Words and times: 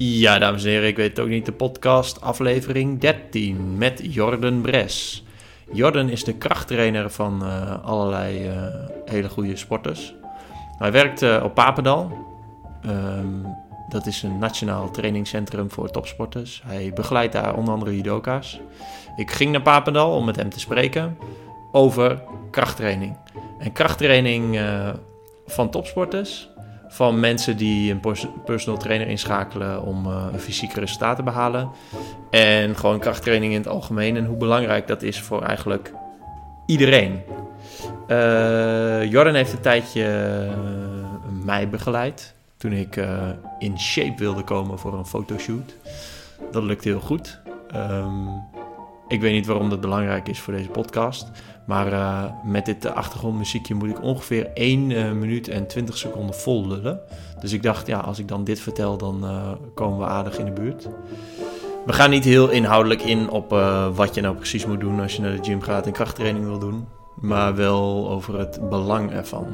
Ja, 0.00 0.38
dames 0.38 0.64
en 0.64 0.70
heren, 0.70 0.88
ik 0.88 0.96
weet 0.96 1.10
het 1.10 1.20
ook 1.20 1.28
niet. 1.28 1.46
De 1.46 1.52
podcast 1.52 2.20
aflevering 2.20 3.00
13 3.00 3.78
met 3.78 4.14
Jordan 4.14 4.60
Bres. 4.60 5.24
Jordan 5.72 6.08
is 6.08 6.24
de 6.24 6.34
krachttrainer 6.34 7.10
van 7.10 7.40
uh, 7.42 7.84
allerlei 7.84 8.48
uh, 8.48 8.64
hele 9.04 9.28
goede 9.28 9.56
sporters. 9.56 10.14
Hij 10.78 10.92
werkt 10.92 11.22
uh, 11.22 11.40
op 11.44 11.54
Papendal. 11.54 12.26
Um, 12.86 13.46
dat 13.88 14.06
is 14.06 14.22
een 14.22 14.38
nationaal 14.38 14.90
trainingscentrum 14.90 15.70
voor 15.70 15.90
topsporters. 15.90 16.62
Hij 16.66 16.92
begeleidt 16.94 17.32
daar 17.32 17.56
onder 17.56 17.74
andere 17.74 17.96
judoka's. 17.96 18.60
Ik 19.16 19.30
ging 19.30 19.52
naar 19.52 19.62
Papendal 19.62 20.16
om 20.16 20.24
met 20.24 20.36
hem 20.36 20.50
te 20.50 20.60
spreken 20.60 21.18
over 21.72 22.22
krachttraining. 22.50 23.16
En 23.58 23.72
krachttraining 23.72 24.60
van 25.46 25.70
topsporters 25.70 26.48
van 26.88 27.20
mensen 27.20 27.56
die 27.56 27.92
een 27.92 28.00
personal 28.44 28.78
trainer 28.78 29.06
inschakelen 29.08 29.82
om 29.82 30.06
uh, 30.06 30.26
fysieke 30.36 30.80
resultaat 30.80 31.16
te 31.16 31.22
behalen. 31.22 31.70
En 32.30 32.76
gewoon 32.76 32.98
krachttraining 32.98 33.52
in 33.52 33.58
het 33.58 33.68
algemeen 33.68 34.16
en 34.16 34.24
hoe 34.24 34.36
belangrijk 34.36 34.86
dat 34.86 35.02
is 35.02 35.20
voor 35.20 35.42
eigenlijk 35.42 35.92
iedereen. 36.66 37.22
Uh, 38.08 39.10
Jordan 39.10 39.34
heeft 39.34 39.52
een 39.52 39.60
tijdje 39.60 40.02
uh, 40.46 41.44
mij 41.44 41.68
begeleid 41.68 42.34
toen 42.56 42.72
ik 42.72 43.00
in 43.58 43.80
shape 43.80 44.14
wilde 44.16 44.42
komen 44.42 44.78
voor 44.78 44.94
een 44.94 45.06
fotoshoot. 45.06 45.74
Dat 46.52 46.62
lukte 46.62 46.88
heel 46.88 47.00
goed. 47.00 47.40
Um, 47.74 48.28
ik 49.08 49.20
weet 49.20 49.32
niet 49.32 49.46
waarom 49.46 49.70
dat 49.70 49.80
belangrijk 49.80 50.28
is 50.28 50.40
voor 50.40 50.52
deze 50.52 50.68
podcast. 50.68 51.30
Maar 51.68 51.92
uh, 51.92 52.24
met 52.44 52.66
dit 52.66 52.86
achtergrondmuziekje 52.86 53.74
moet 53.74 53.88
ik 53.88 54.02
ongeveer 54.02 54.50
1 54.54 54.90
uh, 54.90 55.12
minuut 55.12 55.48
en 55.48 55.66
20 55.66 55.96
seconden 55.96 56.34
vol 56.34 56.66
lullen. 56.66 57.00
Dus 57.40 57.52
ik 57.52 57.62
dacht, 57.62 57.86
ja, 57.86 57.98
als 57.98 58.18
ik 58.18 58.28
dan 58.28 58.44
dit 58.44 58.60
vertel, 58.60 58.96
dan 58.96 59.24
uh, 59.24 59.52
komen 59.74 59.98
we 59.98 60.04
aardig 60.04 60.38
in 60.38 60.44
de 60.44 60.50
buurt. 60.50 60.88
We 61.86 61.92
gaan 61.92 62.10
niet 62.10 62.24
heel 62.24 62.48
inhoudelijk 62.48 63.02
in 63.02 63.30
op 63.30 63.50
wat 63.94 64.14
je 64.14 64.20
nou 64.20 64.36
precies 64.36 64.66
moet 64.66 64.80
doen 64.80 65.00
als 65.00 65.16
je 65.16 65.22
naar 65.22 65.36
de 65.36 65.44
gym 65.44 65.60
gaat 65.60 65.86
en 65.86 65.92
krachttraining 65.92 66.44
wil 66.44 66.58
doen. 66.58 66.88
Maar 67.20 67.54
wel 67.54 68.10
over 68.10 68.38
het 68.38 68.68
belang 68.68 69.12
ervan. 69.12 69.46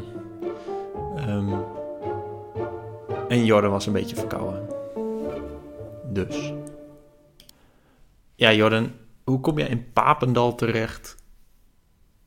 Um, 1.28 1.52
en 3.28 3.44
Jordan 3.44 3.70
was 3.70 3.86
een 3.86 3.92
beetje 3.92 4.17
verkouden. 4.17 4.67
Dus. 6.12 6.52
Ja, 8.34 8.52
Jordan, 8.52 8.91
hoe 9.24 9.41
kom 9.41 9.58
je 9.58 9.69
in 9.69 9.92
Papendal 9.92 10.55
terecht 10.55 11.22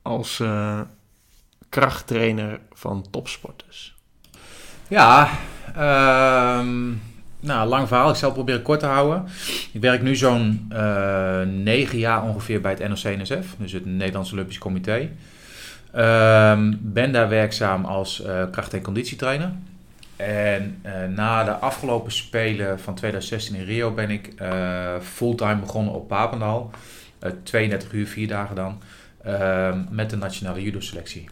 als 0.07 0.39
uh, 0.39 0.79
krachttrainer 1.69 2.59
van 2.73 3.05
topsporters? 3.11 3.95
Ja, 4.87 5.29
um, 6.59 7.01
nou, 7.39 7.67
lang 7.69 7.87
verhaal. 7.87 8.09
Ik 8.09 8.15
zal 8.15 8.27
het 8.27 8.37
proberen 8.37 8.61
kort 8.61 8.79
te 8.79 8.85
houden. 8.85 9.25
Ik 9.71 9.81
werk 9.81 10.01
nu 10.01 10.15
zo'n 10.15 10.69
uh, 10.73 11.41
negen 11.41 11.97
jaar 11.97 12.23
ongeveer 12.23 12.61
bij 12.61 12.71
het 12.71 12.87
NOC-NSF, 12.87 13.55
dus 13.57 13.71
het 13.71 13.85
Nederlands 13.85 14.31
Olympisch 14.31 14.57
Comité. 14.57 15.09
Um, 15.95 16.79
ben 16.81 17.11
daar 17.11 17.29
werkzaam 17.29 17.85
als 17.85 18.21
uh, 18.25 18.43
kracht- 18.51 18.73
en 18.73 18.81
conditietrainer. 18.81 19.51
En 20.15 20.81
na 21.15 21.43
de 21.43 21.51
afgelopen 21.51 22.11
Spelen 22.11 22.79
van 22.79 22.95
2016 22.95 23.55
in 23.55 23.65
Rio 23.65 23.91
ben 23.91 24.09
ik 24.09 24.33
fulltime 25.01 25.55
begonnen 25.55 25.93
op 25.93 26.07
Papendal. 26.07 26.71
Uh, 27.23 27.31
32 27.43 27.91
uur, 27.91 28.07
vier 28.07 28.27
dagen 28.27 28.55
dan. 28.55 28.81
Met 29.89 30.09
de 30.09 30.17
nationale 30.17 30.61
judo-selectie. 30.61 31.29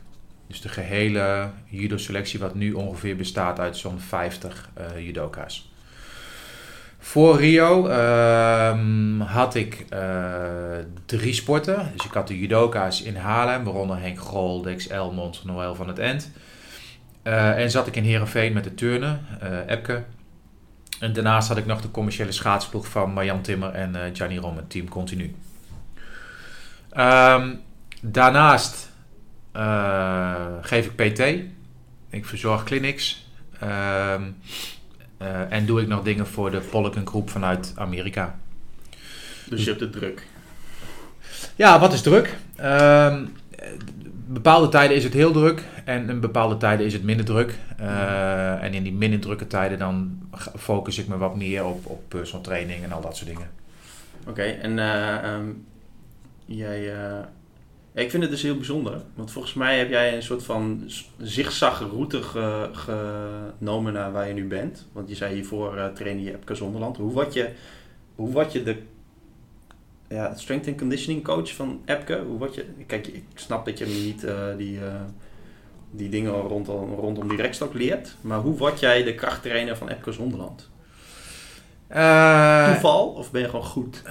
Dus 0.47 0.61
de 0.61 0.69
gehele 0.69 1.50
judo-selectie, 1.66 2.39
wat 2.39 2.55
nu 2.55 2.73
ongeveer 2.73 3.16
bestaat 3.16 3.59
uit 3.59 3.77
zo'n 3.77 4.00
50 4.00 4.69
judoka's. 4.97 5.69
Voor 7.00 7.38
Rio 7.39 7.88
ehm, 7.88 9.19
had 9.19 9.55
ik 9.55 9.86
drie 11.05 11.33
sporten. 11.33 11.92
Dus 11.95 12.05
ik 12.05 12.11
had 12.11 12.27
de 12.27 12.39
judoka's 12.39 13.02
in 13.02 13.16
Haarlem, 13.16 13.64
waaronder 13.64 13.99
Henk 13.99 14.20
Grol, 14.20 14.61
Dex 14.61 14.88
Elmond, 14.88 15.43
Noël 15.43 15.76
van 15.76 15.88
het 15.88 15.99
End. 15.99 16.32
Uh, 17.23 17.61
en 17.61 17.71
zat 17.71 17.88
ik 17.88 17.95
in 17.95 18.04
Heerenveen 18.04 18.54
met 18.54 18.64
de 18.64 18.73
turnen, 18.73 19.26
Epke. 19.67 20.04
En 20.99 21.14
daarnaast 21.14 21.48
had 21.48 21.58
ik 21.58 21.65
nog 21.65 21.82
de 21.82 21.92
commerciële 21.92 22.32
schaatsploeg 22.32 22.88
van 22.88 23.14
Marjan 23.14 23.42
Timmer 23.42 23.71
en 23.71 24.15
Gianni 24.15 24.38
Rom, 24.38 24.55
het 24.55 24.70
team 24.70 24.89
continu. 24.89 25.36
Um, 26.98 27.61
daarnaast 28.11 28.92
geef 30.61 30.86
ik 30.86 30.95
PT. 30.95 31.20
Ik 32.10 32.26
verzorg 32.26 32.64
clinics. 32.64 33.27
Um, 33.64 34.36
en 35.49 35.66
doe 35.66 35.82
ik 35.82 35.88
nog 35.88 36.04
dingen 36.04 36.27
voor 36.27 36.52
de 36.52 36.60
Polken 36.60 37.08
groep 37.08 37.30
vanuit 37.30 37.73
Amerika. 37.76 38.39
Dus 39.49 39.64
je 39.64 39.70
hebt 39.70 39.82
het 39.82 39.92
druk? 39.92 40.27
Ja, 41.55 41.80
wat 41.80 41.94
is 41.94 42.02
druk? 42.02 42.36
Um, 42.61 43.33
bepaalde 44.27 44.70
tijden 44.70 44.95
is 44.95 45.04
het 45.04 45.14
heel 45.14 45.32
druk 45.32 45.64
en 45.86 46.10
in 46.10 46.20
bepaalde 46.20 46.58
tijden 46.58 46.86
is 46.86 46.94
het 46.94 47.04
minder 47.04 47.26
druk. 47.26 47.58
Uh, 47.80 48.64
en 48.64 48.73
in 48.73 48.83
die 48.83 48.94
minder 48.94 49.20
drukke 49.20 49.48
tijden 49.48 49.80
dan 49.80 50.20
focus 50.58 50.98
ik 50.98 51.08
me 51.08 51.17
wat 51.17 51.36
meer 51.36 51.65
op, 51.65 51.86
op 51.86 52.04
personal 52.08 52.44
training 52.44 52.83
en 52.83 52.92
al 52.92 53.02
dat 53.02 53.17
soort 53.17 53.30
dingen. 53.30 53.49
Oké, 54.20 54.30
okay, 54.30 54.60
en 54.60 54.77
uh, 54.77 55.33
um, 55.33 55.65
jij... 56.45 56.94
Ik 57.95 58.10
vind 58.10 58.23
het 58.23 58.32
dus 58.32 58.42
heel 58.42 58.56
bijzonder. 58.56 59.02
Want 59.14 59.32
volgens 59.32 59.54
mij 59.54 59.78
heb 59.78 59.89
jij 59.89 60.16
een 60.16 60.23
soort 60.23 60.44
van 60.44 60.89
zigzagroute 61.17 62.22
ge, 62.23 62.70
genomen 62.72 63.94
naar 63.94 64.11
waar 64.11 64.28
je 64.28 64.33
nu 64.33 64.48
bent. 64.48 64.88
Want 64.92 65.10
je 65.10 65.16
zei 65.16 65.33
hiervoor 65.33 65.78
uh, 65.78 65.88
trainde 65.88 66.23
je 66.23 66.33
Epke 66.33 66.56
Zonderland. 66.56 66.98
Hoe 66.98 67.11
word 67.11 67.33
je, 67.33 67.50
hoe 68.16 68.32
word 68.32 68.52
je 68.52 68.64
de 68.64 68.78
ja, 70.10 70.36
strength 70.36 70.67
and 70.67 70.78
conditioning 70.78 71.23
coach 71.23 71.54
van 71.54 71.82
Epke. 71.86 72.23
Hoe 72.28 72.38
word 72.38 72.56
je, 72.56 72.66
kijk, 72.88 73.08
ik 73.08 73.23
snap 73.33 73.66
dat 73.66 73.78
je 73.78 73.86
niet 73.86 74.23
uh, 74.23 74.33
die, 74.58 74.77
uh, 74.77 74.83
die 75.92 76.10
dingen 76.10 76.33
rondom, 76.33 76.94
rondom 76.94 77.27
die 77.27 77.42
rekstok 77.42 77.73
leert. 77.73 78.16
Maar 78.22 78.39
hoe 78.39 78.58
word 78.58 78.80
jij 78.80 79.04
de 79.04 79.16
krachttrainer 79.16 79.77
van 79.77 79.89
Epke 79.89 80.12
Zonderland? 80.12 80.70
Toeval 82.67 83.08
of 83.08 83.32
ben 83.32 83.42
je 83.42 83.50
gewoon 83.50 83.66
goed? 83.66 84.02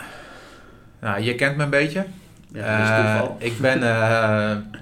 Nou, 1.00 1.20
je 1.20 1.34
kent 1.34 1.56
me 1.56 1.62
een 1.62 1.70
beetje. 1.70 2.06
Ja, 2.54 3.18
toeval. 3.18 3.36
ik 3.50 3.58
ben, 3.58 3.80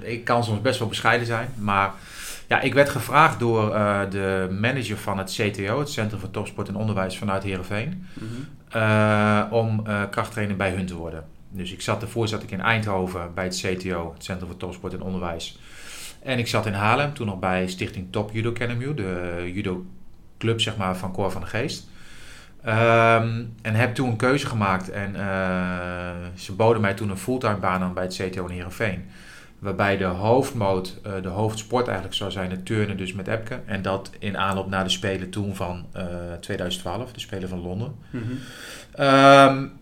ik 0.00 0.24
kan 0.24 0.44
soms 0.44 0.60
best 0.60 0.78
wel 0.78 0.88
bescheiden 0.88 1.26
zijn, 1.26 1.48
maar 1.58 1.92
ja, 2.48 2.60
ik 2.60 2.74
werd 2.74 2.88
gevraagd 2.88 3.38
door 3.38 3.74
uh, 3.74 4.00
de 4.10 4.56
manager 4.60 4.96
van 4.96 5.18
het 5.18 5.30
CTO, 5.30 5.78
het 5.78 5.90
Centrum 5.90 6.20
voor 6.20 6.30
Topsport 6.30 6.68
en 6.68 6.76
Onderwijs 6.76 7.18
vanuit 7.18 7.42
Heerenveen, 7.42 8.06
mm 8.12 8.28
-hmm. 8.28 8.80
uh, 8.80 9.42
om 9.50 9.84
krachttrainer 10.10 10.56
bij 10.56 10.70
hun 10.70 10.86
te 10.86 10.94
worden. 10.94 11.24
Dus 11.50 11.72
ik 11.72 11.80
zat, 11.80 12.00
daarvoor 12.00 12.28
zat 12.28 12.42
ik 12.42 12.50
in 12.50 12.60
Eindhoven 12.60 13.34
bij 13.34 13.44
het 13.44 13.60
CTO, 13.60 14.12
het 14.14 14.24
Centrum 14.24 14.48
voor 14.48 14.56
Topsport 14.56 14.92
en 14.92 15.02
Onderwijs. 15.02 15.58
En 16.22 16.38
ik 16.38 16.46
zat 16.46 16.66
in 16.66 16.72
Haarlem, 16.72 17.14
toen 17.14 17.26
nog 17.26 17.38
bij 17.38 17.66
Stichting 17.66 18.06
Top 18.10 18.30
Judo 18.32 18.50
Academy, 18.50 18.94
de 18.94 19.50
judo 19.54 19.84
club 20.38 20.60
zeg 20.60 20.76
maar, 20.76 20.96
van 20.96 21.12
Cor 21.12 21.30
van 21.30 21.40
de 21.40 21.46
Geest. 21.46 21.88
Um, 22.66 23.54
en 23.62 23.74
heb 23.74 23.94
toen 23.94 24.08
een 24.08 24.16
keuze 24.16 24.46
gemaakt 24.46 24.90
en 24.90 25.14
ze 26.34 26.52
boden 26.52 26.80
mij 26.80 26.94
toen 26.94 27.10
een 27.10 27.18
fulltime 27.18 27.56
baan 27.56 27.82
aan 27.82 27.94
bij 27.94 28.02
het 28.02 28.14
CTO 28.14 28.46
in 28.46 28.54
Heerenveen. 28.54 29.04
Waarbij 29.62 29.96
de 29.96 30.04
hoofdmoot, 30.04 31.00
uh, 31.06 31.12
de 31.22 31.28
hoofdsport 31.28 31.86
eigenlijk 31.86 32.16
zou 32.16 32.30
zijn 32.30 32.50
het 32.50 32.66
turnen 32.66 32.96
dus 32.96 33.12
met 33.12 33.28
Epke. 33.28 33.60
En 33.66 33.82
dat 33.82 34.10
in 34.18 34.38
aanloop 34.38 34.68
naar 34.68 34.84
de 34.84 34.90
Spelen 34.90 35.30
toen 35.30 35.54
van 35.54 35.86
uh, 35.96 36.04
2012, 36.40 37.12
de 37.12 37.20
Spelen 37.20 37.48
van 37.48 37.60
Londen. 37.60 37.94
Mm 38.10 38.22
-hmm. 38.22 38.30
um, 39.06 39.72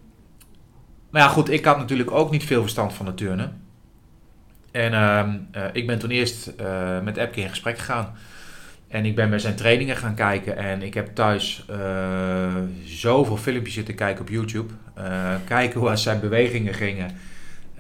maar 1.11 1.23
ja 1.23 1.29
goed, 1.29 1.51
ik 1.51 1.65
had 1.65 1.79
natuurlijk 1.79 2.11
ook 2.11 2.31
niet 2.31 2.45
veel 2.45 2.61
verstand 2.61 2.93
van 2.93 3.07
het 3.07 3.17
turnen. 3.17 3.63
En 4.71 4.93
uh, 5.57 5.65
ik 5.73 5.87
ben 5.87 5.99
toen 5.99 6.11
eerst 6.11 6.53
uh, 6.61 7.01
met 7.01 7.17
Epke 7.17 7.41
in 7.41 7.49
gesprek 7.49 7.79
gegaan. 7.79 8.15
En 8.91 9.05
ik 9.05 9.15
ben 9.15 9.31
bij 9.31 9.39
zijn 9.39 9.55
trainingen 9.55 9.97
gaan 9.97 10.15
kijken. 10.15 10.57
En 10.57 10.83
ik 10.83 10.95
heb 10.95 11.15
thuis 11.15 11.65
zoveel 12.85 13.37
filmpjes 13.37 13.75
zitten 13.75 13.95
kijken 13.95 14.21
op 14.21 14.29
YouTube. 14.29 14.73
kijken 15.45 15.81
hoe 15.81 15.97
zijn 15.97 16.21
bewegingen 16.21 16.75
gingen. 16.75 17.11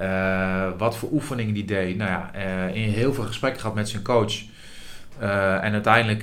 Uh, 0.00 0.70
wat 0.78 0.96
voor 0.96 1.10
oefeningen 1.12 1.54
die 1.54 1.64
deed. 1.64 1.96
Nou 1.96 2.10
ja, 2.10 2.32
in 2.68 2.88
heel 2.88 3.14
veel 3.14 3.24
gesprekken 3.24 3.60
gehad 3.60 3.74
met 3.74 3.88
zijn 3.88 4.02
coach. 4.02 4.34
En 5.18 5.72
uiteindelijk 5.72 6.22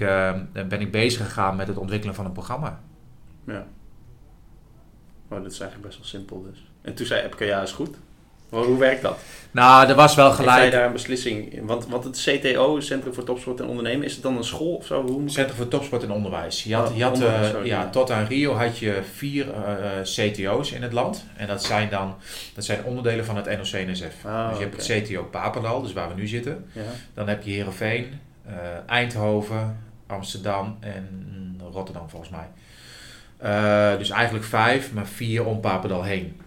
ben 0.54 0.82
ik 0.82 0.92
bezig 0.92 1.26
gegaan 1.26 1.56
met 1.56 1.68
het 1.68 1.78
ontwikkelen 1.78 2.16
van 2.16 2.26
een 2.26 2.32
programma. 2.32 2.80
Ja. 3.46 3.66
Oh, 5.30 5.44
dat 5.44 5.52
is 5.52 5.60
eigenlijk 5.60 5.82
best 5.82 5.98
wel 5.98 6.08
simpel 6.08 6.42
dus. 6.42 6.72
En 6.82 6.94
toen 6.94 7.06
zei 7.06 7.22
Epke, 7.22 7.46
ja, 7.46 7.62
is 7.62 7.72
goed. 7.72 7.98
Hoe 8.50 8.78
werkt 8.78 9.02
dat? 9.02 9.20
Nou, 9.52 9.90
er 9.90 9.96
was 9.96 10.16
wel 10.16 10.32
gelijk. 10.32 10.62
Heb 10.62 10.72
daar 10.72 10.86
een 10.86 10.92
beslissing 10.92 11.54
in? 11.54 11.66
Want, 11.66 11.88
want 11.88 12.04
het 12.04 12.22
CTO, 12.22 12.80
Centrum 12.80 13.14
voor 13.14 13.24
Topsport 13.24 13.60
en 13.60 13.68
Ondernemen, 13.68 14.06
is 14.06 14.14
het 14.14 14.24
dan 14.24 14.38
een 14.38 14.44
school 14.44 14.76
of 14.76 14.86
zo? 14.86 15.02
Hoe 15.02 15.30
Centrum 15.30 15.58
voor 15.58 15.68
Topsport 15.68 16.04
en 16.04 16.12
Onderwijs. 16.12 16.64
Je 16.64 16.76
had, 16.76 16.90
oh, 16.90 16.98
je 16.98 17.04
had, 17.04 17.14
onderwijs, 17.14 17.54
uh, 17.54 17.66
ja, 17.66 17.90
tot 17.90 18.12
aan 18.12 18.26
Rio 18.26 18.54
had 18.54 18.78
je 18.78 19.00
vier 19.16 19.48
uh, 19.48 20.02
CTO's 20.02 20.72
in 20.72 20.82
het 20.82 20.94
land. 20.94 21.26
En 21.36 21.48
dat 21.48 21.64
zijn 21.64 21.90
dan 21.90 22.16
dat 22.56 22.66
zijn 22.66 22.84
onderdelen 22.84 23.26
van 23.26 23.36
het 23.36 23.46
NOC-NSF. 23.46 24.26
Ah, 24.26 24.50
dus 24.50 24.58
je 24.58 24.66
okay. 24.66 24.70
hebt 24.70 24.88
het 24.88 25.04
CTO 25.04 25.24
Papendal, 25.24 25.82
dus 25.82 25.94
waar 25.94 26.10
we 26.10 26.16
nu 26.16 26.28
zitten. 26.28 26.66
Ja. 26.72 26.82
Dan 27.14 27.28
heb 27.28 27.44
je 27.44 27.52
Heerenveen, 27.52 28.20
uh, 28.48 28.54
Eindhoven, 28.86 29.78
Amsterdam 30.08 30.78
en 30.80 31.36
Rotterdam 31.72 32.10
volgens 32.10 32.32
mij. 32.32 32.48
Eh, 33.38 33.98
dus 33.98 34.10
eigenlijk 34.10 34.46
vijf, 34.46 34.94
maar 34.94 35.08
vier 35.08 35.46
om 35.46 35.60
Papendal 35.60 36.04
heen. 36.04 36.42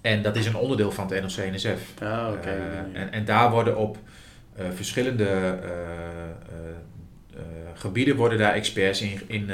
En 0.00 0.22
dat 0.22 0.36
is 0.36 0.46
een 0.46 0.56
onderdeel 0.56 0.92
van 0.92 1.12
het 1.12 1.22
NOC-NSF. 1.22 2.02
Ah, 2.02 2.28
oké. 2.32 2.48
Eh, 2.48 3.00
en, 3.00 3.12
en 3.12 3.24
daar 3.24 3.50
worden 3.50 3.76
op 3.76 3.98
eh, 4.54 4.66
verschillende 4.74 5.24
eh, 5.24 5.68
gebieden 7.74 8.16
worden 8.16 8.38
daar 8.38 8.52
experts 8.52 9.00
in, 9.00 9.20
in, 9.26 9.50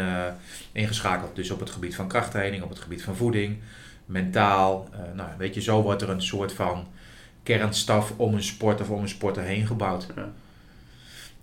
ingeschakeld. 0.72 1.36
Dus 1.36 1.50
op 1.50 1.60
het 1.60 1.70
gebied 1.70 1.94
van 1.94 2.08
krachttraining, 2.08 2.62
op 2.62 2.68
het 2.68 2.78
gebied 2.78 3.02
van 3.02 3.16
voeding, 3.16 3.58
mentaal. 4.06 4.88
nou, 5.14 5.28
weet 5.38 5.54
je, 5.54 5.60
zo 5.60 5.82
wordt 5.82 6.02
er 6.02 6.10
een 6.10 6.22
soort 6.22 6.52
van 6.52 6.86
kernstaf 7.42 8.12
om 8.16 8.34
een 8.34 8.42
sport 8.42 8.80
of 8.80 8.90
om 8.90 9.02
een 9.02 9.08
sporter 9.08 9.42
heen 9.42 9.66
gebouwd. 9.66 10.06
Ja. 10.16 10.32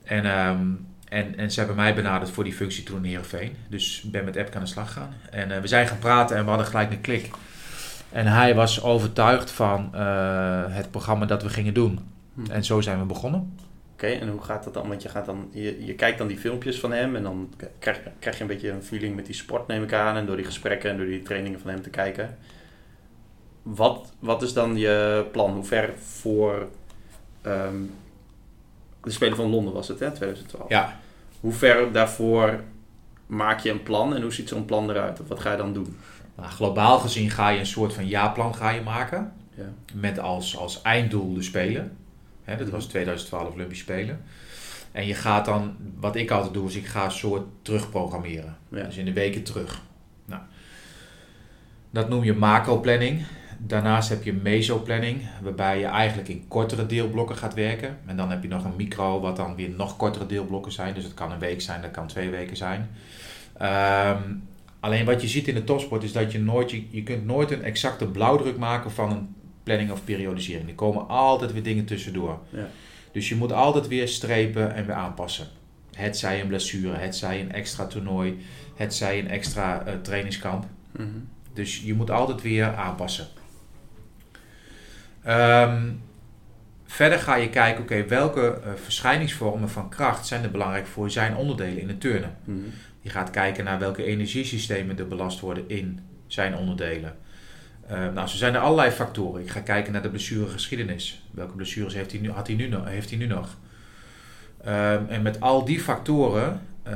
En, 0.03 0.25
ehm, 0.25 0.67
en, 1.09 1.37
en 1.37 1.51
ze 1.51 1.59
hebben 1.59 1.77
mij 1.77 1.95
benaderd 1.95 2.31
voor 2.31 2.43
die 2.43 2.53
functie 2.53 2.83
toen 2.83 2.97
in 2.97 3.03
Heerenveen. 3.03 3.55
Dus 3.69 4.01
ik 4.03 4.11
ben 4.11 4.25
met 4.25 4.35
Epke 4.35 4.57
aan 4.57 4.63
de 4.63 4.69
slag 4.69 4.87
gegaan. 4.87 5.13
En 5.29 5.61
we 5.61 5.67
zijn 5.67 5.87
gaan 5.87 5.99
praten 5.99 6.37
en 6.37 6.43
we 6.43 6.49
hadden 6.49 6.67
gelijk 6.67 6.91
een 6.91 7.01
klik. 7.01 7.29
En 8.13 8.27
hij 8.27 8.55
was 8.55 8.83
overtuigd 8.83 9.51
van 9.51 9.89
eh, 9.93 10.63
het 10.67 10.91
programma 10.91 11.25
dat 11.25 11.43
we 11.43 11.49
gingen 11.49 11.73
doen. 11.73 11.99
Hm. 12.33 12.51
En 12.51 12.63
zo 12.63 12.81
zijn 12.81 12.99
we 12.99 13.05
begonnen. 13.05 13.57
Oké, 13.93 14.07
en 14.07 14.29
hoe 14.29 14.41
gaat 14.41 14.63
dat 14.63 14.73
dan? 14.73 14.87
Want 14.87 15.01
je, 15.01 15.09
gaat 15.09 15.25
dan, 15.25 15.49
je, 15.51 15.85
je 15.85 15.93
kijkt 15.93 16.17
dan 16.17 16.27
die 16.27 16.37
filmpjes 16.37 16.79
van 16.79 16.91
hem 16.91 17.15
en 17.15 17.23
dan 17.23 17.53
krijg, 17.79 17.99
krijg 18.19 18.35
je 18.35 18.41
een 18.41 18.47
beetje 18.47 18.71
een 18.71 18.83
feeling 18.83 19.15
met 19.15 19.25
die 19.25 19.35
sport, 19.35 19.67
neem 19.67 19.83
ik 19.83 19.93
aan. 19.93 20.15
En 20.15 20.25
door 20.25 20.35
die 20.35 20.45
gesprekken 20.45 20.89
en 20.89 20.97
door 20.97 21.05
die 21.05 21.21
trainingen 21.21 21.59
van 21.59 21.69
hem 21.69 21.81
te 21.81 21.89
kijken. 21.89 22.37
Wat, 23.61 24.13
wat 24.19 24.41
is 24.41 24.53
dan 24.53 24.77
je 24.77 25.25
plan? 25.31 25.53
Hoe 25.53 25.63
ver 25.63 25.93
voor 25.97 26.67
ehm, 27.41 27.81
de 29.03 29.11
Spelen 29.11 29.35
van 29.35 29.49
Londen 29.49 29.73
was 29.73 29.87
het, 29.87 29.99
hè, 29.99 30.11
2012? 30.11 30.69
Ja, 30.69 30.99
Hoe 31.39 31.53
ver 31.53 31.91
daarvoor 31.91 32.59
maak 33.25 33.59
je 33.59 33.69
een 33.69 33.83
plan 33.83 34.15
en 34.15 34.21
hoe 34.21 34.33
ziet 34.33 34.49
zo'n 34.49 34.65
plan 34.65 34.89
eruit? 34.89 35.21
Of 35.21 35.27
wat 35.27 35.39
ga 35.39 35.51
je 35.51 35.57
dan 35.57 35.73
doen? 35.73 35.97
Nou, 36.35 36.49
globaal 36.49 36.99
gezien 36.99 37.29
ga 37.29 37.49
je 37.49 37.59
een 37.59 37.65
soort 37.65 37.93
van 37.93 38.07
jaarplan 38.07 38.55
ga 38.55 38.69
je 38.69 38.81
maken. 38.81 39.31
Ja. 39.55 39.73
Met 39.93 40.19
als, 40.19 40.57
als 40.57 40.81
einddoel 40.81 41.33
de 41.33 41.41
Spelen. 41.41 41.97
Hè, 42.43 42.57
dat 42.57 42.69
was 42.69 42.85
2012 42.85 43.53
Olympische 43.53 43.83
Spelen. 43.83 44.21
En 44.91 45.05
je 45.05 45.13
gaat 45.13 45.45
dan, 45.45 45.75
wat 45.99 46.15
ik 46.15 46.31
altijd 46.31 46.53
doe, 46.53 46.67
is 46.67 46.75
ik 46.75 46.85
ga 46.85 47.05
een 47.05 47.11
soort 47.11 47.45
terugprogrammeren. 47.61 48.57
Ja. 48.69 48.83
Dus 48.83 48.97
in 48.97 49.05
de 49.05 49.13
weken 49.13 49.43
terug. 49.43 49.81
Nou, 50.25 50.41
dat 51.89 52.09
noem 52.09 52.23
je 52.23 52.33
macro-planning. 52.33 53.25
Daarnaast 53.57 54.09
heb 54.09 54.23
je 54.23 54.33
meso-planning, 54.33 55.21
waarbij 55.41 55.79
je 55.79 55.85
eigenlijk 55.85 56.29
in 56.29 56.47
kortere 56.47 56.85
deelblokken 56.85 57.35
gaat 57.35 57.53
werken. 57.53 57.97
En 58.05 58.17
dan 58.17 58.29
heb 58.29 58.41
je 58.43 58.49
nog 58.49 58.63
een 58.63 58.75
micro, 58.75 59.19
wat 59.19 59.35
dan 59.35 59.55
weer 59.55 59.69
nog 59.69 59.97
kortere 59.97 60.25
deelblokken 60.25 60.71
zijn. 60.71 60.93
Dus 60.93 61.03
het 61.03 61.13
kan 61.13 61.31
een 61.31 61.39
week 61.39 61.61
zijn, 61.61 61.81
dat 61.81 61.91
kan 61.91 62.07
twee 62.07 62.29
weken 62.29 62.57
zijn. 62.57 62.89
Ehm, 63.57 64.21
alleen 64.83 65.05
wat 65.05 65.21
je 65.21 65.27
ziet 65.27 65.47
in 65.47 65.55
de 65.55 65.63
topsport 65.63 66.03
is 66.03 66.11
dat 66.11 66.31
je 66.31 66.39
nooit, 66.39 66.71
je, 66.71 66.83
je 66.89 67.03
kunt 67.03 67.25
nooit 67.25 67.51
een 67.51 67.63
exacte 67.63 68.07
blauwdruk 68.07 68.57
maken 68.57 68.91
van 68.91 69.11
een 69.11 69.35
planning 69.63 69.91
of 69.91 70.03
periodisering. 70.03 70.69
Er 70.69 70.75
komen 70.75 71.07
altijd 71.07 71.53
weer 71.53 71.63
dingen 71.63 71.85
tussendoor. 71.85 72.39
Ja. 72.49 72.67
Dus 73.11 73.29
je 73.29 73.35
moet 73.35 73.51
altijd 73.51 73.87
weer 73.87 74.07
strepen 74.07 74.73
en 74.73 74.85
weer 74.85 74.95
aanpassen. 74.95 75.47
Het 75.95 76.17
zij 76.17 76.41
een 76.41 76.47
blessure, 76.47 76.97
het 76.97 77.15
zij 77.15 77.41
een 77.41 77.51
extra 77.51 77.85
toernooi, 77.85 78.37
het 78.75 78.93
zij 78.93 79.19
een 79.19 79.29
extra 79.29 79.85
eh, 79.85 79.93
trainingskamp. 80.01 80.65
Mhm. 80.91 81.07
Dus 81.53 81.81
je 81.81 81.93
moet 81.93 82.11
altijd 82.11 82.41
weer 82.41 82.75
aanpassen. 82.75 83.27
Ehm, 85.23 85.91
verder 86.85 87.19
ga 87.19 87.35
je 87.35 87.49
kijken, 87.49 87.83
oké, 87.83 88.07
welke 88.07 88.59
eh, 88.63 88.71
verschijningsvormen 88.83 89.69
van 89.69 89.89
kracht 89.89 90.27
zijn 90.27 90.43
er 90.43 90.51
belangrijk 90.51 90.87
voor 90.87 91.11
zijn 91.11 91.35
onderdelen 91.35 91.81
in 91.81 91.87
het 91.87 92.01
turnen. 92.01 92.37
Mhm. 92.43 92.59
Je 93.03 93.09
gaat 93.09 93.29
kijken 93.29 93.63
naar 93.63 93.79
welke 93.79 94.03
energiesystemen 94.03 94.97
er 94.99 95.07
belast 95.07 95.39
worden 95.39 95.63
in 95.69 95.99
zijn 96.27 96.55
onderdelen. 96.55 97.15
Eh, 97.87 97.97
nou, 98.13 98.27
zo 98.27 98.37
zijn 98.37 98.53
er 98.53 98.59
allerlei 98.59 98.91
factoren. 98.91 99.41
Ik 99.41 99.49
ga 99.49 99.59
kijken 99.59 99.93
naar 99.93 100.01
de 100.01 100.09
blessuregeschiedenis. 100.09 101.23
Welke 101.31 101.55
blessures 101.55 101.93
heeft 101.93 102.11
hij 102.11 102.19
nu, 102.19 102.31
had 102.31 102.47
hij 102.47 102.55
nu, 102.55 102.67
nog- 102.67 102.85
heeft 102.87 103.09
hij 103.09 103.19
nu 103.19 103.25
nog? 103.25 103.57
Ehm, 104.63 105.05
en 105.09 105.21
met 105.21 105.39
al 105.39 105.65
die 105.65 105.79
factoren, 105.79 106.61
eh, 106.83 106.93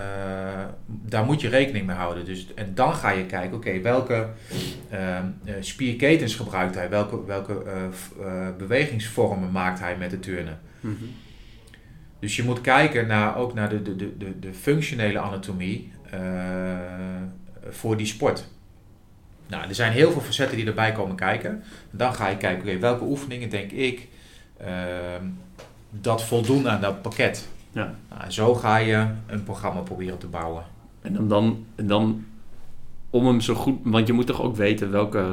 daar 0.88 1.26
moet 1.26 1.42
je 1.42 1.50
rekening 1.50 1.86
mee 1.86 1.96
houden. 1.96 2.26
Dus, 2.26 2.54
en 2.54 2.72
dan 2.76 2.94
ga 2.94 3.10
je 3.10 3.26
kijken, 3.26 3.58
oké, 3.58 3.82
welke 3.82 4.28
ehm, 4.90 5.26
eh, 5.46 5.54
spierketens 5.60 6.36
gebruikt 6.36 6.76
hij? 6.76 6.90
Welke, 6.90 7.26
welke 7.26 7.64
bewegingsvormen 8.58 9.52
maakt 9.52 9.80
hij 9.80 9.98
met 9.98 10.10
de 10.10 10.20
turnen? 10.20 10.60
Mhm. 10.80 10.94
Dus 12.20 12.36
je 12.36 12.44
moet 12.44 12.62
kijken 12.62 13.08
naar, 13.08 13.38
ook 13.38 13.54
naar 13.54 13.70
de, 13.70 13.82
de, 13.82 13.96
de, 14.18 14.40
de, 14.40 14.54
functionele 14.54 15.20
anatomie 15.20 15.92
voor 17.70 17.98
die 17.98 18.06
sport. 18.06 18.48
Nou, 19.48 19.68
er 19.68 19.76
zijn 19.76 19.92
heel 19.92 20.12
veel 20.12 20.22
facetten 20.22 20.58
die 20.58 20.66
erbij 20.66 20.92
komen 20.92 21.16
kijken. 21.16 21.64
Dan 21.92 22.14
ga 22.14 22.28
je 22.28 22.38
kijken, 22.38 22.70
oké, 22.70 22.80
welke 22.80 23.04
oefeningen 23.04 23.50
denk 23.50 23.72
ik 23.72 24.08
ehm, 24.58 25.26
dat 25.90 26.24
voldoen 26.24 26.70
aan 26.70 26.82
dat 26.82 27.02
pakket. 27.02 27.48
Ja. 27.72 27.94
Nou, 28.10 28.22
en 28.24 28.32
zo 28.32 28.56
ga 28.56 28.78
je 28.78 29.08
een 29.26 29.44
programma 29.44 29.80
proberen 29.82 30.18
te 30.18 30.28
bouwen. 30.28 30.64
En 31.02 31.14
dan, 31.14 31.28
dan, 31.28 31.66
dan 31.76 32.26
om 33.10 33.26
hem 33.26 33.42
zo 33.42 33.54
goed, 33.54 33.80
want 33.84 34.08
je 34.08 34.14
moet 34.14 34.28
toch 34.28 34.42
ook 34.42 34.56
weten 34.56 34.92
welke, 34.92 35.26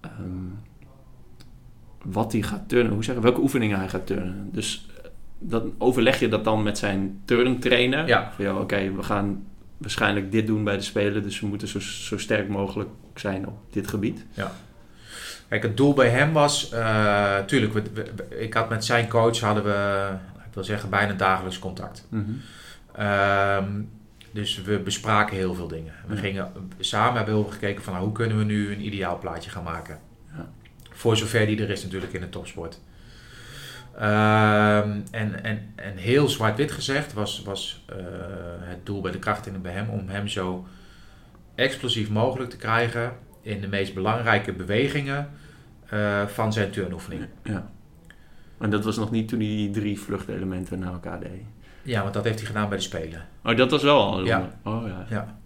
ehm, 0.00 0.46
wat 2.02 2.32
hij 2.32 2.42
gaat 2.42 2.68
turnen, 2.68 2.92
hoe 2.92 3.04
zeggen, 3.04 3.22
welke 3.22 3.40
oefeningen 3.40 3.78
hij 3.78 3.88
gaat 3.88 4.06
turnen. 4.06 4.48
Dus 4.52 4.86
dan 5.38 5.74
overleg 5.78 6.20
je 6.20 6.28
dat 6.28 6.44
dan 6.44 6.62
met 6.62 6.78
zijn 6.78 7.20
turntrainer. 7.24 8.06
Ja. 8.06 8.32
Van, 8.36 8.44
ja, 8.44 8.58
oké, 8.58 8.92
we 8.92 9.02
gaan 9.02 9.44
waarschijnlijk 9.76 10.32
dit 10.32 10.46
doen 10.46 10.64
bij 10.64 10.76
de 10.76 10.82
Spelen, 10.82 11.22
dus 11.22 11.40
we 11.40 11.46
moeten 11.46 11.68
zo, 11.68 11.80
zo 11.80 12.18
sterk 12.18 12.48
mogelijk 12.48 12.90
zijn 13.14 13.46
op 13.46 13.58
dit 13.70 13.88
gebied. 13.88 14.24
Kijk, 15.48 15.62
het 15.62 15.76
doel 15.76 15.94
bij 15.94 16.08
hem 16.08 16.32
was, 16.32 16.70
eh 16.70 17.38
tuurlijk, 17.38 17.72
we, 17.72 17.82
we- 17.94 18.38
ik 18.38 18.54
had 18.54 18.68
met 18.68 18.84
zijn 18.84 19.08
coach, 19.08 19.40
hadden 19.40 19.64
we, 19.64 20.08
ik 20.48 20.54
wil 20.54 20.64
zeggen, 20.64 20.90
bijna 20.90 21.12
dagelijks 21.12 21.58
contact. 21.58 22.08
Ehm, 22.94 23.70
dus 24.32 24.62
we 24.62 24.78
bespraken 24.78 25.36
heel 25.36 25.54
veel 25.54 25.68
dingen. 25.68 25.92
We 26.06 26.14
Ja. 26.14 26.20
gingen 26.20 26.52
samen 26.78 27.16
hebben 27.16 27.34
heel 27.34 27.42
veel 27.42 27.52
gekeken 27.52 27.82
van 27.84 27.92
nou, 27.92 28.04
hoe 28.04 28.14
kunnen 28.14 28.38
we 28.38 28.44
nu 28.44 28.72
een 28.72 28.86
ideaal 28.86 29.18
plaatje 29.18 29.50
gaan 29.50 29.62
maken. 29.64 29.98
Ja. 30.36 30.48
Voor 30.90 31.16
zover 31.16 31.46
die 31.46 31.62
er 31.62 31.70
is 31.70 31.82
natuurlijk 31.82 32.12
in 32.12 32.20
de 32.20 32.28
topsport. 32.28 32.80
Ehm, 33.98 35.00
en, 35.10 35.44
en, 35.44 35.72
en 35.74 35.96
heel 35.96 36.28
zwart-wit 36.28 36.72
gezegd 36.72 37.12
was, 37.12 37.42
was 37.42 37.84
eh, 37.86 37.96
het 38.60 38.86
doel 38.86 39.00
bij 39.00 39.12
de 39.12 39.18
krachtraining 39.18 39.64
bij 39.64 39.74
hem 39.74 39.88
om 39.88 40.08
hem 40.08 40.28
zo 40.28 40.66
explosief 41.54 42.10
mogelijk 42.10 42.50
te 42.50 42.56
krijgen 42.56 43.12
in 43.42 43.60
de 43.60 43.68
meest 43.68 43.94
belangrijke 43.94 44.52
bewegingen 44.52 45.30
eh, 45.88 46.26
van 46.26 46.52
zijn 46.52 46.70
turnoefening. 46.70 47.26
Ja. 47.42 47.70
En 48.58 48.70
dat 48.70 48.84
was 48.84 48.96
nog 48.96 49.10
niet 49.10 49.28
toen 49.28 49.38
hij 49.38 49.48
die 49.48 49.70
drie 49.70 50.00
vluchtelementen 50.00 50.78
naar 50.78 50.92
elkaar 50.92 51.20
deed. 51.20 51.42
Ja, 51.82 52.02
want 52.02 52.14
dat 52.14 52.24
heeft 52.24 52.38
hij 52.38 52.46
gedaan 52.46 52.68
bij 52.68 52.78
de 52.78 52.84
Spelen. 52.84 53.24
Oh, 53.44 53.56
dat 53.56 53.70
was 53.70 53.82
wel 53.82 54.00
al. 54.00 54.24
Ja. 54.24 54.50
Oh 54.62 54.86
ja. 54.86 55.06
Ja. 55.08 55.38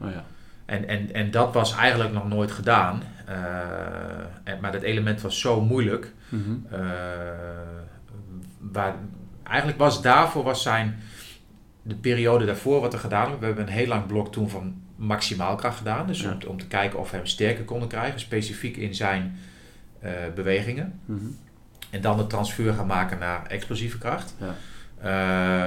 Oh 0.00 0.10
ja. 0.10 0.24
En, 0.64 0.88
en, 0.88 1.14
en 1.14 1.30
dat 1.30 1.52
was 1.52 1.76
eigenlijk 1.76 2.12
nog 2.12 2.28
nooit 2.28 2.50
gedaan. 2.50 3.02
Eh, 3.32 4.52
en, 4.52 4.60
maar 4.60 4.72
dat 4.72 4.82
element 4.82 5.20
was 5.20 5.40
zo 5.40 5.60
moeilijk. 5.60 6.12
Mhm. 6.28 6.40
eh, 6.70 6.80
waar, 8.58 8.94
eigenlijk 9.42 9.78
was 9.78 10.02
daarvoor 10.02 10.42
was 10.42 10.62
zijn 10.62 10.98
de 11.82 11.94
periode 11.94 12.44
daarvoor 12.44 12.80
wat 12.80 12.92
er 12.92 12.98
gedaan 12.98 13.20
hebben. 13.22 13.40
We 13.40 13.46
hebben 13.46 13.66
een 13.66 13.72
heel 13.72 13.86
lang 13.86 14.06
blok 14.06 14.32
toen 14.32 14.48
van 14.50 14.74
maximaal 14.96 15.54
kracht 15.56 15.76
gedaan. 15.78 16.06
Dus 16.06 16.20
Ja. 16.22 16.30
om, 16.30 16.48
om 16.50 16.58
te 16.58 16.66
kijken 16.66 16.98
of 16.98 17.10
we 17.10 17.16
hem 17.16 17.26
sterker 17.26 17.64
konden 17.64 17.88
krijgen. 17.88 18.20
Specifiek 18.20 18.76
in 18.76 18.94
zijn 18.94 19.36
eh, 20.00 20.10
bewegingen. 20.34 21.00
Mhm. 21.04 21.24
En 21.90 22.00
dan 22.00 22.16
de 22.16 22.26
transfer 22.26 22.74
gaan 22.74 22.86
maken 22.86 23.18
naar 23.18 23.46
explosieve 23.46 23.98
kracht. 23.98 24.36
Ja. 24.40 24.54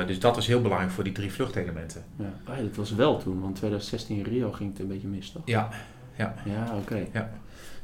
Dus 0.05 0.19
dat 0.19 0.36
was 0.36 0.48
heel 0.48 0.62
belangrijk 0.62 0.91
voor 0.91 1.03
die 1.03 1.13
drie 1.13 1.31
vluchtelementen. 1.31 2.03
Ja. 2.17 2.53
Ja, 2.55 2.62
dat 2.62 2.75
was 2.75 2.91
wel 2.91 3.17
toen, 3.17 3.41
want 3.41 3.55
2016 3.55 4.17
in 4.17 4.24
Rio 4.24 4.51
ging 4.51 4.72
het 4.72 4.79
een 4.79 4.88
beetje 4.88 5.07
mis, 5.07 5.31
toch? 5.31 5.41
Ja, 5.45 5.69
Ja, 6.17 6.36
oké. 6.75 7.05
Ja. 7.13 7.29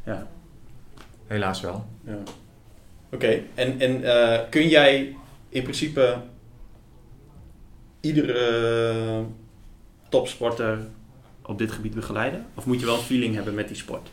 Ja. 0.06 0.28
helaas 1.28 1.62
wel. 1.62 1.86
ja. 2.06 2.18
Oké, 3.12 3.42
en, 3.56 3.80
en 3.80 4.04
eh, 4.04 4.50
kun 4.50 4.68
jij 4.68 5.16
in 5.50 5.64
principe 5.64 6.22
iedere 8.00 9.26
topsporter 10.10 10.80
op 11.42 11.58
dit 11.58 11.72
gebied 11.72 11.94
begeleiden? 11.94 12.46
Of 12.56 12.66
moet 12.66 12.80
je 12.80 12.86
wel 12.86 12.96
een 12.96 13.02
feeling 13.02 13.36
hebben 13.36 13.54
met 13.54 13.68
die 13.68 13.78
sport? 13.78 14.10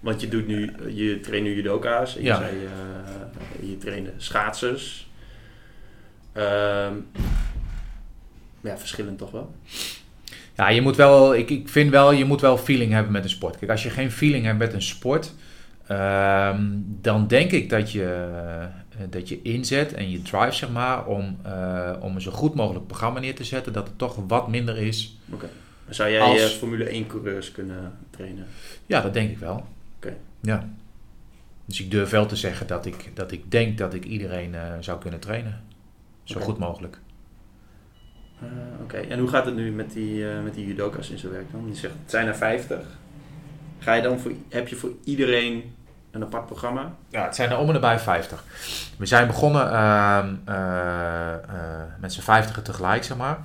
Want 0.00 0.20
je 0.20 0.28
doet 0.28 0.46
nu, 0.46 0.72
je 0.94 1.20
traint 1.20 1.44
nu 1.44 1.54
judoka's, 1.54 2.16
en 2.16 2.20
je, 2.22 2.26
Ja. 2.28 2.36
zei, 2.36 2.64
eh, 2.64 3.68
je 3.70 3.76
trainde 3.78 4.12
schaatsers. 4.16 5.08
Ehm, 6.32 6.94
ja, 8.60 8.78
verschillend 8.78 9.18
toch 9.18 9.30
wel? 9.30 9.54
Ja, 10.60 10.68
je 10.68 10.80
moet 10.80 10.96
wel, 10.96 11.34
ik, 11.34 11.50
ik 11.50 11.68
vind 11.68 11.90
wel, 11.90 12.12
je 12.12 12.24
moet 12.24 12.40
wel 12.40 12.58
feeling 12.58 12.92
hebben 12.92 13.12
met 13.12 13.24
een 13.24 13.30
sport. 13.30 13.58
Kijk, 13.58 13.70
als 13.70 13.82
je 13.82 13.90
geen 13.90 14.10
feeling 14.10 14.44
hebt 14.44 14.58
met 14.58 14.72
een 14.72 14.82
sport, 14.82 15.34
ehm, 15.86 16.64
dan 17.00 17.26
denk 17.26 17.50
ik 17.50 17.70
dat 17.70 17.92
je 17.92 18.28
dat 19.08 19.28
je 19.28 19.42
inzet 19.42 19.94
en 19.94 20.10
je 20.10 20.22
drive, 20.22 20.52
zeg 20.52 20.70
maar, 20.70 21.06
om, 21.06 21.38
eh, 21.42 21.92
om 22.00 22.14
een 22.14 22.20
zo 22.20 22.30
goed 22.30 22.54
mogelijk 22.54 22.86
programma 22.86 23.20
neer 23.20 23.34
te 23.34 23.44
zetten, 23.44 23.72
dat 23.72 23.86
het 23.88 23.98
toch 23.98 24.16
wat 24.26 24.48
minder 24.48 24.76
is. 24.78 25.18
Oké. 25.32 25.48
Zou 25.88 26.10
jij 26.10 26.20
Als- 26.20 26.40
eh, 26.52 26.58
Formule 26.58 26.94
1 26.94 27.06
coureurs 27.06 27.52
kunnen 27.52 27.92
trainen? 28.10 28.46
Ja, 28.86 29.00
dat 29.00 29.14
denk 29.14 29.30
ik 29.30 29.38
wel. 29.38 29.66
Oké. 29.96 30.16
Ja. 30.40 30.68
Dus 31.64 31.80
ik 31.80 31.90
durf 31.90 32.10
wel 32.10 32.26
te 32.26 32.36
zeggen 32.36 32.66
dat 32.66 32.86
ik, 32.86 33.10
dat 33.14 33.32
ik 33.32 33.50
denk 33.50 33.78
dat 33.78 33.94
ik 33.94 34.04
iedereen 34.04 34.54
eh, 34.54 34.60
zou 34.80 35.00
kunnen 35.00 35.20
trainen. 35.20 35.60
Zo 36.24 36.40
goed 36.40 36.58
mogelijk. 36.58 36.98
Eh, 38.42 38.48
Oké, 38.82 38.96
en 38.96 39.18
hoe 39.18 39.28
gaat 39.28 39.44
het 39.44 39.54
nu 39.54 39.70
met 39.72 39.92
die, 39.92 40.30
eh, 40.30 40.42
met 40.42 40.54
die 40.54 40.66
judoka's 40.66 41.10
in 41.10 41.18
zijn 41.18 41.32
werk 41.32 41.52
dan? 41.52 41.64
Je 41.68 41.74
zegt, 41.74 41.94
het 42.02 42.10
zijn 42.10 42.26
er 42.26 42.36
50. 42.36 42.78
Ga 43.78 43.94
je 43.94 44.02
dan 44.02 44.18
voor, 44.18 44.32
heb 44.48 44.68
je 44.68 44.76
voor 44.76 44.90
iedereen 45.04 45.74
een 46.10 46.22
apart 46.22 46.46
programma? 46.46 46.94
Ja, 47.08 47.24
het 47.24 47.34
zijn 47.34 47.50
er 47.50 47.58
om 47.58 47.66
en 47.66 47.74
nabij 47.74 47.98
50. 47.98 48.44
We 48.98 49.06
zijn 49.06 49.26
begonnen 49.26 49.72
ehm, 49.72 50.34
eh, 50.44 51.34
met 52.00 52.12
z'n 52.12 52.20
50 52.20 52.62
tegelijk, 52.62 53.04
zeg 53.04 53.16
maar. 53.16 53.38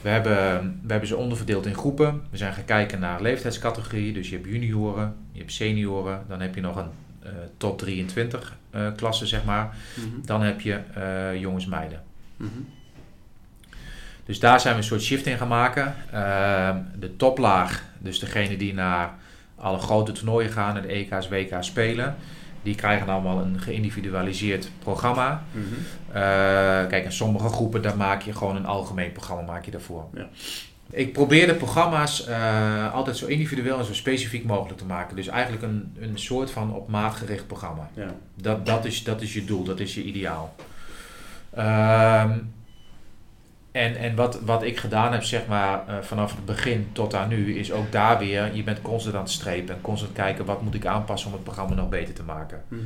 We 0.00 0.08
hebben, 0.08 0.60
we 0.82 0.90
hebben 0.90 1.08
ze 1.08 1.16
onderverdeeld 1.16 1.66
in 1.66 1.74
groepen. 1.74 2.22
We 2.30 2.36
zijn 2.36 2.52
gaan 2.52 2.64
kijken 2.64 3.00
naar 3.00 3.22
leeftijdscategorieën. 3.22 4.14
Dus 4.14 4.28
je 4.28 4.36
hebt 4.36 4.48
junioren, 4.48 5.14
je 5.32 5.38
hebt 5.38 5.52
senioren. 5.52 6.24
Dan 6.28 6.40
heb 6.40 6.54
je 6.54 6.60
nog 6.60 6.76
een 6.76 6.90
tot 7.56 7.78
23 7.78 8.56
eh, 8.70 8.86
klasse, 8.96 9.26
zeg 9.26 9.44
maar. 9.44 9.76
Dan 10.24 10.42
heb 10.42 10.60
je 10.60 10.80
eh, 10.94 11.40
jongens-meiden. 11.40 12.02
Mhm. 12.36 12.50
Dus 14.24 14.40
daar 14.40 14.60
zijn 14.60 14.74
we 14.74 14.80
een 14.80 14.86
soort 14.86 15.02
shift 15.02 15.26
in 15.26 15.38
gaan 15.38 15.48
maken. 15.48 15.94
Ehm, 16.12 16.76
de 16.98 17.16
toplaag, 17.16 17.82
dus 17.98 18.18
degene 18.18 18.56
die 18.56 18.74
naar 18.74 19.14
alle 19.56 19.78
grote 19.78 20.12
toernooien 20.12 20.50
gaan, 20.50 20.72
naar 20.72 20.82
de 20.82 20.92
EK's, 20.92 21.28
WK's 21.28 21.66
spelen, 21.66 22.16
die 22.62 22.74
krijgen 22.74 23.08
allemaal 23.08 23.38
een 23.38 23.60
geïndividualiseerd 23.60 24.70
programma. 24.78 25.42
Mhm. 25.52 25.64
Eh, 26.08 26.22
kijk, 26.88 27.04
in 27.04 27.12
sommige 27.12 27.48
groepen 27.48 27.82
daar 27.82 27.96
maak 27.96 28.22
je 28.22 28.32
gewoon 28.32 28.56
een 28.56 28.66
algemeen 28.66 29.12
programma 29.12 29.42
maak 29.42 29.64
je 29.64 29.70
daarvoor. 29.70 30.04
Ja. 30.14 30.28
Ik 30.90 31.12
probeer 31.12 31.46
de 31.46 31.54
programma's 31.54 32.26
eh, 32.26 32.94
altijd 32.94 33.16
zo 33.16 33.26
individueel 33.26 33.78
en 33.78 33.84
zo 33.84 33.94
specifiek 33.94 34.44
mogelijk 34.44 34.78
te 34.78 34.84
maken. 34.84 35.16
Dus 35.16 35.26
eigenlijk 35.28 35.62
een, 35.62 35.96
een 36.00 36.18
soort 36.18 36.50
van 36.50 36.74
op 36.74 36.88
maat 36.88 37.14
gericht 37.14 37.46
programma. 37.46 37.90
Ja. 37.94 38.14
Dat, 38.34 38.66
dat, 38.66 38.84
is, 38.84 39.04
dat 39.04 39.22
is 39.22 39.32
je 39.32 39.44
doel, 39.44 39.64
dat 39.64 39.80
is 39.80 39.94
je 39.94 40.02
ideaal. 40.02 40.54
Ehm, 41.50 42.38
en 43.72 43.96
en 43.96 44.14
wat, 44.14 44.40
wat 44.40 44.62
ik 44.62 44.78
gedaan 44.78 45.12
heb, 45.12 45.22
zeg 45.22 45.46
maar, 45.46 45.88
eh, 45.88 45.98
vanaf 46.00 46.34
het 46.36 46.44
begin 46.44 46.88
tot 46.92 47.14
aan 47.14 47.28
nu, 47.28 47.58
is 47.58 47.72
ook 47.72 47.92
daar 47.92 48.18
weer, 48.18 48.54
je 48.54 48.62
bent 48.62 48.82
constant 48.82 49.14
aan 49.14 49.22
het 49.22 49.30
strepen 49.30 49.74
en 49.74 49.80
constant 49.80 50.12
kijken 50.12 50.44
wat 50.44 50.62
moet 50.62 50.74
ik 50.74 50.86
aanpassen 50.86 51.28
om 51.28 51.34
het 51.34 51.44
programma 51.44 51.74
nog 51.74 51.88
beter 51.88 52.14
te 52.14 52.22
maken. 52.22 52.62
Mhm. 52.68 52.80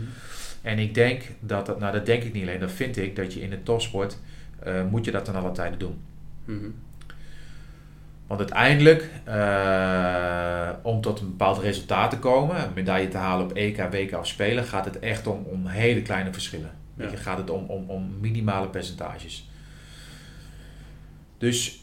En 0.63 0.79
ik 0.79 0.95
denk 0.95 1.23
dat, 1.41 1.67
dat 1.67 1.79
nou 1.79 1.93
dat 1.93 2.07
denk 2.07 2.23
ik 2.23 2.33
niet 2.33 2.43
alleen, 2.43 2.61
dat 2.61 2.73
vind 2.73 2.97
ik, 2.97 3.17
dat 3.17 3.33
je 3.33 3.41
in 3.41 3.51
de 3.51 3.63
topsport, 3.63 4.19
eh, 4.59 4.85
moet 4.91 5.05
je 5.05 5.11
dat 5.11 5.25
ten 5.25 5.35
alle 5.35 5.53
tijden 5.53 5.79
doen. 5.79 6.01
Mhm. 6.45 6.67
Want 8.27 8.41
uiteindelijk, 8.41 9.11
eh, 9.25 10.71
om 10.83 11.01
tot 11.01 11.21
een 11.21 11.27
bepaald 11.27 11.59
resultaat 11.59 12.11
te 12.11 12.19
komen, 12.19 12.57
een 12.57 12.73
medaille 12.75 13.09
te 13.09 13.17
halen 13.17 13.45
op 13.45 13.53
EK, 13.57 13.77
WK 13.91 14.19
of 14.19 14.27
Spelen, 14.27 14.65
gaat 14.65 14.85
het 14.85 14.99
echt 14.99 15.27
om, 15.27 15.43
om 15.45 15.67
hele 15.67 16.03
kleine 16.03 16.33
verschillen. 16.33 16.71
Je, 16.97 17.17
gaat 17.17 17.39
het 17.39 17.51
om, 17.51 17.65
om, 17.65 17.85
om 17.91 18.17
minimale 18.21 18.69
percentages. 18.69 19.49
Dus 21.39 21.81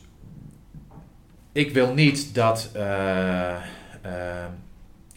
ik 1.52 1.74
wil 1.74 1.94
niet 1.94 2.36
dat, 2.36 2.70
eh, 2.74 3.56
eh, 3.56 3.62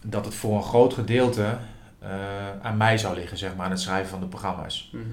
dat 0.04 0.24
het 0.24 0.34
voor 0.34 0.56
een 0.56 0.62
groot 0.62 0.94
gedeelte 0.94 1.58
eh, 1.98 2.60
aan 2.60 2.76
mij 2.76 2.98
zou 2.98 3.14
liggen, 3.14 3.38
zeg 3.38 3.56
maar, 3.56 3.64
aan 3.64 3.70
het 3.70 3.80
schrijven 3.80 4.10
van 4.10 4.20
de 4.20 4.26
programma's. 4.26 4.90
Mhm. 4.92 5.04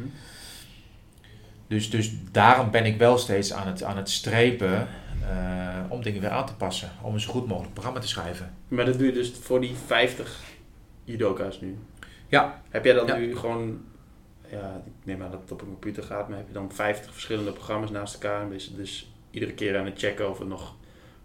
Dus, 1.67 1.89
dus 1.89 2.11
daarom 2.31 2.71
ben 2.71 2.85
ik 2.85 2.97
wel 2.97 3.17
steeds 3.17 3.53
aan 3.53 3.67
het, 3.67 3.83
aan 3.83 3.97
het 3.97 4.09
strepen 4.09 4.87
om 5.89 6.01
dingen 6.03 6.21
weer 6.21 6.29
aan 6.29 6.45
te 6.45 6.55
passen. 6.55 6.91
Om 7.01 7.13
een 7.13 7.19
zo 7.19 7.31
goed 7.31 7.47
mogelijk 7.47 7.73
programma 7.73 7.99
te 7.99 8.07
schrijven. 8.07 8.53
Maar 8.67 8.85
dat 8.85 8.97
doe 8.97 9.07
je 9.07 9.13
dus 9.13 9.31
voor 9.41 9.61
die 9.61 9.75
50 9.85 10.41
judoka's 11.03 11.61
nu? 11.61 11.77
Ja. 12.27 12.61
Heb 12.69 12.85
jij 12.85 12.93
dan 12.93 13.07
Ja. 13.07 13.15
nu 13.15 13.35
gewoon... 13.37 13.81
Ja, 14.51 14.81
ik 14.85 14.91
neem 15.03 15.23
aan 15.23 15.31
dat 15.31 15.41
het 15.41 15.51
op 15.51 15.61
een 15.61 15.67
computer 15.67 16.03
gaat, 16.03 16.29
maar 16.29 16.37
heb 16.37 16.47
je 16.47 16.53
dan 16.53 16.71
50 16.71 17.11
verschillende 17.11 17.51
programma's 17.51 17.89
naast 17.91 18.13
elkaar? 18.13 18.41
En 18.41 18.49
ben 18.49 18.59
je 18.59 18.75
dus 18.75 19.12
iedere 19.33 19.53
keer 19.53 19.77
aan 19.77 19.85
het 19.85 19.99
checken 19.99 20.29
of 20.29 20.39
het 20.39 20.47
nog 20.47 20.75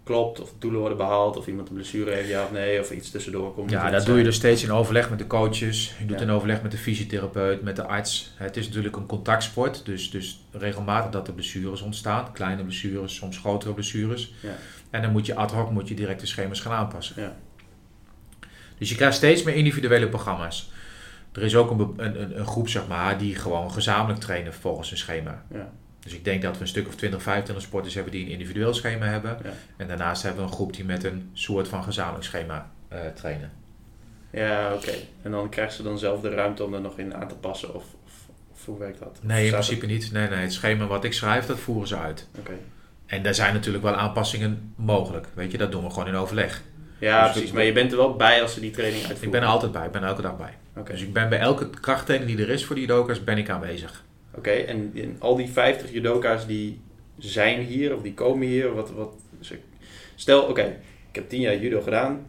klopt, 0.04 0.40
of 0.40 0.52
doelen 0.58 0.80
worden 0.80 0.98
behaald, 0.98 1.36
of 1.36 1.46
iemand 1.46 1.68
een 1.68 1.74
blessure 1.74 2.10
heeft, 2.10 2.28
ja 2.28 2.44
of 2.44 2.52
nee, 2.52 2.80
of 2.80 2.90
iets 2.90 3.10
tussendoor 3.10 3.54
komt. 3.54 3.70
Ja, 3.70 3.82
dat 3.82 3.90
doe 3.90 4.00
je 4.00 4.04
zijn? 4.12 4.24
dus 4.24 4.34
steeds 4.34 4.62
in 4.62 4.70
overleg 4.72 5.10
met 5.10 5.18
de 5.18 5.26
coaches. 5.26 5.94
Je 5.98 6.06
doet 6.06 6.18
Ja. 6.18 6.24
in 6.24 6.30
overleg 6.30 6.62
met 6.62 6.70
de 6.70 6.76
fysiotherapeut, 6.76 7.62
met 7.62 7.76
de 7.76 7.82
arts. 7.82 8.32
Het 8.34 8.56
is 8.56 8.66
natuurlijk 8.66 8.96
een 8.96 9.06
contactsport. 9.06 9.84
Dus, 9.84 10.10
dus 10.10 10.44
regelmatig 10.52 11.10
dat 11.10 11.26
er 11.26 11.34
blessures 11.34 11.80
ontstaan. 11.80 12.32
Kleine 12.32 12.62
blessures, 12.62 13.14
soms 13.14 13.38
grotere 13.38 13.72
blessures. 13.72 14.34
Ja. 14.42 14.56
En 14.90 15.02
dan 15.02 15.12
moet 15.12 15.26
je 15.26 15.34
ad 15.34 15.52
hoc 15.52 15.70
moet 15.70 15.88
je 15.88 15.94
direct 15.94 16.20
de 16.20 16.26
schema's 16.26 16.60
gaan 16.60 16.72
aanpassen. 16.72 17.22
Ja. 17.22 17.36
Dus 18.78 18.88
je 18.88 18.94
krijgt 18.94 19.16
steeds 19.16 19.42
meer 19.42 19.54
individuele 19.54 20.08
programma's. 20.08 20.70
Er 21.32 21.42
is 21.42 21.56
ook 21.56 21.70
een, 21.70 21.92
een, 21.96 22.38
een 22.38 22.46
groep 22.46 22.68
zeg 22.68 22.86
maar, 22.86 23.18
die 23.18 23.34
gewoon 23.34 23.72
gezamenlijk 23.72 24.20
trainen 24.20 24.54
volgens 24.54 24.90
een 24.90 24.96
schema. 24.96 25.44
Ja. 25.52 25.72
Dus 26.08 26.16
ik 26.16 26.24
denk 26.24 26.42
dat 26.42 26.54
we 26.56 26.60
een 26.60 26.68
stuk 26.68 26.86
of 26.86 26.94
20, 26.94 27.22
25 27.22 27.64
sporters 27.64 27.94
hebben 27.94 28.12
die 28.12 28.24
een 28.24 28.30
individueel 28.30 28.74
schema 28.74 29.06
hebben. 29.06 29.38
Ja. 29.44 29.50
En 29.76 29.88
daarnaast 29.88 30.22
hebben 30.22 30.42
we 30.42 30.48
een 30.48 30.54
groep 30.54 30.72
die 30.74 30.84
met 30.84 31.04
een 31.04 31.30
soort 31.32 31.68
van 31.68 31.82
gezamenlijk 31.84 32.24
schema 32.24 32.70
eh, 32.88 32.98
trainen. 33.14 33.50
Ja, 34.30 34.74
oké. 34.74 34.90
En 35.22 35.30
dan 35.30 35.48
krijgen 35.48 35.74
ze 35.74 35.82
dan 35.82 35.98
zelf 35.98 36.20
de 36.20 36.28
ruimte 36.28 36.64
om 36.64 36.74
er 36.74 36.80
nog 36.80 36.98
in 36.98 37.14
aan 37.14 37.28
te 37.28 37.34
passen, 37.34 37.74
of, 37.74 37.84
of, 38.04 38.12
of 38.52 38.64
hoe 38.64 38.78
werkt 38.78 38.98
dat? 38.98 39.18
Nee, 39.22 39.44
in 39.44 39.50
principe 39.52 39.86
niet. 39.86 40.12
Nee, 40.12 40.28
nee, 40.28 40.38
het 40.38 40.52
schema 40.52 40.86
wat 40.86 41.04
ik 41.04 41.12
schrijf, 41.12 41.46
dat 41.46 41.58
voeren 41.58 41.88
ze 41.88 41.96
uit. 41.96 42.26
het- 42.32 42.40
Oké. 42.40 42.52
En 43.06 43.22
daar 43.22 43.34
zijn 43.34 43.54
natuurlijk 43.54 43.84
wel 43.84 43.94
aanpassingen 43.94 44.72
mogelijk. 44.76 45.26
Weet 45.34 45.52
je, 45.52 45.58
dat 45.58 45.70
doen 45.72 45.84
we 45.84 45.90
gewoon 45.90 46.08
in 46.08 46.14
overleg. 46.14 46.62
Ja, 46.98 47.22
Dus 47.22 47.32
precies. 47.32 47.52
Maar 47.52 47.64
je 47.64 47.72
bent 47.72 47.90
er 47.92 47.96
wel 47.98 48.16
bij 48.16 48.42
als 48.42 48.54
ze 48.54 48.60
die 48.60 48.70
training 48.70 48.98
uitvoeren? 49.02 49.26
Ik 49.26 49.32
ben 49.40 49.42
er 49.42 49.54
altijd 49.54 49.72
bij, 49.72 49.86
ik 49.86 49.92
ben 49.92 50.04
elke 50.04 50.22
dag 50.22 50.36
bij. 50.36 50.54
Oké. 50.76 50.92
Dus 50.92 51.02
ik 51.02 51.12
ben 51.12 51.28
bij 51.28 51.38
elke 51.38 51.70
krachttraining 51.70 52.36
die 52.36 52.46
er 52.46 52.52
is 52.52 52.64
voor 52.64 52.74
die 52.74 52.86
judoka's, 52.86 53.24
ben 53.24 53.38
ik 53.38 53.50
aanwezig. 53.50 54.04
Oké, 54.38 54.50
en, 54.50 54.92
en 54.94 55.16
al 55.18 55.36
die 55.36 55.48
50 55.48 55.92
judoka's 55.92 56.46
die 56.46 56.80
zijn 57.18 57.60
hier 57.60 57.94
of 57.94 58.02
die 58.02 58.14
komen 58.14 58.46
hier, 58.46 58.74
wat, 58.74 58.90
wat, 58.90 59.14
ik- 59.50 59.60
stel, 60.14 60.42
oké, 60.42 60.62
ik 61.08 61.14
heb 61.14 61.28
10 61.28 61.40
jaar 61.40 61.56
judo 61.56 61.80
gedaan 61.80 62.26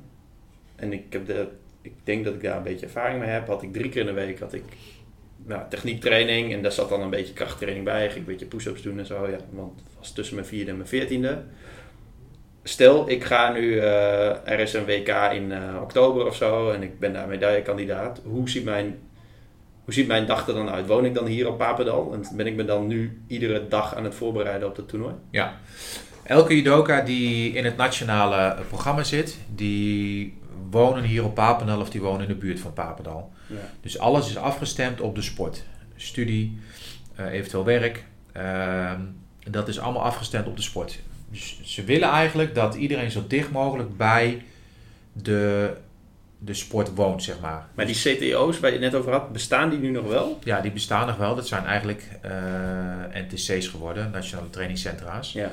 en 0.76 0.94
ik, 0.94 1.04
heb 1.10 1.26
de, 1.26 1.48
ik 1.82 1.92
denk 2.04 2.26
dat 2.26 2.34
ik 2.34 2.42
daar 2.42 2.58
een 2.58 2.64
beetje 2.64 2.86
ervaring 2.86 3.20
mee 3.20 3.30
heb. 3.30 3.48
Had 3.48 3.64
ik 3.64 3.74
drie 3.74 3.90
keer 3.90 4.02
in 4.02 4.06
de 4.08 4.14
week 4.14 4.40
had 4.40 4.54
ik 4.54 4.64
nou, 5.46 5.62
techniektraining 5.70 6.54
en 6.54 6.62
daar 6.62 6.72
zat 6.72 6.90
dan 6.90 7.02
een 7.02 7.10
beetje 7.10 7.34
krachttraining 7.34 7.86
bij. 7.86 8.08
Ging 8.10 8.20
een 8.20 8.32
beetje 8.32 8.46
push-ups 8.46 8.82
doen 8.82 9.00
en 9.00 9.06
zo, 9.06 9.28
ja, 9.28 9.38
want 9.52 9.80
het 9.80 9.94
was 9.98 10.12
tussen 10.14 10.36
mijn 10.36 10.48
vierde 10.48 10.70
en 10.72 10.78
mijn 10.78 10.90
veertiende. 10.90 11.44
Stel, 12.64 13.10
ik 13.10 13.24
ga 13.24 13.52
nu, 13.52 13.78
eh, 13.80 14.48
er 14.52 14.60
is 14.60 14.74
een 14.74 14.86
WK 14.86 15.08
in 15.34 15.52
eh, 15.52 15.80
oktober 15.82 16.26
of 16.26 16.36
zo 16.36 16.72
en 16.72 16.84
ik 16.84 17.00
ben 17.00 17.14
daar 17.14 17.28
medaillekandidaat. 17.28 18.22
Hoe 18.24 18.50
ziet 18.50 18.64
mijn 18.64 19.00
hoe 19.90 19.98
ziet 19.98 20.08
mijn 20.08 20.26
dag 20.26 20.48
er 20.48 20.54
dan 20.54 20.70
uit? 20.70 20.88
Woon 20.88 21.06
ik 21.06 21.14
dan 21.14 21.26
hier 21.26 21.48
op 21.48 21.58
Papendal? 21.58 22.14
En 22.14 22.26
ben 22.36 22.48
ik 22.48 22.56
me 22.56 22.66
dan 22.66 22.88
nu 22.88 23.22
iedere 23.28 23.68
dag 23.68 23.96
aan 23.96 24.04
het 24.04 24.16
voorbereiden 24.16 24.68
op 24.68 24.76
het 24.76 24.88
toernooi? 24.88 25.14
Ja. 25.32 25.60
Elke 26.24 26.56
judoka 26.56 27.02
die 27.02 27.54
in 27.54 27.66
het 27.66 27.78
nationale 27.78 28.58
programma 28.68 29.04
zit, 29.04 29.38
die 29.56 30.38
wonen 30.70 31.04
hier 31.04 31.24
op 31.24 31.36
Papendal 31.36 31.80
of 31.80 31.90
die 31.90 32.02
wonen 32.02 32.22
in 32.22 32.28
de 32.28 32.36
buurt 32.36 32.60
van 32.60 32.74
Papendal. 32.74 33.32
Ja. 33.48 33.56
Dus 33.82 34.00
alles 34.00 34.30
is 34.30 34.38
afgestemd 34.38 35.02
op 35.02 35.16
de 35.16 35.22
sport. 35.22 35.64
Studie, 35.96 36.60
eh, 37.16 37.32
eventueel 37.32 37.66
werk. 37.66 38.06
ehm, 38.32 39.02
dat 39.50 39.68
is 39.68 39.80
allemaal 39.80 40.04
afgestemd 40.04 40.48
op 40.48 40.56
de 40.56 40.62
sport. 40.62 41.00
Dus 41.30 41.62
ze 41.64 41.84
willen 41.84 42.10
eigenlijk 42.10 42.56
dat 42.56 42.76
iedereen 42.76 43.12
zo 43.12 43.24
dicht 43.28 43.52
mogelijk 43.52 43.98
bij 43.98 44.44
de, 45.14 45.74
de 46.40 46.54
sport 46.54 46.96
woont, 46.96 47.24
zeg 47.24 47.40
maar. 47.40 47.68
Maar 47.74 47.86
die 47.86 47.96
CTO's 47.96 48.60
waar 48.60 48.72
je 48.72 48.80
het 48.80 48.92
net 48.92 49.02
over 49.02 49.12
had, 49.12 49.32
bestaan 49.32 49.70
die 49.70 49.80
nu 49.80 49.90
nog 49.90 50.08
wel? 50.08 50.40
Ja, 50.44 50.62
die 50.62 50.72
bestaan 50.72 51.08
nog 51.08 51.18
wel. 51.18 51.36
Dat 51.36 51.48
zijn 51.48 51.66
eigenlijk 51.66 52.04
eh, 52.22 52.32
NTC's 53.14 53.68
geworden, 53.68 54.12
Nationale 54.12 54.50
Trainingscentra's. 54.50 55.34
Ja. 55.34 55.52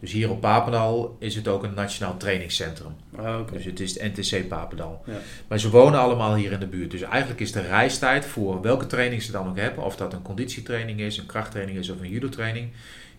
Dus 0.00 0.12
hier 0.12 0.30
op 0.30 0.40
Papendal 0.40 1.16
is 1.18 1.34
het 1.34 1.48
ook 1.48 1.62
een 1.62 1.74
Nationaal 1.74 2.16
Trainingscentrum. 2.16 2.96
Oké. 3.12 3.52
Dus 3.52 3.64
het 3.64 3.80
is 3.80 4.00
het 4.00 4.16
NTC 4.16 4.48
Papendal. 4.48 5.02
Ja. 5.06 5.12
Maar 5.48 5.58
ze 5.58 5.70
wonen 5.70 6.00
allemaal 6.00 6.34
hier 6.34 6.52
in 6.52 6.60
de 6.60 6.66
buurt. 6.66 6.90
Dus 6.90 7.00
eigenlijk 7.02 7.40
is 7.40 7.52
de 7.52 7.60
reistijd 7.60 8.24
voor 8.24 8.62
welke 8.62 8.86
training 8.86 9.22
ze 9.22 9.32
dan 9.32 9.48
ook 9.48 9.58
hebben, 9.58 9.84
of 9.84 9.96
dat 9.96 10.12
een 10.12 10.22
conditietraining 10.22 11.00
is, 11.00 11.18
een 11.18 11.26
krachttraining 11.26 11.78
is 11.78 11.90
of 11.90 12.00
een 12.00 12.08
judo-training, 12.08 12.70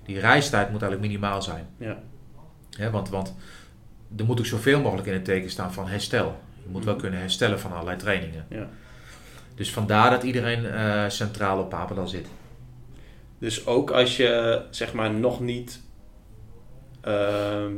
die 0.06 0.20
reistijd 0.20 0.72
moet 0.72 0.82
eigenlijk 0.82 1.12
minimaal 1.12 1.42
zijn. 1.42 1.68
Ja. 1.78 1.98
Want, 2.92 3.10
want 3.10 3.36
er 4.18 4.26
moet 4.26 4.40
ook 4.40 4.46
zoveel 4.46 4.82
mogelijk 4.82 5.08
in 5.08 5.14
het 5.14 5.26
teken 5.26 5.50
staan 5.50 5.74
van 5.74 5.88
herstel. 5.88 6.40
Je 6.68 6.74
moet 6.74 6.84
wel 6.84 6.94
Mhm. 6.94 7.02
kunnen 7.02 7.20
herstellen 7.20 7.60
van 7.60 7.72
allerlei 7.72 7.98
trainingen. 7.98 8.46
Ja. 8.50 8.68
Dus 9.56 9.72
vandaar 9.72 10.10
dat 10.10 10.24
iedereen 10.24 10.66
eh, 10.66 11.04
centraal 11.08 11.60
op 11.60 11.70
Papendal 11.70 12.08
zit. 12.08 12.28
Dus 13.40 13.66
ook 13.66 13.92
als 13.92 14.18
je 14.18 14.62
zeg 14.70 14.94
maar 14.94 15.12
nog 15.14 15.40
niet 15.40 15.82
ehm, 17.02 17.72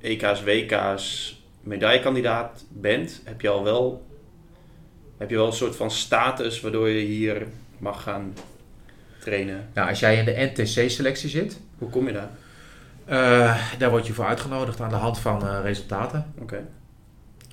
EK's, 0.00 0.42
WK's 0.44 1.38
medaillekandidaat 1.60 2.64
bent, 2.68 3.20
heb 3.24 3.40
je 3.40 3.48
al 3.48 3.64
wel, 3.64 4.06
heb 5.18 5.30
je 5.30 5.36
wel 5.36 5.46
een 5.46 5.52
soort 5.52 5.76
van 5.76 5.90
status 5.90 6.60
waardoor 6.60 6.88
je 6.88 7.04
hier 7.04 7.46
mag 7.78 8.02
gaan 8.02 8.34
trainen. 9.18 9.68
Nou, 9.74 9.88
als 9.88 10.00
jij 10.00 10.16
in 10.16 10.24
de 10.24 10.50
NTC-selectie 10.54 11.28
zit, 11.28 11.60
Hoe 11.78 11.90
kom 11.90 12.06
je 12.06 12.12
daar? 12.12 12.30
eh, 13.04 13.62
daar 13.78 13.90
word 13.90 14.06
je 14.06 14.12
voor 14.12 14.24
uitgenodigd 14.24 14.80
aan 14.80 14.88
de 14.88 14.94
hand 14.94 15.18
van 15.18 15.46
eh, 15.46 15.58
resultaten. 15.62 16.32
Oké. 16.38 16.64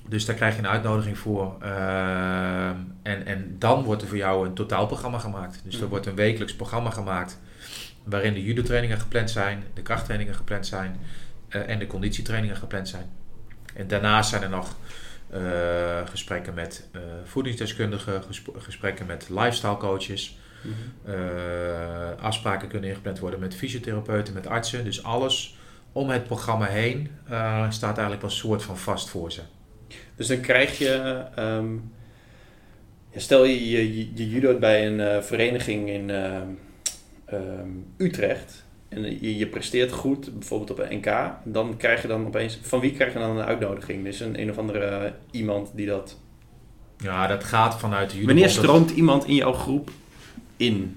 Dus 0.08 0.24
daar 0.24 0.36
krijg 0.36 0.52
je 0.54 0.58
een 0.58 0.68
uitnodiging 0.68 1.18
voor. 1.18 1.56
Ehm, 1.60 2.76
en, 3.02 3.26
en 3.26 3.56
dan 3.58 3.82
wordt 3.84 4.02
er 4.02 4.08
voor 4.08 4.16
jou 4.16 4.46
een 4.46 4.54
totaalprogramma 4.54 5.18
gemaakt. 5.18 5.60
Dus 5.64 5.74
er 5.74 5.80
Mhm. 5.80 5.88
wordt 5.90 6.06
een 6.06 6.14
wekelijks 6.14 6.54
programma 6.54 6.90
gemaakt. 6.90 7.38
Waarin 8.04 8.34
de 8.34 8.42
judo-trainingen 8.44 8.98
gepland 9.00 9.30
zijn, 9.30 9.64
de 9.74 9.82
krachttrainingen 9.82 10.34
gepland 10.34 10.66
zijn 10.66 10.96
eh, 11.48 11.68
en 11.68 11.78
de 11.78 11.86
conditietrainingen 11.86 12.56
gepland 12.56 12.88
zijn. 12.88 13.06
En 13.74 13.88
daarnaast 13.88 14.30
zijn 14.30 14.42
er 14.42 14.48
nog 14.50 14.74
eh, 15.30 15.40
gesprekken 16.10 16.54
met 16.54 16.88
eh, 16.92 17.00
voedingsdeskundigen, 17.24 18.22
gesp- 18.22 18.56
gesprekken 18.58 19.06
met 19.06 19.26
lifestyle 19.30 19.76
coaches. 19.76 20.38
Mhm. 20.62 21.12
Eh, 21.14 22.22
afspraken 22.24 22.68
kunnen 22.68 22.88
ingepland 22.90 23.18
worden 23.18 23.40
met 23.40 23.54
fysiotherapeuten, 23.54 24.34
met 24.34 24.46
artsen. 24.46 24.84
Dus 24.84 25.02
alles 25.02 25.56
om 25.92 26.10
het 26.10 26.24
programma 26.24 26.66
heen 26.66 27.10
eh, 27.28 27.70
staat 27.70 27.92
eigenlijk 27.92 28.20
wel 28.22 28.30
een 28.30 28.36
soort 28.36 28.62
van 28.62 28.78
vast 28.78 29.08
voor 29.08 29.32
ze. 29.32 29.40
Dus 30.18 30.26
dan 30.26 30.40
krijg 30.40 30.78
je, 30.78 31.22
ehm, 31.34 31.72
ja, 33.10 33.20
stel 33.20 33.44
je, 33.44 33.70
je, 33.70 34.14
je, 34.14 34.28
judo't 34.28 34.60
bij 34.60 34.86
een 34.86 35.00
eh, 35.00 35.22
vereniging 35.22 35.88
in 35.88 36.10
ehm, 36.10 36.48
ehm, 37.24 37.68
Utrecht 37.96 38.64
en 38.88 39.02
je, 39.20 39.36
je 39.36 39.46
presteert 39.46 39.92
goed, 39.92 40.38
bijvoorbeeld 40.38 40.70
op 40.70 40.78
een 40.78 40.96
NK, 40.96 41.32
dan 41.44 41.76
krijg 41.76 42.02
je 42.02 42.08
dan 42.08 42.26
opeens, 42.26 42.58
van 42.62 42.80
wie 42.80 42.92
krijg 42.92 43.12
je 43.12 43.18
dan 43.18 43.36
een 43.36 43.44
uitnodiging? 43.44 44.04
Dus 44.04 44.20
een, 44.20 44.40
een 44.40 44.50
of 44.50 44.58
andere 44.58 44.84
eh, 44.84 45.10
iemand 45.30 45.70
die 45.74 45.86
dat... 45.86 46.18
Ja, 46.98 47.26
dat 47.26 47.44
gaat 47.44 47.78
vanuit 47.78 48.10
de 48.10 48.14
judo. 48.16 48.26
Wanneer 48.26 48.50
stroomt 48.50 48.90
iemand 48.90 49.26
in 49.26 49.34
jouw 49.34 49.52
groep 49.52 49.90
in? 50.56 50.96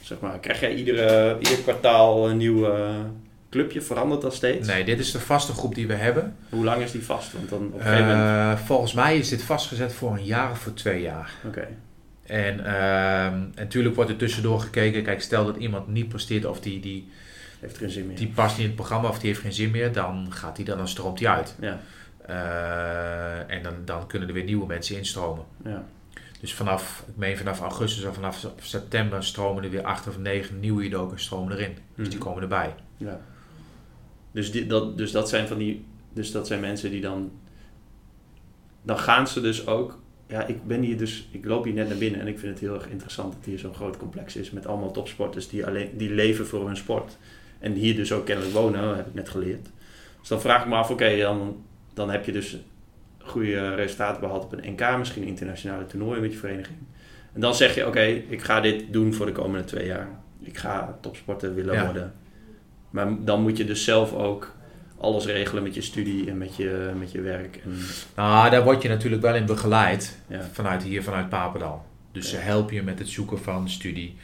Zeg 0.00 0.20
maar, 0.20 0.38
krijg 0.38 0.60
jij 0.60 0.74
iedere, 0.74 1.36
ieder 1.38 1.58
kwartaal 1.58 2.28
een 2.28 2.36
nieuw 2.36 2.70
eh, 2.70 2.94
clubje? 3.54 3.82
Verandert 3.82 4.20
dat 4.22 4.34
steeds? 4.34 4.68
Nee, 4.68 4.84
dit 4.84 4.98
is 4.98 5.10
de 5.10 5.20
vaste 5.20 5.52
groep 5.52 5.74
die 5.74 5.86
we 5.86 5.94
hebben. 5.94 6.36
Hoe 6.48 6.64
lang 6.64 6.82
is 6.82 6.90
die 6.92 7.04
vast? 7.04 7.32
Want 7.32 7.48
dan 7.48 7.66
op 7.66 7.74
een 7.74 7.80
gegeven 7.80 8.06
moment... 8.06 8.58
Eh, 8.58 8.64
volgens 8.64 8.92
mij 8.92 9.18
is 9.18 9.28
dit 9.28 9.42
vastgezet 9.42 9.92
voor 9.92 10.12
een 10.16 10.24
jaar 10.24 10.50
of 10.50 10.58
voor 10.58 10.74
twee 10.74 11.02
jaar. 11.02 11.30
Oké. 11.46 11.68
En, 12.26 12.64
ehm, 12.64 13.34
en 13.34 13.52
natuurlijk 13.56 13.94
wordt 13.94 14.10
er 14.10 14.16
tussendoor 14.16 14.60
gekeken. 14.60 15.02
Kijk, 15.02 15.20
stel 15.22 15.44
dat 15.44 15.56
iemand 15.56 15.88
niet 15.88 16.08
presteert 16.08 16.44
of 16.44 16.60
die, 16.60 16.80
die, 16.80 17.08
Heeft 17.60 17.78
geen 17.78 17.90
zin 17.90 18.06
meer. 18.06 18.16
die 18.16 18.28
past 18.28 18.50
niet 18.50 18.60
in 18.60 18.66
het 18.66 18.76
programma 18.76 19.08
of 19.08 19.18
die 19.18 19.28
heeft 19.28 19.40
geen 19.40 19.52
zin 19.52 19.70
meer, 19.70 19.92
dan 19.92 20.26
gaat 20.30 20.56
die 20.56 20.64
dan, 20.64 20.76
dan 20.78 20.88
stroomt 20.88 21.20
hij 21.20 21.28
uit. 21.28 21.54
Ja, 21.60 21.80
Eh, 22.26 23.54
en 23.56 23.62
dan, 23.62 23.72
dan 23.84 24.06
kunnen 24.06 24.28
er 24.28 24.34
weer 24.34 24.44
nieuwe 24.44 24.66
mensen 24.66 24.96
instromen. 24.96 25.44
ja. 25.64 25.84
Dus 26.40 26.54
vanaf, 26.54 27.04
ik 27.08 27.16
meen 27.16 27.36
vanaf 27.36 27.60
augustus 27.60 28.04
of 28.04 28.14
vanaf 28.14 28.46
september 28.60 29.24
stromen 29.24 29.64
er 29.64 29.70
weer 29.70 29.82
acht 29.82 30.08
of 30.08 30.18
negen 30.18 30.60
nieuwe 30.60 30.82
judokas 30.82 31.22
stromen 31.22 31.52
erin. 31.56 31.76
Dus 31.96 32.08
die 32.08 32.18
Mhm. 32.18 32.26
komen 32.26 32.42
erbij. 32.42 32.74
Ja. 32.96 33.20
Dus, 34.34 34.52
die, 34.52 34.66
dat, 34.66 34.98
dus 34.98 35.12
dat 35.12 35.28
zijn 35.28 35.48
van 35.48 35.58
die. 35.58 35.84
Dus 36.12 36.30
dat 36.32 36.46
zijn 36.46 36.60
mensen 36.60 36.90
die 36.90 37.00
dan. 37.00 37.32
Dan 38.82 38.98
gaan 38.98 39.28
ze 39.28 39.40
dus 39.40 39.66
ook. 39.66 39.98
Ja, 40.26 40.46
ik 40.46 40.66
ben 40.66 40.80
hier 40.82 40.98
dus. 40.98 41.28
Ik 41.30 41.44
loop 41.44 41.64
hier 41.64 41.74
net 41.74 41.88
naar 41.88 41.98
binnen 41.98 42.20
en 42.20 42.26
ik 42.26 42.38
vind 42.38 42.52
het 42.52 42.60
heel 42.60 42.74
erg 42.74 42.88
interessant 42.88 43.32
dat 43.32 43.44
hier 43.44 43.58
zo'n 43.58 43.74
groot 43.74 43.96
complex 43.96 44.36
is 44.36 44.50
met 44.50 44.66
allemaal 44.66 44.90
topsporters 44.90 45.48
die 45.48 45.66
alleen 45.66 45.90
die 45.96 46.10
leven 46.10 46.46
voor 46.46 46.66
hun 46.66 46.76
sport. 46.76 47.16
En 47.58 47.72
hier 47.72 47.94
dus 47.96 48.12
ook 48.12 48.26
kennelijk 48.26 48.54
wonen, 48.54 48.96
heb 48.96 49.06
ik 49.06 49.14
net 49.14 49.28
geleerd. 49.28 49.68
Dus 50.20 50.28
dan 50.28 50.40
vraag 50.40 50.62
ik 50.62 50.68
me 50.68 50.74
af, 50.74 50.90
oké, 50.90 51.16
dan, 51.16 51.64
dan 51.94 52.10
heb 52.10 52.24
je 52.24 52.32
dus 52.32 52.58
goede 53.18 53.74
resultaten 53.74 54.20
behaald 54.20 54.44
op 54.44 54.52
een 54.52 54.72
NK, 54.72 54.98
misschien 54.98 55.22
een 55.22 55.28
internationale 55.28 55.86
toernooi 55.86 56.20
met 56.20 56.32
je 56.32 56.38
vereniging. 56.38 56.78
En 57.32 57.40
dan 57.40 57.54
zeg 57.54 57.74
je, 57.74 57.86
oké, 57.86 58.02
ik 58.04 58.42
ga 58.42 58.60
dit 58.60 58.92
doen 58.92 59.14
voor 59.14 59.26
de 59.26 59.32
komende 59.32 59.64
twee 59.64 59.86
jaar. 59.86 60.08
Ik 60.40 60.56
ga 60.58 60.98
topsporter 61.00 61.54
willen 61.54 61.74
Ja. 61.74 61.84
worden. 61.84 62.14
Maar 62.94 63.24
dan 63.24 63.42
moet 63.42 63.56
je 63.56 63.64
dus 63.64 63.84
zelf 63.84 64.12
ook 64.12 64.54
alles 64.98 65.26
regelen 65.26 65.62
met 65.62 65.74
je 65.74 65.80
studie 65.80 66.30
en 66.30 66.38
met 66.38 66.56
je, 66.56 66.92
met 66.98 67.12
je 67.12 67.20
werk. 67.20 67.56
En, 67.64 67.78
Nou, 68.16 68.50
daar 68.50 68.64
word 68.64 68.82
je 68.82 68.88
natuurlijk 68.88 69.22
wel 69.22 69.34
in 69.34 69.46
begeleid. 69.46 70.18
ja. 70.26 70.40
Vanuit 70.52 70.82
hier, 70.82 71.02
vanuit 71.02 71.28
Papendal. 71.28 71.84
Dus 72.12 72.30
ze 72.30 72.36
helpen 72.36 72.74
je 72.74 72.82
met 72.82 72.98
het 72.98 73.08
zoeken 73.08 73.38
van 73.38 73.68
studie, 73.68 74.16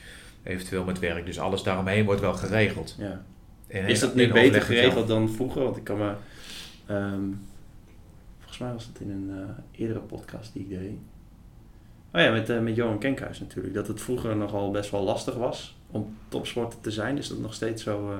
eventueel 0.42 0.85
met 0.85 0.99
werk. 0.99 1.27
Dus 1.27 1.38
alles 1.38 1.62
daaromheen 1.62 2.05
wordt 2.05 2.21
wel 2.21 2.35
geregeld. 2.35 2.94
Ja. 2.99 3.23
En 3.68 3.87
Is 3.87 4.01
dat 4.01 4.14
nu 4.14 4.33
beter 4.33 4.62
geregeld 4.62 5.09
dan 5.09 5.31
vroeger? 5.31 5.62
Want 5.62 5.77
ik 5.77 5.85
kan 5.85 5.99
me... 5.99 6.12
ehm, 6.87 7.21
volgens 8.38 8.59
mij 8.59 8.73
was 8.73 8.87
het 8.92 9.01
in 9.01 9.11
een 9.11 9.31
eh, 9.38 9.81
eerdere 9.81 10.01
podcast 10.01 10.53
die 10.53 10.62
ik 10.62 10.68
deed. 10.68 10.92
Oh 12.12 12.21
ja, 12.21 12.31
met, 12.31 12.51
eh, 12.51 12.59
met 12.61 12.77
Johan 12.77 12.99
Kenkhuis 12.99 13.40
natuurlijk. 13.40 13.75
Dat 13.75 13.87
het 13.88 14.01
vroeger 14.01 14.37
nogal 14.37 14.71
best 14.71 14.90
wel 14.90 15.03
lastig 15.03 15.35
was 15.35 15.77
om 15.90 16.16
topsporter 16.29 16.81
te 16.81 16.90
zijn. 16.90 17.18
Is 17.18 17.29
dat 17.29 17.38
nog 17.38 17.55
steeds 17.55 17.83
zo... 17.83 18.11
eh, 18.12 18.18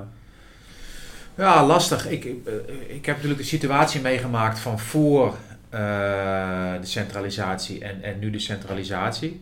Ja, 1.35 1.67
lastig. 1.67 2.09
Ik, 2.09 2.25
ik, 2.25 2.47
eh, 2.47 2.53
ik 2.97 3.07
heb 3.07 3.15
natuurlijk 3.15 3.41
de 3.41 3.47
situatie 3.47 4.01
meegemaakt 4.01 4.59
van 4.59 4.79
voor 4.79 5.37
eh, 5.71 5.81
de 6.81 6.87
centralisatie 6.87 7.85
en, 7.85 8.03
en 8.03 8.19
nu 8.19 8.31
de 8.31 8.39
centralisatie. 8.39 9.41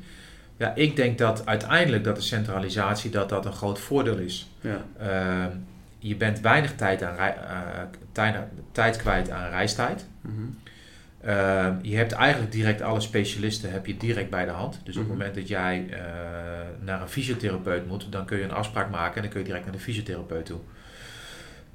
Ja, 0.57 0.74
ik 0.74 0.96
denk 0.96 1.18
dat 1.18 1.46
uiteindelijk 1.46 2.05
dat 2.05 2.16
de 2.16 2.22
centralisatie 2.22 3.11
dat 3.11 3.29
dat 3.29 3.46
een 3.46 3.53
groot 3.53 3.81
voordeel 3.81 4.16
is. 4.18 4.51
ja. 4.61 4.85
Ehm, 5.01 5.51
je 5.98 6.16
bent 6.16 6.40
weinig 6.40 6.74
tijd, 6.74 7.03
aan 7.03 7.16
eh, 7.18 7.35
tijd, 8.12 8.37
tijd 8.72 8.96
kwijt 8.96 9.31
aan 9.31 9.51
reistijd. 9.51 10.07
Mhm. 10.20 10.35
Ehm, 11.20 11.74
je 11.83 11.96
hebt 11.96 12.12
eigenlijk 12.12 12.53
direct 12.53 12.83
alle 12.83 13.01
specialisten 13.01 13.72
heb 13.72 13.87
je 13.87 13.96
direct 13.96 14.31
bij 14.31 14.44
de 14.44 14.51
hand. 14.51 14.81
Dus 14.85 14.96
op 14.96 15.03
Mhm. 15.03 15.11
het 15.11 15.18
moment 15.18 15.35
dat 15.35 15.48
jij 15.48 15.87
naar 16.81 17.01
een 17.03 17.09
fysiotherapeut 17.09 17.87
moet, 17.87 18.12
dan 18.12 18.24
kun 18.24 18.38
je 18.38 18.44
een 18.44 18.53
afspraak 18.53 18.90
maken 18.90 19.14
en 19.16 19.22
dan 19.22 19.31
kun 19.31 19.40
je 19.40 19.46
direct 19.46 19.64
naar 19.64 19.74
de 19.74 19.81
fysiotherapeut 19.81 20.46
toe. 20.46 20.59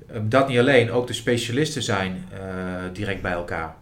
Ehm, 0.08 0.30
dat 0.30 0.48
niet 0.48 0.58
alleen, 0.60 0.92
ook 0.92 1.08
de 1.08 1.14
specialisten 1.14 1.84
zijn 1.84 2.26
eh, 2.32 2.40
direct 2.94 3.22
bij 3.22 3.32
elkaar. 3.32 3.76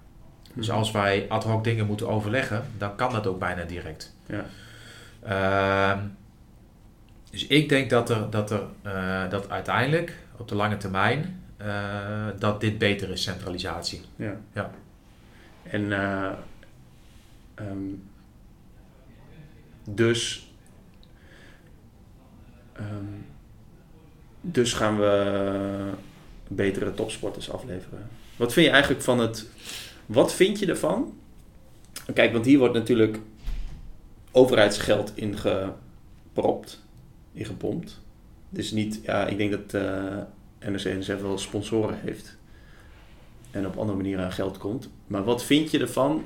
Dus 0.53 0.67
Mhm. 0.67 0.77
als 0.77 0.91
wij 0.91 1.25
ad 1.29 1.43
hoc 1.43 1.63
dingen 1.63 1.85
moeten 1.85 2.07
overleggen, 2.09 2.63
dan 2.77 2.95
kan 2.95 3.11
dat 3.11 3.27
ook 3.27 3.39
bijna 3.39 3.63
direct. 3.63 4.15
Ja. 4.25 4.45
Ehm, 5.23 5.99
dus 7.31 7.47
ik 7.47 7.69
denk 7.69 7.89
dat, 7.89 8.09
er, 8.09 8.29
dat, 8.29 8.51
er, 8.51 8.61
eh, 8.81 9.29
dat 9.29 9.49
uiteindelijk 9.49 10.17
op 10.37 10.47
de 10.47 10.55
lange 10.55 10.77
termijn 10.77 11.43
eh, 11.57 12.27
dat 12.39 12.61
dit 12.61 12.77
beter 12.77 13.09
is, 13.09 13.23
centralisatie. 13.23 14.01
Ja. 14.15 14.35
Ja. 14.53 14.71
En 15.63 15.91
eh, 15.91 16.31
ehm, 17.55 17.77
dus, 19.89 20.51
ehm, 22.73 23.05
dus 24.41 24.73
gaan 24.73 24.99
we 24.99 25.89
betere 26.55 26.93
topsporters 26.93 27.51
afleveren. 27.51 28.09
Wat 28.35 28.53
vind 28.53 28.65
je 28.65 28.71
eigenlijk 28.71 29.03
van 29.03 29.19
het... 29.19 29.47
Wat 30.05 30.33
vind 30.33 30.59
je 30.59 30.65
ervan? 30.65 31.13
Kijk, 32.13 32.31
want 32.31 32.45
hier 32.45 32.59
wordt 32.59 32.73
natuurlijk 32.73 33.19
overheidsgeld 34.31 35.11
ingepropt, 35.15 36.83
ingepompt. 37.33 37.99
Dus 38.49 38.71
niet, 38.71 38.99
ja, 39.03 39.27
ik 39.27 39.37
denk 39.37 39.51
dat 39.51 39.73
eh 39.73 40.17
NRC-NSF 40.69 41.21
wel 41.21 41.37
sponsoren 41.37 41.99
heeft 41.99 42.37
en 43.51 43.67
op 43.67 43.77
andere 43.77 43.97
manieren 43.97 44.23
aan 44.23 44.31
geld 44.31 44.57
komt. 44.57 44.89
Maar 45.07 45.23
wat 45.23 45.43
vind 45.43 45.71
je 45.71 45.79
ervan? 45.79 46.25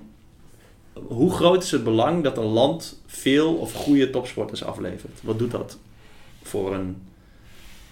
Hoe 0.93 1.31
groot 1.31 1.63
is 1.63 1.71
het 1.71 1.83
belang 1.83 2.23
dat 2.23 2.37
een 2.37 2.43
land 2.43 3.01
veel 3.05 3.55
of 3.55 3.73
goede 3.73 4.09
topsporters 4.09 4.63
aflevert? 4.63 5.21
Wat 5.23 5.39
doet 5.39 5.51
dat 5.51 5.77
voor 6.41 6.73
een 6.73 7.01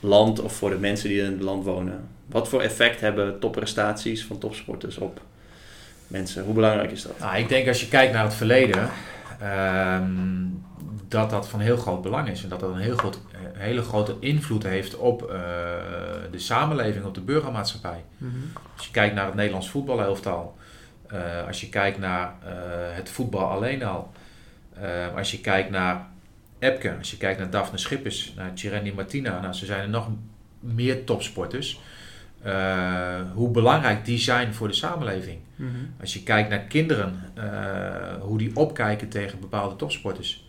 land 0.04 0.40
of 0.42 0.54
voor 0.54 0.70
de 0.70 0.78
mensen 0.78 1.10
die 1.10 1.22
in 1.22 1.32
het 1.32 1.42
land 1.42 1.64
wonen? 1.64 2.08
Wat 2.26 2.50
voor 2.50 2.62
effect 2.62 3.02
hebben 3.02 3.40
topprestaties 3.40 4.26
van 4.26 4.38
topsporters 4.38 4.98
op 4.98 5.22
mensen? 6.08 6.44
Hoe 6.44 6.54
belangrijk 6.54 6.92
is 6.92 7.04
dat? 7.04 7.20
Nou, 7.20 7.38
ik 7.38 7.50
denk 7.50 7.68
als 7.68 7.82
je 7.82 7.88
kijkt 7.88 8.14
naar 8.14 8.24
het 8.24 8.34
verleden, 8.34 8.90
ehm, 9.40 10.02
dat 11.08 11.30
dat 11.30 11.48
van 11.48 11.60
heel 11.60 11.78
groot 11.78 12.02
belang 12.02 12.30
is. 12.30 12.44
En 12.44 12.50
dat 12.50 12.60
dat 12.60 12.70
een 12.70 12.78
heel 12.78 12.98
groot, 12.98 13.20
eh, 13.32 13.40
hele 13.54 13.82
grote 13.82 14.16
invloed 14.20 14.64
heeft 14.64 14.96
op 14.98 15.22
eh, 15.22 15.38
de 16.32 16.40
samenleving, 16.40 17.06
op 17.06 17.14
de 17.14 17.22
burgermaatschappij. 17.22 18.04
Als 18.78 18.86
je 18.86 18.92
kijkt 18.92 19.16
naar 19.16 19.26
het 19.26 19.36
Nederlands 19.36 19.70
voetbalelftal, 19.70 20.58
eh, 21.08 21.48
als 21.48 21.62
je 21.62 21.70
kijkt 21.70 21.98
naar 21.98 22.34
eh, 22.44 22.52
het 22.96 23.10
voetbal 23.10 23.50
alleen 23.50 23.84
al, 23.84 24.12
als 25.16 25.32
je 25.32 25.40
kijkt 25.40 25.70
naar 25.70 26.08
Epke, 26.64 26.96
als 26.98 27.12
je 27.12 27.18
kijkt 27.18 27.40
naar 27.40 27.50
Daphne 27.50 27.78
Schippers, 27.78 28.34
naar 28.36 28.54
Tjerendi 28.54 28.94
Martina, 28.94 29.42
nou, 29.42 29.54
ze 29.54 29.66
zijn 29.66 29.82
er 29.82 29.90
nog 29.90 30.10
meer 30.60 31.04
topsporters. 31.04 31.80
Eh, 32.42 33.22
hoe 33.34 33.50
belangrijk 33.50 34.06
die 34.06 34.18
zijn 34.18 34.54
voor 34.54 34.68
de 34.68 34.74
samenleving. 34.74 35.40
Als 36.00 36.14
je 36.14 36.24
kijkt 36.24 36.50
naar 36.50 36.60
kinderen, 36.60 37.32
eh, 37.34 38.22
hoe 38.22 38.38
die 38.38 38.56
opkijken 38.56 39.10
tegen 39.10 39.40
bepaalde 39.40 39.76
topsporters. 39.76 40.48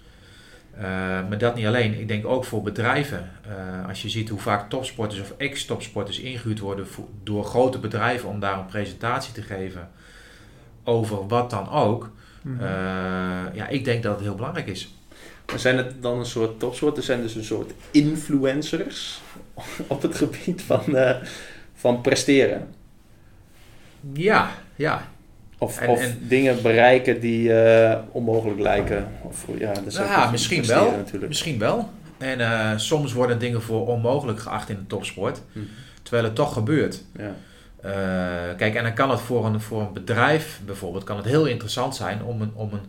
Eh, 0.76 0.82
maar 1.28 1.38
dat 1.38 1.54
niet 1.54 1.66
alleen, 1.66 2.00
ik 2.00 2.08
denk 2.08 2.26
ook 2.26 2.44
voor 2.44 2.62
bedrijven. 2.62 3.30
Als 3.88 4.02
je 4.02 4.08
ziet 4.08 4.28
hoe 4.28 4.38
vaak 4.38 4.70
topsporters 4.70 5.20
of 5.20 5.34
ex-topsporters 5.36 6.20
ingehuurd 6.20 6.58
worden 6.58 6.88
voor- 6.88 7.08
door 7.22 7.44
grote 7.44 7.78
bedrijven 7.78 8.28
om 8.28 8.40
daar 8.40 8.58
een 8.58 8.66
presentatie 8.66 9.32
te 9.32 9.42
geven 9.42 9.90
over 10.84 11.28
wat 11.28 11.50
dan 11.50 11.70
ook. 11.70 12.10
Mhm. 12.42 12.64
Ja, 13.54 13.68
ik 13.68 13.84
denk 13.84 14.02
dat 14.02 14.14
het 14.14 14.24
heel 14.24 14.34
belangrijk 14.34 14.66
is. 14.66 14.94
Maar 15.46 15.58
zijn 15.58 15.76
het 15.76 16.02
dan 16.02 16.18
een 16.18 16.26
soort 16.26 16.58
topsoorten? 16.60 17.02
Zijn 17.02 17.22
dus 17.22 17.34
een 17.34 17.44
soort 17.44 17.72
influencers 17.90 19.20
op 19.86 20.02
het 20.02 20.16
gebied 20.16 20.62
van, 20.62 20.96
eh, 20.96 21.16
van 21.74 22.00
presteren? 22.00 22.68
Ja, 24.12 24.50
ja. 24.76 25.08
Of, 25.58 25.80
En- 25.80 25.88
of 25.88 26.00
en- 26.00 26.18
dingen 26.28 26.62
bereiken 26.62 27.20
die 27.20 27.52
eh, 27.62 27.98
onmogelijk 28.10 28.60
lijken? 28.60 29.08
Of, 29.22 29.46
ja, 29.58 29.72
dat 29.72 30.00
ook 30.00 30.06
Ja, 30.06 30.30
misschien 30.30 30.66
wel. 30.66 30.90
Natuurlijk. 30.90 31.28
Misschien 31.28 31.58
wel. 31.58 31.90
En 32.18 32.40
eh, 32.40 32.78
soms 32.78 33.12
worden 33.12 33.38
dingen 33.38 33.62
voor 33.62 33.86
onmogelijk 33.86 34.40
geacht 34.40 34.68
in 34.68 34.76
de 34.76 34.86
topsport. 34.86 35.42
Hm. 35.52 35.58
Terwijl 36.02 36.24
het 36.24 36.34
toch 36.34 36.52
gebeurt. 36.52 37.02
Ja. 37.16 37.34
Kijk, 38.56 38.74
en 38.74 38.82
dan 38.82 38.94
kan 38.94 39.10
het 39.10 39.20
voor 39.20 39.46
een, 39.46 39.60
voor 39.60 39.80
een 39.80 39.92
bedrijf 39.92 40.60
bijvoorbeeld 40.66 41.04
kan 41.04 41.16
het 41.16 41.24
heel 41.26 41.46
interessant 41.46 41.96
zijn 41.96 42.22
om 42.22 42.40
een, 42.42 42.50
om 42.54 42.72
een 42.72 42.80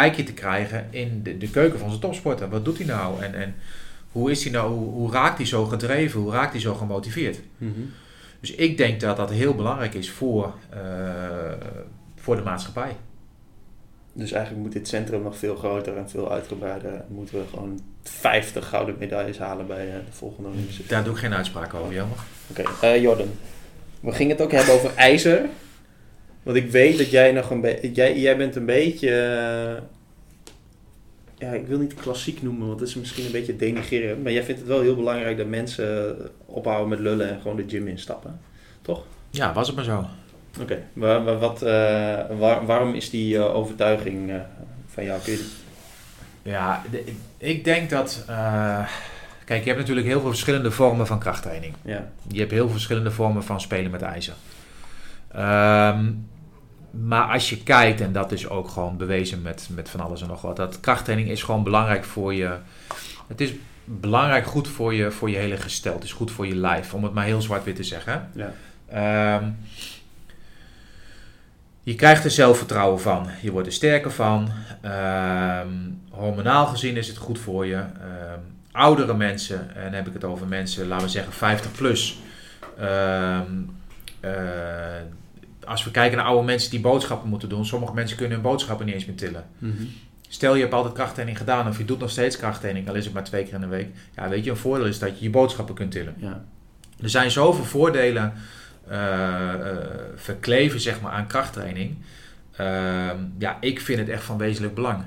kijkje 0.00 0.22
te 0.22 0.32
krijgen 0.32 0.86
in 0.90 1.22
de, 1.22 1.38
de 1.38 1.50
keuken 1.50 1.78
van 1.78 1.88
zijn 1.88 2.00
topsporter. 2.00 2.48
Wat 2.48 2.64
doet 2.64 2.78
hij 2.78 2.86
nou? 2.86 3.22
En, 3.22 3.34
en 3.34 3.54
hoe 4.12 4.30
is 4.30 4.42
hij 4.42 4.52
nou? 4.52 4.72
Hoe, 4.72 4.90
hoe 4.90 5.12
raakt 5.12 5.36
hij 5.36 5.46
zo 5.46 5.64
gedreven? 5.64 6.20
Hoe 6.20 6.32
raakt 6.32 6.52
hij 6.52 6.60
zo 6.60 6.74
gemotiveerd? 6.74 7.40
Mhm. 7.58 7.80
Dus 8.40 8.54
ik 8.54 8.76
denk 8.76 9.00
dat 9.00 9.16
dat 9.16 9.30
heel 9.30 9.54
belangrijk 9.54 9.94
is 9.94 10.10
voor, 10.10 10.54
eh, 10.70 10.80
voor 12.16 12.36
de 12.36 12.42
maatschappij. 12.42 12.96
Dus 14.12 14.32
eigenlijk 14.32 14.64
moet 14.64 14.72
dit 14.72 14.88
centrum 14.88 15.22
nog 15.22 15.36
veel 15.36 15.56
groter 15.56 15.96
en 15.96 16.10
veel 16.10 16.32
uitgebreider. 16.32 17.04
Moeten 17.08 17.38
we 17.38 17.44
gewoon 17.50 17.80
50 18.02 18.68
gouden 18.68 18.96
medailles 18.98 19.38
halen 19.38 19.66
bij 19.66 19.88
eh, 19.88 19.94
de 19.94 20.12
volgende 20.12 20.48
Olympische 20.48 20.82
Daar 20.86 21.04
doe 21.04 21.12
ik 21.12 21.18
geen 21.18 21.34
uitspraak 21.34 21.74
over, 21.74 21.94
jammer. 21.94 22.18
Oké, 22.50 22.62
eh, 22.80 23.02
Jordan. 23.02 23.30
We 24.00 24.12
gingen 24.12 24.36
het 24.36 24.44
ook 24.44 24.52
hebben 24.52 24.74
over 24.74 24.90
ijzer. 24.94 25.48
Want 26.42 26.56
ik 26.56 26.70
weet 26.70 26.98
dat 26.98 27.10
jij 27.10 27.32
nog 27.32 27.50
een 27.50 27.60
beetje... 27.60 27.92
Jij, 27.92 28.18
jij 28.18 28.36
bent 28.36 28.56
een 28.56 28.66
beetje... 28.66 29.10
eh, 29.10 29.82
ja, 31.38 31.52
ik 31.52 31.66
wil 31.66 31.78
niet 31.78 31.94
klassiek 31.94 32.42
noemen, 32.42 32.66
want 32.66 32.78
dat 32.78 32.88
is 32.88 32.94
misschien 32.94 33.24
een 33.26 33.32
beetje 33.32 33.56
denigrerend. 33.56 34.22
Maar 34.22 34.32
jij 34.32 34.42
vindt 34.44 34.60
het 34.60 34.68
wel 34.70 34.80
heel 34.80 34.94
belangrijk 34.96 35.36
dat 35.36 35.46
mensen 35.46 36.16
ophouden 36.46 36.88
met 36.88 36.98
lullen 36.98 37.28
en 37.30 37.40
gewoon 37.40 37.56
de 37.56 37.64
gym 37.68 37.88
instappen. 37.88 38.40
Ja, 39.30 39.52
was 39.52 39.66
het 39.66 39.76
maar 39.76 39.84
zo. 39.84 40.04
Oké, 40.60 40.82
wa- 40.92 41.38
wat, 41.38 41.62
eh, 41.62 41.68
waar- 42.38 42.66
waarom 42.66 42.94
is 42.94 43.10
die 43.10 43.36
eh, 43.36 43.54
overtuiging 43.54 44.32
van 44.88 45.04
jou? 45.04 45.20
Kun 45.22 45.32
je 45.32 45.44
Ja, 46.42 46.82
de- 46.90 47.04
ik 47.38 47.64
denk 47.64 47.90
dat. 47.90 48.24
kijk, 49.44 49.60
je 49.62 49.66
hebt 49.68 49.78
natuurlijk 49.78 50.06
heel 50.06 50.20
veel 50.20 50.28
verschillende 50.28 50.70
vormen 50.70 51.06
van 51.06 51.18
krachttraining. 51.18 51.74
ja. 51.84 52.10
Je 52.28 52.38
hebt 52.38 52.50
heel 52.50 52.62
veel 52.64 52.70
verschillende 52.72 53.10
vormen 53.10 53.44
van 53.44 53.60
spelen 53.60 53.90
met 53.90 54.02
ijzer. 54.02 54.34
Ehm, 55.32 56.10
maar 56.90 57.32
als 57.32 57.50
je 57.50 57.62
kijkt, 57.62 58.00
en 58.00 58.12
dat 58.12 58.32
is 58.32 58.48
ook 58.48 58.68
gewoon 58.68 58.96
bewezen 58.96 59.42
met, 59.42 59.68
met 59.74 59.90
van 59.90 60.00
alles 60.00 60.22
en 60.22 60.28
nog 60.28 60.42
wat, 60.42 60.56
dat 60.56 60.80
krachttraining 60.80 61.30
is 61.30 61.42
gewoon 61.42 61.62
belangrijk 61.62 62.04
voor 62.04 62.34
je. 62.34 62.56
Het 63.26 63.40
is 63.40 63.52
belangrijk 63.84 64.46
goed 64.46 64.68
voor 64.68 64.94
je, 64.94 65.10
voor 65.10 65.30
je 65.30 65.36
hele 65.36 65.56
gestel. 65.56 65.94
Het 65.94 66.04
is 66.04 66.12
goed 66.12 66.30
voor 66.30 66.46
je 66.46 66.56
lijf, 66.56 66.94
om 66.94 67.04
het 67.04 67.12
maar 67.12 67.24
heel 67.24 67.42
zwart-wit 67.42 67.76
te 67.76 67.82
zeggen. 67.82 68.30
Ja. 68.34 68.52
Ehm, 68.88 69.44
je 71.82 71.94
krijgt 71.94 72.24
er 72.24 72.30
zelfvertrouwen 72.30 73.00
van. 73.00 73.28
Je 73.42 73.50
wordt 73.50 73.66
er 73.66 73.72
sterker 73.72 74.10
van. 74.10 74.48
Ehm, 74.80 75.68
hormonaal 76.10 76.66
gezien 76.66 76.96
is 76.96 77.08
het 77.08 77.16
goed 77.16 77.38
voor 77.38 77.66
je. 77.66 77.82
Oudere 78.72 79.14
mensen, 79.14 79.74
en 79.74 79.82
dan 79.82 79.92
heb 79.92 80.06
ik 80.06 80.12
het 80.12 80.24
over 80.24 80.46
mensen, 80.46 80.88
laten 80.88 81.06
we 81.06 81.12
zeggen 81.12 81.32
50 81.32 81.72
plus. 81.72 82.18
Eh, 84.20 84.32
als 85.64 85.84
we 85.84 85.90
kijken 85.90 86.16
naar 86.16 86.26
oude 86.26 86.44
mensen 86.44 86.70
die 86.70 86.80
boodschappen 86.80 87.28
moeten 87.28 87.48
doen, 87.48 87.66
sommige 87.66 87.94
mensen 87.94 88.16
kunnen 88.16 88.34
hun 88.34 88.50
boodschappen 88.50 88.86
niet 88.86 88.94
eens 88.94 89.06
meer 89.06 89.16
tillen. 89.16 89.44
Stel 90.28 90.54
je 90.54 90.60
hebt 90.60 90.74
altijd 90.74 90.94
krachttraining 90.94 91.38
gedaan 91.38 91.68
of 91.68 91.78
je 91.78 91.84
doet 91.84 91.98
nog 91.98 92.10
steeds 92.10 92.36
krachttraining, 92.36 92.88
al 92.88 92.94
is 92.94 93.04
het 93.04 93.14
maar 93.14 93.24
twee 93.24 93.44
keer 93.44 93.54
in 93.54 93.60
de 93.60 93.66
week. 93.66 93.88
Ja, 94.16 94.28
weet 94.28 94.44
je, 94.44 94.50
een 94.50 94.56
voordeel 94.56 94.86
is 94.86 94.98
dat 94.98 95.18
je 95.18 95.24
je 95.24 95.30
boodschappen 95.30 95.74
kunt 95.74 95.90
tillen. 95.90 96.14
ja. 96.18 96.44
Er 97.02 97.10
zijn 97.10 97.30
zoveel 97.30 97.64
voordelen 97.64 98.32
eh, 98.88 99.54
verkleven 100.14 100.80
zeg 100.80 101.00
maar, 101.00 101.12
aan 101.12 101.26
krachttraining. 101.26 101.96
Ehm, 102.56 103.16
ja, 103.38 103.56
ik 103.60 103.80
vind 103.80 103.98
het 103.98 104.08
echt 104.08 104.24
van 104.24 104.38
wezenlijk 104.38 104.74
belang. 104.74 105.04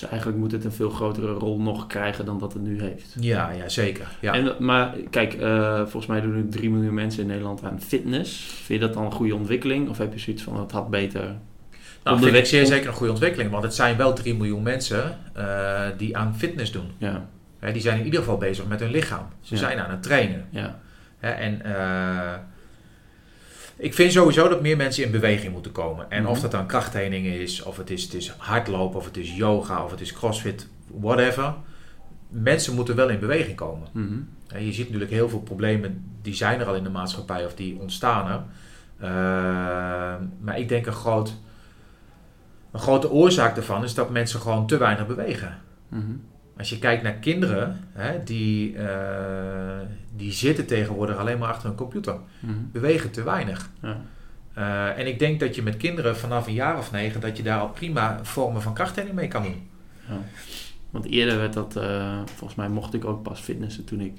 Dus 0.00 0.08
eigenlijk 0.08 0.38
moet 0.40 0.52
het 0.52 0.64
een 0.64 0.72
veel 0.72 0.90
grotere 0.90 1.32
rol 1.32 1.60
nog 1.60 1.86
krijgen 1.86 2.24
dan 2.24 2.38
dat 2.38 2.52
het 2.52 2.62
nu 2.62 2.80
heeft. 2.82 3.14
Ja, 3.20 3.50
ja 3.50 3.68
zeker. 3.68 4.06
Ja. 4.20 4.32
En, 4.34 4.54
maar 4.58 4.94
kijk, 5.10 5.34
eh, 5.34 5.78
volgens 5.80 6.06
mij 6.06 6.20
doen 6.20 6.34
nu 6.34 6.48
3 6.48 6.70
miljoen 6.70 6.94
mensen 6.94 7.22
in 7.22 7.26
Nederland 7.28 7.64
aan 7.64 7.80
fitness. 7.80 8.40
Vind 8.40 8.80
je 8.80 8.86
dat 8.86 8.94
dan 8.94 9.04
een 9.04 9.12
goede 9.12 9.34
ontwikkeling? 9.34 9.88
Of 9.88 9.98
heb 9.98 10.12
je 10.12 10.18
zoiets 10.18 10.42
van, 10.42 10.60
het 10.60 10.72
had 10.72 10.90
beter... 10.90 11.34
nou, 12.04 12.18
vind 12.22 12.34
ik 12.36 12.46
zeer 12.46 12.66
zeker 12.66 12.88
een 12.88 12.94
goede 12.94 13.12
ontwikkeling. 13.12 13.50
Want 13.50 13.62
het 13.62 13.74
zijn 13.74 13.96
wel 13.96 14.12
3 14.12 14.34
miljoen 14.34 14.62
mensen 14.62 15.18
eh, 15.34 15.80
die 15.96 16.16
aan 16.16 16.34
fitness 16.36 16.72
doen. 16.72 16.90
Ja, 16.98 17.26
Hè, 17.58 17.72
die 17.72 17.82
zijn 17.82 17.98
in 17.98 18.04
ieder 18.04 18.20
geval 18.20 18.36
bezig 18.38 18.66
met 18.66 18.80
hun 18.80 18.90
lichaam. 18.90 19.26
Ze 19.40 19.54
Ja. 19.54 19.60
zijn 19.60 19.78
aan 19.78 19.90
het 19.90 20.02
trainen. 20.02 20.44
ja, 20.50 20.78
Hè, 21.18 21.30
en 21.30 21.64
eh, 21.64 22.34
ik 23.78 23.94
vind 23.94 24.12
sowieso 24.12 24.48
dat 24.48 24.60
meer 24.60 24.76
mensen 24.76 25.04
in 25.04 25.10
beweging 25.10 25.52
moeten 25.52 25.72
komen. 25.72 26.10
En 26.10 26.26
of 26.26 26.32
Mhm. 26.32 26.42
dat 26.42 26.50
dan 26.50 26.66
krachttraining 26.66 27.26
is, 27.26 27.62
of 27.62 27.76
het 27.76 27.90
is, 27.90 28.02
het 28.02 28.14
is 28.14 28.28
hardlopen, 28.38 28.98
of 28.98 29.04
het 29.04 29.16
is 29.16 29.36
yoga, 29.36 29.84
of 29.84 29.90
het 29.90 30.00
is 30.00 30.12
crossfit, 30.12 30.68
whatever. 30.86 31.54
Mensen 32.28 32.74
moeten 32.74 32.96
wel 32.96 33.08
in 33.08 33.18
beweging 33.18 33.56
komen. 33.56 33.88
mhm. 33.92 34.14
En 34.48 34.64
je 34.66 34.72
ziet 34.72 34.84
natuurlijk 34.84 35.10
heel 35.10 35.28
veel 35.28 35.40
problemen 35.40 36.04
die 36.22 36.34
zijn 36.34 36.60
er 36.60 36.66
al 36.66 36.74
in 36.74 36.82
de 36.82 36.90
maatschappij 36.90 37.44
of 37.44 37.54
die 37.54 37.78
ontstaan 37.80 38.28
er. 38.30 38.42
Uh, 39.02 39.08
maar 40.40 40.58
ik 40.58 40.68
denk 40.68 40.86
een, 40.86 40.92
groot, 40.92 41.34
een 42.72 42.80
grote 42.80 43.10
oorzaak 43.10 43.54
daarvan 43.54 43.84
is 43.84 43.94
dat 43.94 44.10
mensen 44.10 44.40
gewoon 44.40 44.66
te 44.66 44.76
weinig 44.78 45.06
bewegen. 45.06 45.58
Mhm. 45.88 46.02
Als 46.58 46.68
je 46.68 46.78
kijkt 46.78 47.02
naar 47.02 47.12
kinderen, 47.12 47.80
hè, 47.92 48.24
die, 48.24 48.72
uh, 48.72 49.78
die 50.16 50.32
zitten 50.32 50.66
tegenwoordig 50.66 51.16
alleen 51.16 51.38
maar 51.38 51.48
achter 51.48 51.68
een 51.68 51.74
computer. 51.74 52.16
Mhm. 52.40 52.52
Bewegen 52.72 53.10
te 53.10 53.22
weinig. 53.22 53.70
Ja. 53.82 54.00
Uh, 54.58 54.98
en 54.98 55.06
ik 55.06 55.18
denk 55.18 55.40
dat 55.40 55.54
je 55.54 55.62
met 55.62 55.76
kinderen 55.76 56.16
vanaf 56.16 56.46
een 56.46 56.52
jaar 56.52 56.78
of 56.78 56.92
negen, 56.92 57.20
dat 57.20 57.36
je 57.36 57.42
daar 57.42 57.60
al 57.60 57.68
prima 57.68 58.18
vormen 58.22 58.62
van 58.62 58.74
krachttraining 58.74 59.18
mee 59.18 59.28
kan 59.28 59.42
doen. 59.42 59.68
Ja. 60.08 60.20
Want 60.90 61.04
eerder 61.04 61.38
werd 61.38 61.52
dat, 61.52 61.76
uh, 61.76 62.20
volgens 62.24 62.54
mij 62.54 62.68
mocht 62.68 62.94
ik 62.94 63.04
ook 63.04 63.22
pas 63.22 63.40
fitnessen 63.40 63.84
toen 63.84 64.00
ik, 64.00 64.12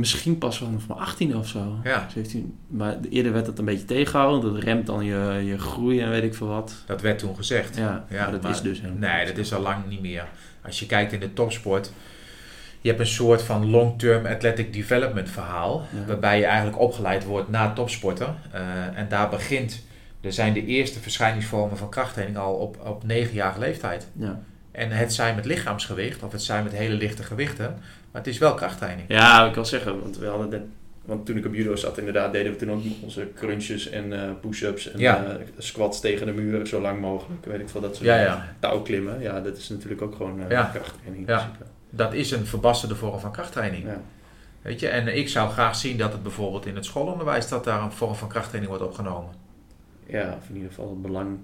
misschien 0.00 0.38
pas 0.38 0.58
vanaf 0.58 0.88
mijn 0.88 1.00
18 1.00 1.36
of 1.36 1.48
zo, 1.48 1.78
ja. 1.84 2.08
17. 2.12 2.58
Maar 2.66 2.96
eerder 3.10 3.32
werd 3.32 3.46
dat 3.46 3.58
een 3.58 3.64
beetje 3.64 3.84
tegengehouden, 3.84 4.52
dat 4.52 4.62
remt 4.62 4.86
dan 4.86 5.04
je, 5.04 5.42
je 5.44 5.58
groei 5.58 6.00
en 6.00 6.10
weet 6.10 6.22
ik 6.22 6.34
veel 6.34 6.46
wat. 6.46 6.74
Dat 6.86 7.00
werd 7.00 7.18
toen 7.18 7.36
gezegd. 7.36 7.76
Ja, 7.76 8.04
ja 8.10 8.22
maar 8.22 8.30
dat 8.30 8.42
maar, 8.42 8.50
is 8.50 8.60
dus 8.60 8.80
helemaal 8.80 9.10
Nee, 9.10 9.26
dat 9.26 9.36
is 9.36 9.54
al 9.54 9.60
lang 9.60 9.86
niet 9.88 10.00
meer. 10.00 10.28
Als 10.64 10.78
je 10.80 10.86
kijkt 10.86 11.12
in 11.12 11.20
de 11.20 11.32
topsport, 11.32 11.92
je 12.80 12.88
hebt 12.88 13.00
een 13.00 13.06
soort 13.06 13.42
van 13.42 13.70
long-term 13.70 14.26
athletic 14.26 14.72
development 14.72 15.30
verhaal, 15.30 15.86
Ja. 15.92 16.04
waarbij 16.06 16.38
je 16.38 16.44
eigenlijk 16.44 16.78
opgeleid 16.78 17.24
wordt 17.24 17.48
na 17.48 17.72
topsporter. 17.72 18.34
Uh, 18.54 18.60
en 18.98 19.08
daar 19.08 19.28
begint, 19.28 19.82
er 20.20 20.32
zijn 20.32 20.52
de 20.52 20.64
eerste 20.64 21.00
verschijningsvormen 21.00 21.76
van 21.76 21.88
krachttraining 21.90 22.38
al 22.38 22.54
op, 22.54 22.76
op 22.86 23.04
negenjarige 23.04 23.58
leeftijd. 23.58 24.08
Ja. 24.12 24.40
En 24.70 24.90
het 24.90 25.12
zijn 25.12 25.34
met 25.34 25.44
lichaamsgewicht, 25.44 26.22
of 26.22 26.32
het 26.32 26.42
zijn 26.42 26.64
met 26.64 26.72
hele 26.72 26.94
lichte 26.94 27.22
gewichten, 27.22 27.76
maar 28.10 28.22
het 28.22 28.26
is 28.26 28.38
wel 28.38 28.54
krachttraining. 28.54 29.08
Ja, 29.08 29.46
ik 29.46 29.52
kan 29.52 29.66
zeggen, 29.66 30.00
want 30.00 30.18
we 30.18 30.26
hadden 30.26 30.48
net, 30.48 30.62
want 31.04 31.26
toen 31.26 31.36
ik 31.36 31.46
op 31.46 31.54
judo 31.54 31.76
zat, 31.76 31.98
inderdaad, 31.98 32.32
deden 32.32 32.52
we 32.52 32.58
toen 32.58 32.70
ook 32.70 32.82
onze 33.02 33.28
crunches 33.34 33.88
en 33.88 34.12
uh, 34.12 34.30
push-ups 34.40 34.90
en 34.90 34.98
ja. 34.98 35.24
uh, 35.26 35.34
squats 35.58 36.00
tegen 36.00 36.26
de 36.26 36.32
muur, 36.32 36.66
zo 36.66 36.80
lang 36.80 37.00
mogelijk. 37.00 37.44
Weet 37.44 37.60
ik 37.60 37.68
veel, 37.68 37.80
dat 37.80 37.94
soort 37.94 38.06
ja, 38.06 38.20
ja. 38.20 38.54
touwklimmen. 38.58 39.20
Ja, 39.20 39.40
dat 39.40 39.56
is 39.56 39.68
natuurlijk 39.68 40.02
ook 40.02 40.14
gewoon 40.14 40.40
uh, 40.40 40.50
ja. 40.50 40.70
krachttraining. 40.74 41.28
Ja. 41.28 41.50
Dat 41.90 42.14
is 42.14 42.30
een 42.30 42.46
verbasterde 42.46 42.94
vorm 42.94 43.20
van 43.20 43.32
krachttraining. 43.32 43.84
Ja. 43.84 44.00
Weet 44.62 44.80
je, 44.80 44.88
en 44.88 45.16
ik 45.16 45.28
zou 45.28 45.50
graag 45.50 45.76
zien 45.76 45.98
dat 45.98 46.12
het 46.12 46.22
bijvoorbeeld 46.22 46.66
in 46.66 46.74
het 46.74 46.84
schoolonderwijs 46.84 47.48
dat 47.48 47.64
daar 47.64 47.82
een 47.82 47.92
vorm 47.92 48.14
van 48.14 48.28
krachttraining 48.28 48.72
wordt 48.72 48.88
opgenomen. 48.88 49.34
Ja, 50.06 50.36
of 50.40 50.48
in 50.48 50.54
ieder 50.54 50.68
geval 50.68 50.90
het 50.90 51.02
belang 51.02 51.38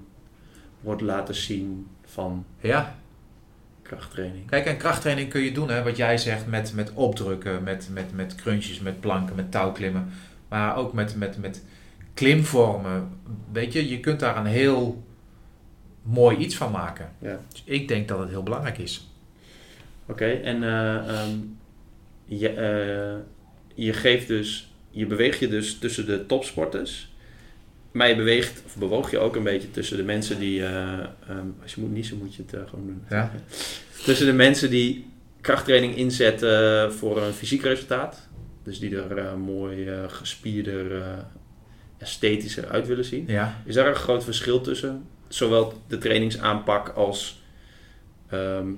wordt 0.80 1.00
laten 1.00 1.34
zien 1.34 1.86
van 2.04 2.44
ja. 2.60 2.94
Krachttraining. 3.86 4.46
Kijk, 4.46 4.66
en 4.66 4.76
krachttraining 4.76 5.28
kun 5.28 5.40
je 5.40 5.52
doen, 5.52 5.70
hè, 5.70 5.82
wat 5.82 5.96
jij 5.96 6.18
zegt, 6.18 6.46
met, 6.46 6.72
met 6.74 6.92
opdrukken, 6.94 7.62
met, 7.62 7.88
met, 7.92 8.14
met 8.14 8.34
crunches, 8.34 8.80
met 8.80 9.00
planken, 9.00 9.36
met 9.36 9.50
touwklimmen. 9.50 10.08
Maar 10.48 10.76
ook 10.76 10.92
met, 10.92 11.16
met, 11.16 11.38
met 11.38 11.62
klimvormen. 12.14 13.08
Weet 13.52 13.72
je, 13.72 13.88
je 13.88 14.00
kunt 14.00 14.20
daar 14.20 14.36
een 14.36 14.46
heel 14.46 15.04
mooi 16.02 16.36
iets 16.36 16.56
van 16.56 16.70
maken. 16.70 17.12
Ja. 17.18 17.40
Dus 17.50 17.62
ik 17.64 17.88
denk 17.88 18.08
dat 18.08 18.18
het 18.18 18.28
heel 18.28 18.42
belangrijk 18.42 18.78
is. 18.78 19.10
Oké, 20.06 20.12
okay, 20.12 20.42
en 20.42 20.62
uh, 20.62 21.28
um, 21.28 21.58
je, 22.24 22.50
uh, 22.50 23.84
je 23.84 23.92
geeft 23.92 24.28
dus, 24.28 24.74
je 24.90 25.06
beweegt 25.06 25.38
je 25.38 25.48
dus 25.48 25.78
tussen 25.78 26.06
de 26.06 26.26
topsporters. 26.26 27.14
Je 28.04 28.16
beweegt, 28.16 28.62
of 28.66 28.76
bewoog 28.76 29.10
je 29.10 29.18
ook 29.18 29.36
een 29.36 29.42
beetje 29.42 29.70
tussen 29.70 29.96
de 29.96 30.02
mensen 30.02 30.38
die, 30.38 30.60
uh, 30.60 30.92
um, 31.30 31.56
als 31.62 31.74
je 31.74 31.80
moet 31.80 31.92
niezen 31.92 32.18
moet 32.18 32.34
je 32.34 32.42
het 32.42 32.54
uh, 32.54 32.60
gewoon 32.68 32.86
doen. 32.86 33.02
Ja. 33.08 33.32
Tussen 34.04 34.26
de 34.26 34.32
mensen 34.32 34.70
die 34.70 35.06
krachttraining 35.40 35.96
inzetten 35.96 36.92
voor 36.94 37.22
een 37.22 37.32
fysiek 37.32 37.62
resultaat. 37.62 38.28
Dus 38.62 38.78
die 38.78 38.96
er 38.96 39.18
uh, 39.18 39.34
mooi 39.34 39.88
gespierder, 40.08 41.02
esthetischer 41.98 42.68
uit 42.68 42.86
willen 42.86 43.04
zien. 43.04 43.24
Ja. 43.26 43.62
Is 43.64 43.74
daar 43.74 43.86
een 43.86 43.94
groot 43.94 44.24
verschil 44.24 44.60
tussen? 44.60 45.06
Zowel 45.28 45.82
de 45.88 45.98
trainingsaanpak 45.98 46.88
als 46.88 47.42
ehm, 48.28 48.68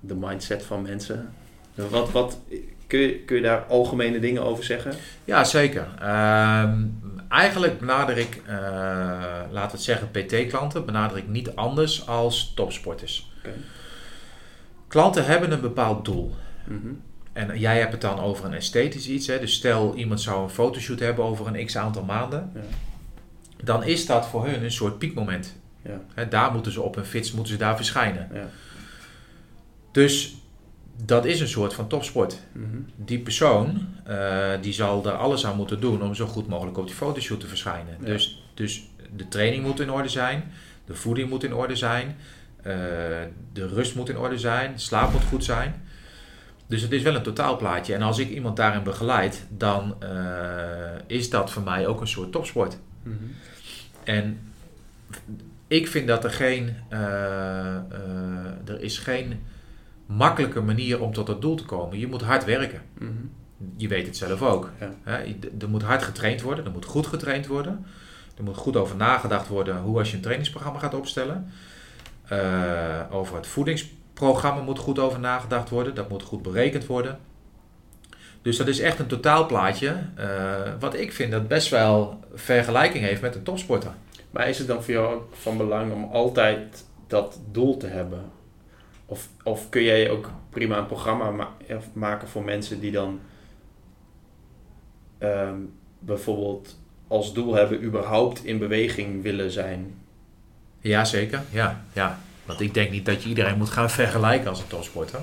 de 0.00 0.14
mindset 0.14 0.62
van 0.62 0.82
mensen. 0.82 1.34
Wat, 1.74 2.10
wat, 2.10 2.38
kun, 2.86 3.00
je, 3.00 3.18
kun 3.18 3.36
je 3.36 3.42
daar 3.42 3.60
algemene 3.60 4.18
dingen 4.18 4.42
over 4.42 4.64
zeggen? 4.64 4.92
Ja, 5.24 5.44
zeker. 5.44 5.88
Ehm, 6.00 6.82
eigenlijk 7.28 7.78
benader 7.78 8.18
ik, 8.18 8.42
uh, 8.46 8.52
laten 9.50 9.50
we 9.52 9.58
het 9.60 9.82
zeggen, 9.82 10.10
PT-klanten, 10.10 10.84
benader 10.86 11.16
ik 11.16 11.28
niet 11.28 11.54
anders 11.54 12.06
als 12.06 12.52
topsporters. 12.54 13.30
Okay. 13.38 13.54
Klanten 14.88 15.26
hebben 15.26 15.52
een 15.52 15.60
bepaald 15.60 16.04
doel. 16.04 16.34
Mhm. 16.64 16.92
En 17.32 17.58
jij 17.58 17.78
hebt 17.78 17.92
het 17.92 18.00
dan 18.00 18.20
over 18.20 18.44
een 18.44 18.54
esthetisch 18.54 19.08
iets. 19.08 19.26
Hè? 19.26 19.40
Dus 19.40 19.54
stel 19.54 19.94
iemand 19.94 20.20
zou 20.20 20.42
een 20.42 20.50
fotoshoot 20.50 20.98
hebben 20.98 21.24
over 21.24 21.46
een 21.46 21.66
x 21.66 21.76
aantal 21.76 22.02
maanden. 22.02 22.50
Ja. 22.54 22.60
Dan 23.62 23.84
is 23.84 24.06
dat 24.06 24.26
voor 24.26 24.46
hun 24.46 24.64
een 24.64 24.70
soort 24.70 24.98
piekmoment. 24.98 25.56
Ja. 25.82 26.00
Hè, 26.14 26.28
daar 26.28 26.52
moeten 26.52 26.72
ze 26.72 26.80
op 26.80 26.96
een 26.96 27.04
fiets 27.04 27.32
moeten 27.32 27.52
ze 27.52 27.58
daar 27.58 27.76
verschijnen. 27.76 28.28
Ja. 28.32 28.48
Dus 29.92 30.36
dat 31.04 31.24
is 31.24 31.40
een 31.40 31.48
soort 31.48 31.74
van 31.74 31.88
topsport. 31.88 32.40
Mhm. 32.52 32.76
Die 32.96 33.18
persoon 33.18 33.88
uh, 34.08 34.50
die 34.60 34.72
zal 34.72 35.02
daar 35.02 35.16
alles 35.16 35.46
aan 35.46 35.56
moeten 35.56 35.80
doen 35.80 36.02
om 36.02 36.14
zo 36.14 36.26
goed 36.26 36.46
mogelijk 36.46 36.78
op 36.78 36.86
die 36.86 36.94
fotoshoot 36.94 37.40
te 37.40 37.46
verschijnen. 37.46 37.96
Dus, 38.00 38.42
dus 38.54 38.88
de 39.16 39.28
training 39.28 39.64
moet 39.64 39.80
in 39.80 39.90
orde 39.90 40.08
zijn, 40.08 40.52
de 40.84 40.94
voeding 40.94 41.30
moet 41.30 41.44
in 41.44 41.54
orde 41.54 41.76
zijn, 41.76 42.16
uh, 42.58 42.74
de 43.52 43.66
rust 43.66 43.94
moet 43.94 44.08
in 44.08 44.18
orde 44.18 44.38
zijn, 44.38 44.80
slaap 44.80 45.12
moet 45.12 45.24
goed 45.24 45.44
zijn. 45.44 45.74
Dus 46.66 46.82
het 46.82 46.92
is 46.92 47.02
wel 47.02 47.14
een 47.14 47.22
totaalplaatje. 47.22 47.94
En 47.94 48.02
als 48.02 48.18
ik 48.18 48.28
iemand 48.28 48.56
daarin 48.56 48.82
begeleid, 48.82 49.46
dan 49.48 49.96
uh, 50.02 50.08
is 51.06 51.30
dat 51.30 51.50
voor 51.50 51.62
mij 51.62 51.86
ook 51.86 52.00
een 52.00 52.08
soort 52.08 52.32
topsport. 52.32 52.78
Mm 53.02 53.18
-hmm. 53.18 53.34
En 54.04 54.38
ik 55.66 55.88
vind 55.88 56.08
dat 56.08 56.24
er 56.24 56.30
geen, 56.30 56.76
er 58.64 58.80
is 58.80 58.98
geen 58.98 59.40
makkelijke 60.06 60.60
manier 60.60 61.00
om 61.00 61.12
tot 61.12 61.26
dat 61.26 61.40
doel 61.40 61.54
te 61.54 61.64
komen. 61.64 61.98
Je 61.98 62.06
moet 62.06 62.22
hard 62.22 62.44
werken. 62.44 62.82
Mhm. 62.98 63.10
Je 63.76 63.88
weet 63.88 64.06
het 64.06 64.16
zelf 64.16 64.42
ook. 64.42 64.70
Ja. 64.80 65.20
er 65.58 65.68
moet 65.68 65.82
hard 65.82 66.02
getraind 66.02 66.42
worden, 66.42 66.64
er 66.64 66.70
moet 66.70 66.84
goed 66.84 67.06
getraind 67.06 67.46
worden. 67.46 67.86
Er 68.36 68.42
moet 68.42 68.56
goed 68.56 68.76
over 68.76 68.96
nagedacht 68.96 69.48
worden 69.48 69.80
hoe 69.80 69.98
als 69.98 70.10
je 70.10 70.16
een 70.16 70.22
trainingsprogramma 70.22 70.78
gaat 70.78 70.94
opstellen. 70.94 71.50
Uh, 72.32 73.00
over 73.10 73.36
het 73.36 73.46
voedingsprogramma 73.46 74.62
moet 74.62 74.78
goed 74.78 74.98
over 74.98 75.20
nagedacht 75.20 75.70
worden. 75.70 75.94
Dat 75.94 76.08
moet 76.08 76.22
goed 76.22 76.42
berekend 76.42 76.86
worden. 76.86 77.18
Dus 78.42 78.56
dat 78.56 78.66
is 78.66 78.80
echt 78.80 78.98
een 78.98 79.06
totaalplaatje. 79.06 79.96
Uh, 80.18 80.26
wat 80.80 80.94
ik 80.94 81.12
vind 81.12 81.30
dat 81.30 81.48
best 81.48 81.68
wel 81.68 82.20
vergelijking 82.34 83.04
heeft 83.04 83.22
met 83.22 83.34
een 83.34 83.42
topsporter. 83.42 83.92
Maar 84.30 84.48
is 84.48 84.58
het 84.58 84.66
dan 84.66 84.82
voor 84.82 84.94
jou 84.94 85.20
van 85.32 85.56
belang 85.56 85.92
om 85.92 86.04
altijd 86.04 86.84
dat 87.06 87.40
doel 87.52 87.76
te 87.76 87.86
hebben? 87.86 88.24
Of, 89.06 89.28
of 89.42 89.68
kun 89.68 89.82
jij 89.82 90.10
ook 90.10 90.30
prima 90.50 90.78
een 90.78 90.86
programma 90.86 91.48
maken 91.92 92.28
voor 92.28 92.44
mensen 92.44 92.80
die 92.80 92.90
dan 92.92 93.20
ehm, 95.18 95.56
bijvoorbeeld 95.98 96.78
als 97.08 97.34
doel 97.34 97.54
hebben 97.54 97.84
überhaupt 97.84 98.44
in 98.44 98.58
beweging 98.58 99.22
willen 99.22 99.50
zijn? 99.50 99.94
Ja, 100.80 101.04
zeker. 101.04 101.42
Ja, 101.50 101.84
ja. 101.92 102.18
Want 102.44 102.60
ik 102.60 102.74
denk 102.74 102.90
niet 102.90 103.06
dat 103.06 103.22
je 103.22 103.28
iedereen 103.28 103.58
moet 103.58 103.70
gaan 103.70 103.90
vergelijken 103.90 104.48
als 104.48 104.60
een 104.60 104.66
topsporter. 104.66 105.20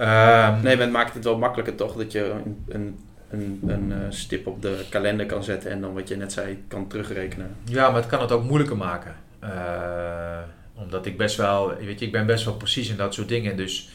Um, 0.00 0.62
nee, 0.62 0.76
men 0.76 0.90
maakt 0.90 1.14
het 1.14 1.24
wel 1.24 1.38
makkelijker 1.38 1.74
toch 1.74 1.96
dat 1.96 2.12
je 2.12 2.30
een, 2.44 2.64
een, 2.68 2.98
een, 3.30 3.60
een, 3.66 3.92
eh, 3.92 3.98
stip 4.08 4.46
op 4.46 4.62
de 4.62 4.84
kalender 4.90 5.26
kan 5.26 5.44
zetten 5.44 5.70
en 5.70 5.80
dan 5.80 5.94
wat 5.94 6.08
je 6.08 6.16
net 6.16 6.32
zei 6.32 6.64
kan 6.68 6.86
terugrekenen. 6.86 7.56
Ja, 7.64 7.90
maar 7.90 8.00
het 8.00 8.10
kan 8.10 8.20
het 8.20 8.32
ook 8.32 8.44
moeilijker 8.44 8.76
maken. 8.76 9.16
Uh, 9.44 10.38
omdat 10.82 11.06
ik 11.06 11.16
best 11.16 11.36
wel, 11.36 11.76
weet 11.76 11.98
je, 11.98 12.06
ik 12.06 12.12
ben 12.12 12.26
best 12.26 12.44
wel 12.44 12.54
precies 12.54 12.88
in 12.88 12.96
dat 12.96 13.14
soort 13.14 13.28
dingen. 13.28 13.56
Dus 13.56 13.88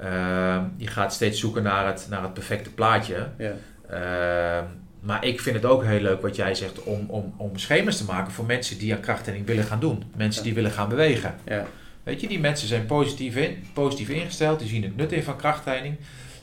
uh, 0.00 0.62
je 0.76 0.86
gaat 0.86 1.12
steeds 1.12 1.40
zoeken 1.40 1.62
naar 1.62 1.86
het, 1.86 2.06
naar 2.10 2.22
het 2.22 2.34
perfecte 2.34 2.70
plaatje. 2.70 3.28
Ja. 3.38 3.52
Uh, 3.90 4.64
maar 5.00 5.24
ik 5.24 5.40
vind 5.40 5.56
het 5.56 5.64
ook 5.64 5.84
heel 5.84 6.00
leuk 6.00 6.22
wat 6.22 6.36
jij 6.36 6.54
zegt 6.54 6.82
om, 6.82 7.04
om, 7.08 7.34
om 7.36 7.58
schema's 7.58 7.96
te 7.96 8.04
maken 8.04 8.32
voor 8.32 8.44
mensen 8.44 8.78
die 8.78 8.94
aan 8.94 9.00
krachttraining 9.00 9.46
willen 9.46 9.64
gaan 9.64 9.80
doen. 9.80 10.02
Mensen 10.16 10.42
die 10.42 10.54
willen 10.54 10.70
gaan 10.70 10.88
bewegen. 10.88 11.34
Ja. 11.44 11.66
Weet 12.02 12.20
je, 12.20 12.28
die 12.28 12.40
mensen 12.40 12.68
zijn 12.68 12.86
positief, 12.86 13.36
in, 13.36 13.64
positief 13.72 14.08
ingesteld, 14.08 14.58
die 14.58 14.68
zien 14.68 14.82
het 14.82 14.96
nut 14.96 15.12
in 15.12 15.22
van 15.22 15.36
krachttraining. 15.36 15.96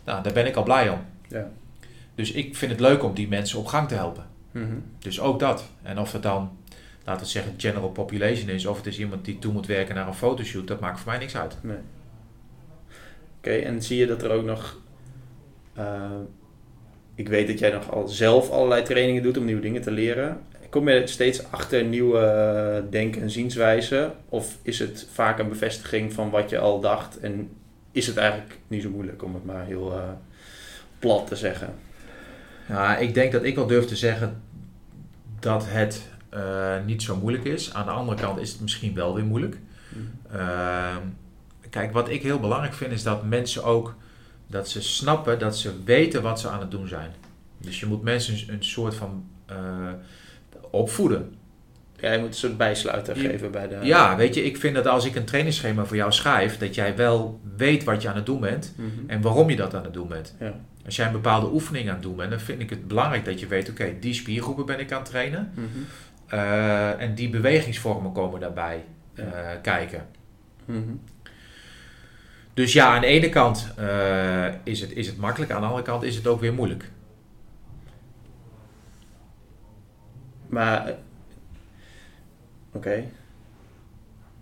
Nou, 0.06 0.24
daar 0.24 0.34
ben 0.34 0.46
ik 0.46 0.56
al 0.56 0.64
blij 0.64 0.90
om. 0.90 1.00
Ja. 1.28 1.50
Dus 2.16 2.32
ik 2.32 2.56
vind 2.56 2.72
het 2.72 2.80
leuk 2.80 3.04
om 3.04 3.14
die 3.14 3.28
mensen 3.28 3.60
op 3.60 3.66
gang 3.66 3.88
te 3.88 3.96
helpen. 3.96 4.26
Mm 4.52 4.64
-hmm. 4.64 4.84
Dus 5.00 5.20
ook 5.20 5.40
dat. 5.40 5.70
En 5.82 6.00
of 6.00 6.12
het 6.12 6.24
dan 6.24 6.58
laten 7.06 7.24
we 7.24 7.32
zeggen, 7.32 7.54
general 7.58 7.90
population 7.90 8.50
is, 8.50 8.66
of 8.66 8.78
het 8.78 8.86
is 8.86 9.00
iemand 9.00 9.26
die 9.26 9.40
toe 9.40 9.54
moet 9.54 9.66
werken 9.66 9.96
naar 9.96 10.08
een 10.08 10.14
fotoshoot, 10.14 10.68
dat 10.68 10.80
maakt 10.80 11.00
voor 11.00 11.12
mij 11.12 11.20
niks 11.20 11.36
uit. 11.36 11.58
Nee. 11.62 11.78
Oké, 13.38 13.52
en 13.52 13.82
zie 13.82 13.98
je 13.98 14.06
dat 14.06 14.24
er 14.24 14.32
ook 14.32 14.46
nog. 14.46 14.80
Uh, 15.78 16.12
ik 17.16 17.28
weet 17.28 17.48
dat 17.48 17.60
jij 17.60 17.72
nog 17.72 17.92
al 17.92 18.08
zelf 18.08 18.50
allerlei 18.50 18.84
trainingen 18.84 19.24
doet 19.24 19.38
om 19.38 19.46
nieuwe 19.46 19.62
dingen 19.62 19.82
te 19.82 19.92
leren. 19.92 20.42
Kom 20.70 20.90
je 20.90 21.08
steeds 21.08 21.52
achter 21.52 21.84
nieuwe 21.84 22.20
uh, 22.84 22.92
denken- 22.92 23.22
en 23.22 23.30
zienswijzen? 23.30 24.14
Of 24.30 24.58
is 24.62 24.80
het 24.80 25.08
vaak 25.12 25.40
een 25.40 25.50
bevestiging 25.50 26.14
van 26.14 26.30
wat 26.30 26.50
je 26.50 26.60
al 26.60 26.80
dacht? 26.80 27.20
En 27.20 27.50
is 27.92 28.08
het 28.08 28.18
eigenlijk 28.18 28.58
niet 28.68 28.82
zo 28.82 28.90
moeilijk 28.90 29.24
om 29.24 29.34
het 29.34 29.46
maar 29.46 29.66
heel 29.66 29.92
uh, 29.92 30.04
plat 31.00 31.28
te 31.28 31.36
zeggen? 31.36 31.74
Ja, 32.68 32.98
ik 32.98 33.14
denk 33.14 33.32
dat 33.32 33.44
ik 33.44 33.56
wel 33.56 33.68
durf 33.68 33.86
te 33.86 33.96
zeggen 33.96 34.42
dat 35.40 35.66
het 35.68 36.10
niet 36.86 37.04
zo 37.04 37.16
moeilijk 37.16 37.44
is. 37.46 37.74
Aan 37.74 37.86
de 37.86 37.92
andere 37.92 38.22
kant 38.22 38.40
is 38.40 38.52
het 38.52 38.62
misschien 38.62 38.94
wel 38.94 39.16
weer 39.16 39.26
moeilijk. 39.26 39.58
Uh, 40.36 40.96
kijk, 41.70 41.94
wat 41.94 42.10
ik 42.10 42.22
heel 42.22 42.40
belangrijk 42.40 42.74
vind 42.74 42.92
is 42.92 43.04
dat 43.04 43.24
mensen 43.24 43.64
ook 43.64 43.96
dat 44.48 44.70
ze 44.70 44.82
snappen 44.82 45.40
dat 45.40 45.58
ze 45.58 45.84
weten 45.84 46.22
wat 46.22 46.40
ze 46.40 46.50
aan 46.50 46.60
het 46.60 46.72
doen 46.72 46.88
zijn. 46.88 47.12
Dus 47.58 47.80
je 47.80 47.86
moet 47.86 48.02
mensen 48.02 48.38
een, 48.48 48.64
soort 48.64 48.96
van 48.96 49.26
uh, 49.52 49.58
opvoeden. 50.72 51.36
Ja, 51.96 52.12
je 52.12 52.20
moet 52.20 52.28
een 52.28 52.34
soort 52.34 52.58
bijsluiter 52.58 53.16
geven 53.16 53.52
bij 53.52 53.68
de... 53.68 53.78
Ja, 53.82 54.16
weet 54.16 54.36
je, 54.36 54.44
ik 54.44 54.58
vind 54.58 54.76
dat 54.76 54.88
als 54.88 55.06
ik 55.06 55.16
een 55.16 55.26
trainingsschema 55.26 55.86
voor 55.86 55.96
jou 55.96 56.12
schrijf, 56.12 56.58
dat 56.58 56.76
jij 56.76 56.96
wel 56.96 57.40
weet 57.58 57.84
wat 57.84 58.02
je 58.02 58.10
aan 58.10 58.16
het 58.16 58.26
doen 58.26 58.40
bent 58.40 58.74
mm 58.78 58.92
-hmm. 58.96 59.10
en 59.10 59.22
waarom 59.22 59.50
je 59.50 59.56
dat 59.56 59.76
aan 59.76 59.84
het 59.84 59.94
doen 59.94 60.08
bent. 60.08 60.36
Ja. 60.40 60.54
Als 60.86 60.96
jij 60.96 61.06
een 61.06 61.12
bepaalde 61.12 61.52
oefening 61.52 61.88
aan 61.88 61.94
het 61.94 62.04
doen 62.04 62.16
bent, 62.16 62.30
dan 62.30 62.40
vind 62.40 62.62
ik 62.62 62.70
het 62.70 62.88
belangrijk 62.88 63.26
dat 63.26 63.40
je 63.40 63.48
weet, 63.48 63.70
oké, 63.70 63.94
die 64.00 64.14
spiergroepen 64.14 64.66
ben 64.66 64.80
ik 64.80 64.92
aan 64.92 65.02
het 65.02 65.10
trainen. 65.10 65.52
Mm 65.56 65.70
-hmm. 65.74 65.86
Uh, 66.34 67.02
en 67.02 67.16
die 67.16 67.30
bewegingsvormen 67.30 68.12
komen 68.12 68.40
daarbij 68.40 68.84
uh, 69.14 69.26
kijken. 69.62 70.08
Mm 70.66 70.84
-hmm. 70.84 71.02
Dus 72.54 72.74
ja, 72.74 72.96
aan 72.96 73.02
de 73.02 73.08
ene 73.08 73.30
kant 73.30 73.74
uh, 73.80 74.48
is, 74.64 74.82
het, 74.82 74.92
is 74.92 75.08
het 75.08 75.18
makkelijk, 75.18 75.52
aan 75.52 75.62
de 75.62 75.68
andere 75.68 75.84
kant 75.86 76.04
is 76.04 76.16
het 76.16 76.28
ook 76.28 76.40
weer 76.40 76.54
moeilijk. 76.54 76.92
Maar, 80.48 80.82
oké. 80.82 80.98
Okay. 82.72 83.10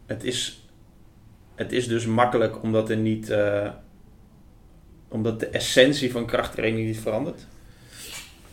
Het, 0.06 0.24
is, 0.24 0.68
het 1.56 1.72
is 1.72 1.88
dus 1.88 2.06
makkelijk 2.06 2.64
omdat 2.64 2.90
er 2.90 2.98
niet. 2.98 3.34
omdat 5.08 5.40
de 5.40 5.48
essentie 5.48 6.12
van 6.12 6.26
krachttraining 6.26 6.88
niet 6.88 7.00
verandert. 7.00 7.48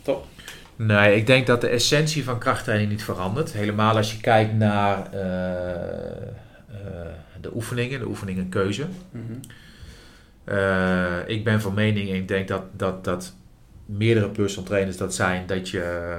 Toch? 0.01 0.25
Nee, 0.77 1.15
ik 1.15 1.25
denk 1.25 1.47
dat 1.47 1.61
de 1.61 1.67
essentie 1.67 2.23
van 2.23 2.39
krachttraining 2.39 2.89
niet 2.89 3.03
verandert. 3.03 3.53
Helemaal 3.53 3.95
als 3.95 4.11
je 4.11 4.19
kijkt 4.19 4.53
naar 4.53 5.13
uh, 5.13 5.19
uh, 6.71 7.07
de 7.41 7.55
oefeningen, 7.55 7.99
de 7.99 8.07
oefeningenkeuze. 8.07 8.85
Mm 9.11 9.25
-hmm. 9.27 9.39
uh, 10.55 11.17
ik 11.27 11.43
ben 11.43 11.61
van 11.61 11.73
mening 11.73 12.09
en 12.09 12.15
ik 12.15 12.27
denk 12.27 12.47
dat, 12.47 12.63
dat, 12.71 13.03
dat 13.03 13.33
meerdere 13.85 14.29
personal 14.29 14.65
trainers 14.65 14.97
dat 14.97 15.15
zijn, 15.15 15.47
dat 15.47 15.69
je 15.69 16.17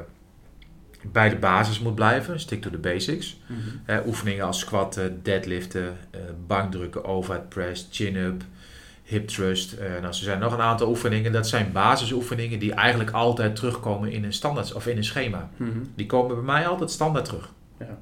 bij 1.12 1.29
de 1.29 1.37
basis 1.37 1.81
moet 1.81 1.94
blijven, 1.94 2.40
stick 2.40 2.62
to 2.62 2.71
the 2.71 2.79
basics. 2.79 3.40
Mm 3.47 3.57
-hmm. 3.57 4.03
oefeningen 4.07 4.44
als 4.44 4.59
squatten, 4.59 5.23
deadliften, 5.23 5.97
bankdrukken, 6.47 7.05
overhead 7.05 7.49
press, 7.49 7.88
chin-up, 7.90 8.42
hip 9.09 9.29
thrust. 9.29 9.73
Uh, 9.73 9.79
nou, 9.79 10.05
er 10.05 10.14
zijn 10.14 10.38
nog 10.38 10.53
een 10.53 10.61
aantal 10.61 10.88
oefeningen. 10.88 11.33
Dat 11.33 11.49
zijn 11.49 11.73
basisoefeningen 11.73 12.59
die 12.59 12.73
eigenlijk 12.73 13.11
altijd 13.11 13.57
terugkomen 13.57 14.12
in 14.12 14.25
een 14.25 14.33
standaard 14.33 14.73
of 14.73 14.87
in 14.87 14.97
een 14.97 15.05
schema. 15.05 15.49
Mm 15.57 15.71
-hmm. 15.71 15.90
Die 15.94 16.07
komen 16.07 16.35
bij 16.35 16.44
mij 16.44 16.66
altijd 16.66 16.90
standaard 16.90 17.25
terug. 17.25 17.53
Ja. 17.79 17.99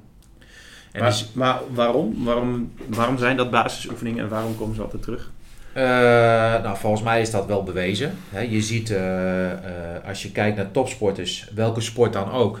En 0.91 1.01
maar, 1.01 1.09
dus, 1.09 1.31
maar 1.33 1.59
waarom? 1.73 2.23
waarom? 2.23 2.71
Waarom 2.87 3.17
zijn 3.17 3.37
dat 3.37 3.51
basisoefeningen 3.51 4.23
en 4.23 4.29
waarom 4.29 4.57
komen 4.57 4.75
ze 4.75 4.81
altijd 4.81 5.03
terug? 5.03 5.31
Uh, 5.77 5.83
nou, 6.63 6.77
volgens 6.77 7.03
mij 7.03 7.21
is 7.21 7.31
dat 7.31 7.45
wel 7.45 7.63
bewezen. 7.63 8.17
He, 8.29 8.39
je 8.39 8.61
ziet, 8.61 8.89
uh, 8.89 9.51
als 10.07 10.23
je 10.23 10.31
kijkt 10.31 10.57
naar 10.57 10.71
topsporters, 10.71 11.49
welke 11.55 11.81
sport 11.81 12.13
dan 12.13 12.31
ook, 12.31 12.59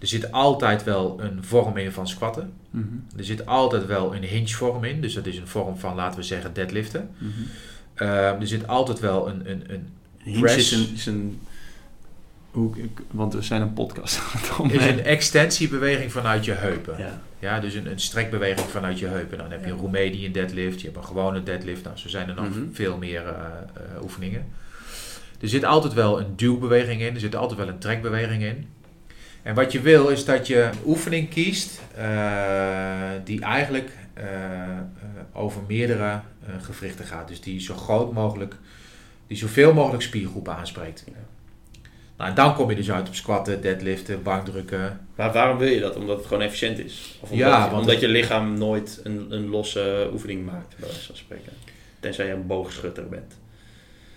er 0.00 0.06
zit 0.06 0.32
altijd 0.32 0.84
wel 0.84 1.20
een 1.20 1.44
vorm 1.44 1.76
in 1.76 1.92
van 1.92 2.08
squatten. 2.08 2.52
Mm 2.70 2.82
-hmm. 2.88 3.18
Er 3.18 3.24
zit 3.24 3.46
altijd 3.46 3.86
wel 3.86 4.14
een 4.14 4.22
hinge 4.22 4.48
vorm 4.48 4.84
in. 4.84 5.00
Dus 5.00 5.14
dat 5.14 5.26
is 5.26 5.36
een 5.36 5.46
vorm 5.48 5.78
van, 5.78 5.94
laten 5.94 6.18
we 6.18 6.24
zeggen, 6.24 6.54
deadliften. 6.54 7.10
Mm 7.18 7.32
-hmm. 7.36 8.06
uh, 8.06 8.40
er 8.40 8.46
zit 8.46 8.66
altijd 8.68 9.00
wel 9.00 9.28
een, 9.28 9.50
een, 9.50 9.62
een 9.68 9.88
hinge. 10.22 10.54
Is 10.56 10.72
een, 10.72 10.88
is 10.94 11.06
een 11.06 11.40
Hoe, 12.50 12.74
want 13.10 13.34
we 13.34 13.42
zijn 13.42 13.62
een 13.62 13.72
podcast. 13.72 14.20
is 14.68 14.86
een 14.86 15.04
extensiebeweging 15.04 16.12
vanuit 16.12 16.44
je 16.44 16.52
heupen. 16.52 16.98
Ja. 16.98 17.20
Ja, 17.38 17.60
dus 17.60 17.74
een, 17.74 17.90
een 17.90 18.00
strekbeweging 18.00 18.68
vanuit 18.68 18.98
je 18.98 19.06
heupen. 19.06 19.38
Dan 19.38 19.50
heb 19.50 19.60
je 19.60 19.66
Ja. 19.66 19.72
een 19.72 19.78
Roemedian 19.78 20.32
deadlift, 20.32 20.80
je 20.80 20.86
hebt 20.86 20.98
een 20.98 21.04
gewone 21.04 21.42
deadlift. 21.42 21.84
Nou, 21.84 21.96
zo 21.96 22.08
zijn 22.08 22.28
er 22.28 22.34
nog 22.34 22.48
Mhm. 22.48 22.58
veel 22.72 22.96
meer 22.96 23.26
eh, 23.26 23.34
eh, 23.96 24.02
oefeningen. 24.02 24.44
Er 25.40 25.48
zit 25.48 25.64
altijd 25.64 25.92
wel 25.92 26.20
een 26.20 26.36
duwbeweging 26.36 27.00
in, 27.00 27.14
er 27.14 27.20
zit 27.20 27.36
altijd 27.36 27.58
wel 27.58 27.68
een 27.68 27.78
trekbeweging 27.78 28.42
in. 28.42 28.66
En 29.44 29.54
wat 29.54 29.72
je 29.72 29.80
wil 29.80 30.08
is 30.08 30.24
dat 30.24 30.46
je 30.46 30.60
een 30.62 30.78
oefening 30.86 31.28
kiest 31.30 31.80
eh, 31.96 33.10
die 33.24 33.40
eigenlijk 33.42 33.90
eh, 34.14 34.24
over 35.32 35.62
meerdere 35.68 36.04
eh, 36.10 36.20
gewrichten 36.62 37.04
gaat. 37.04 37.28
Dus 37.28 37.40
die 37.40 37.60
zo 37.60 37.74
groot 37.74 38.12
mogelijk, 38.12 38.54
die 39.26 39.36
zoveel 39.36 39.74
mogelijk 39.74 40.02
spiergroepen 40.02 40.56
aanspreekt. 40.56 41.04
Nou, 42.16 42.30
en 42.30 42.36
dan 42.36 42.54
kom 42.54 42.70
je 42.70 42.76
dus 42.76 42.90
uit 42.90 43.08
op 43.08 43.14
squatten, 43.14 43.60
deadliften, 43.60 44.22
bankdrukken, 44.22 45.00
Maar 45.14 45.32
waarom 45.32 45.58
wil 45.58 45.68
je 45.68 45.80
dat? 45.80 45.96
Omdat 45.96 46.16
het 46.16 46.26
gewoon 46.26 46.42
efficiënt 46.42 46.78
is? 46.78 47.18
Of 47.20 47.30
omdat, 47.30 47.46
Ja, 47.46 47.54
je, 47.64 47.70
want 47.70 47.72
omdat 47.80 47.90
het- 47.94 48.00
je 48.00 48.08
lichaam 48.08 48.58
nooit 48.58 49.00
een, 49.04 49.26
een 49.32 49.48
losse 49.48 50.08
oefening 50.12 50.44
maakt, 50.46 50.74
bij 50.78 50.88
wijze 50.88 51.06
van 51.06 51.16
spreken. 51.16 51.52
Tenzij 52.00 52.26
je 52.26 52.32
een 52.32 52.46
boogschutter 52.46 53.08
bent. 53.08 53.34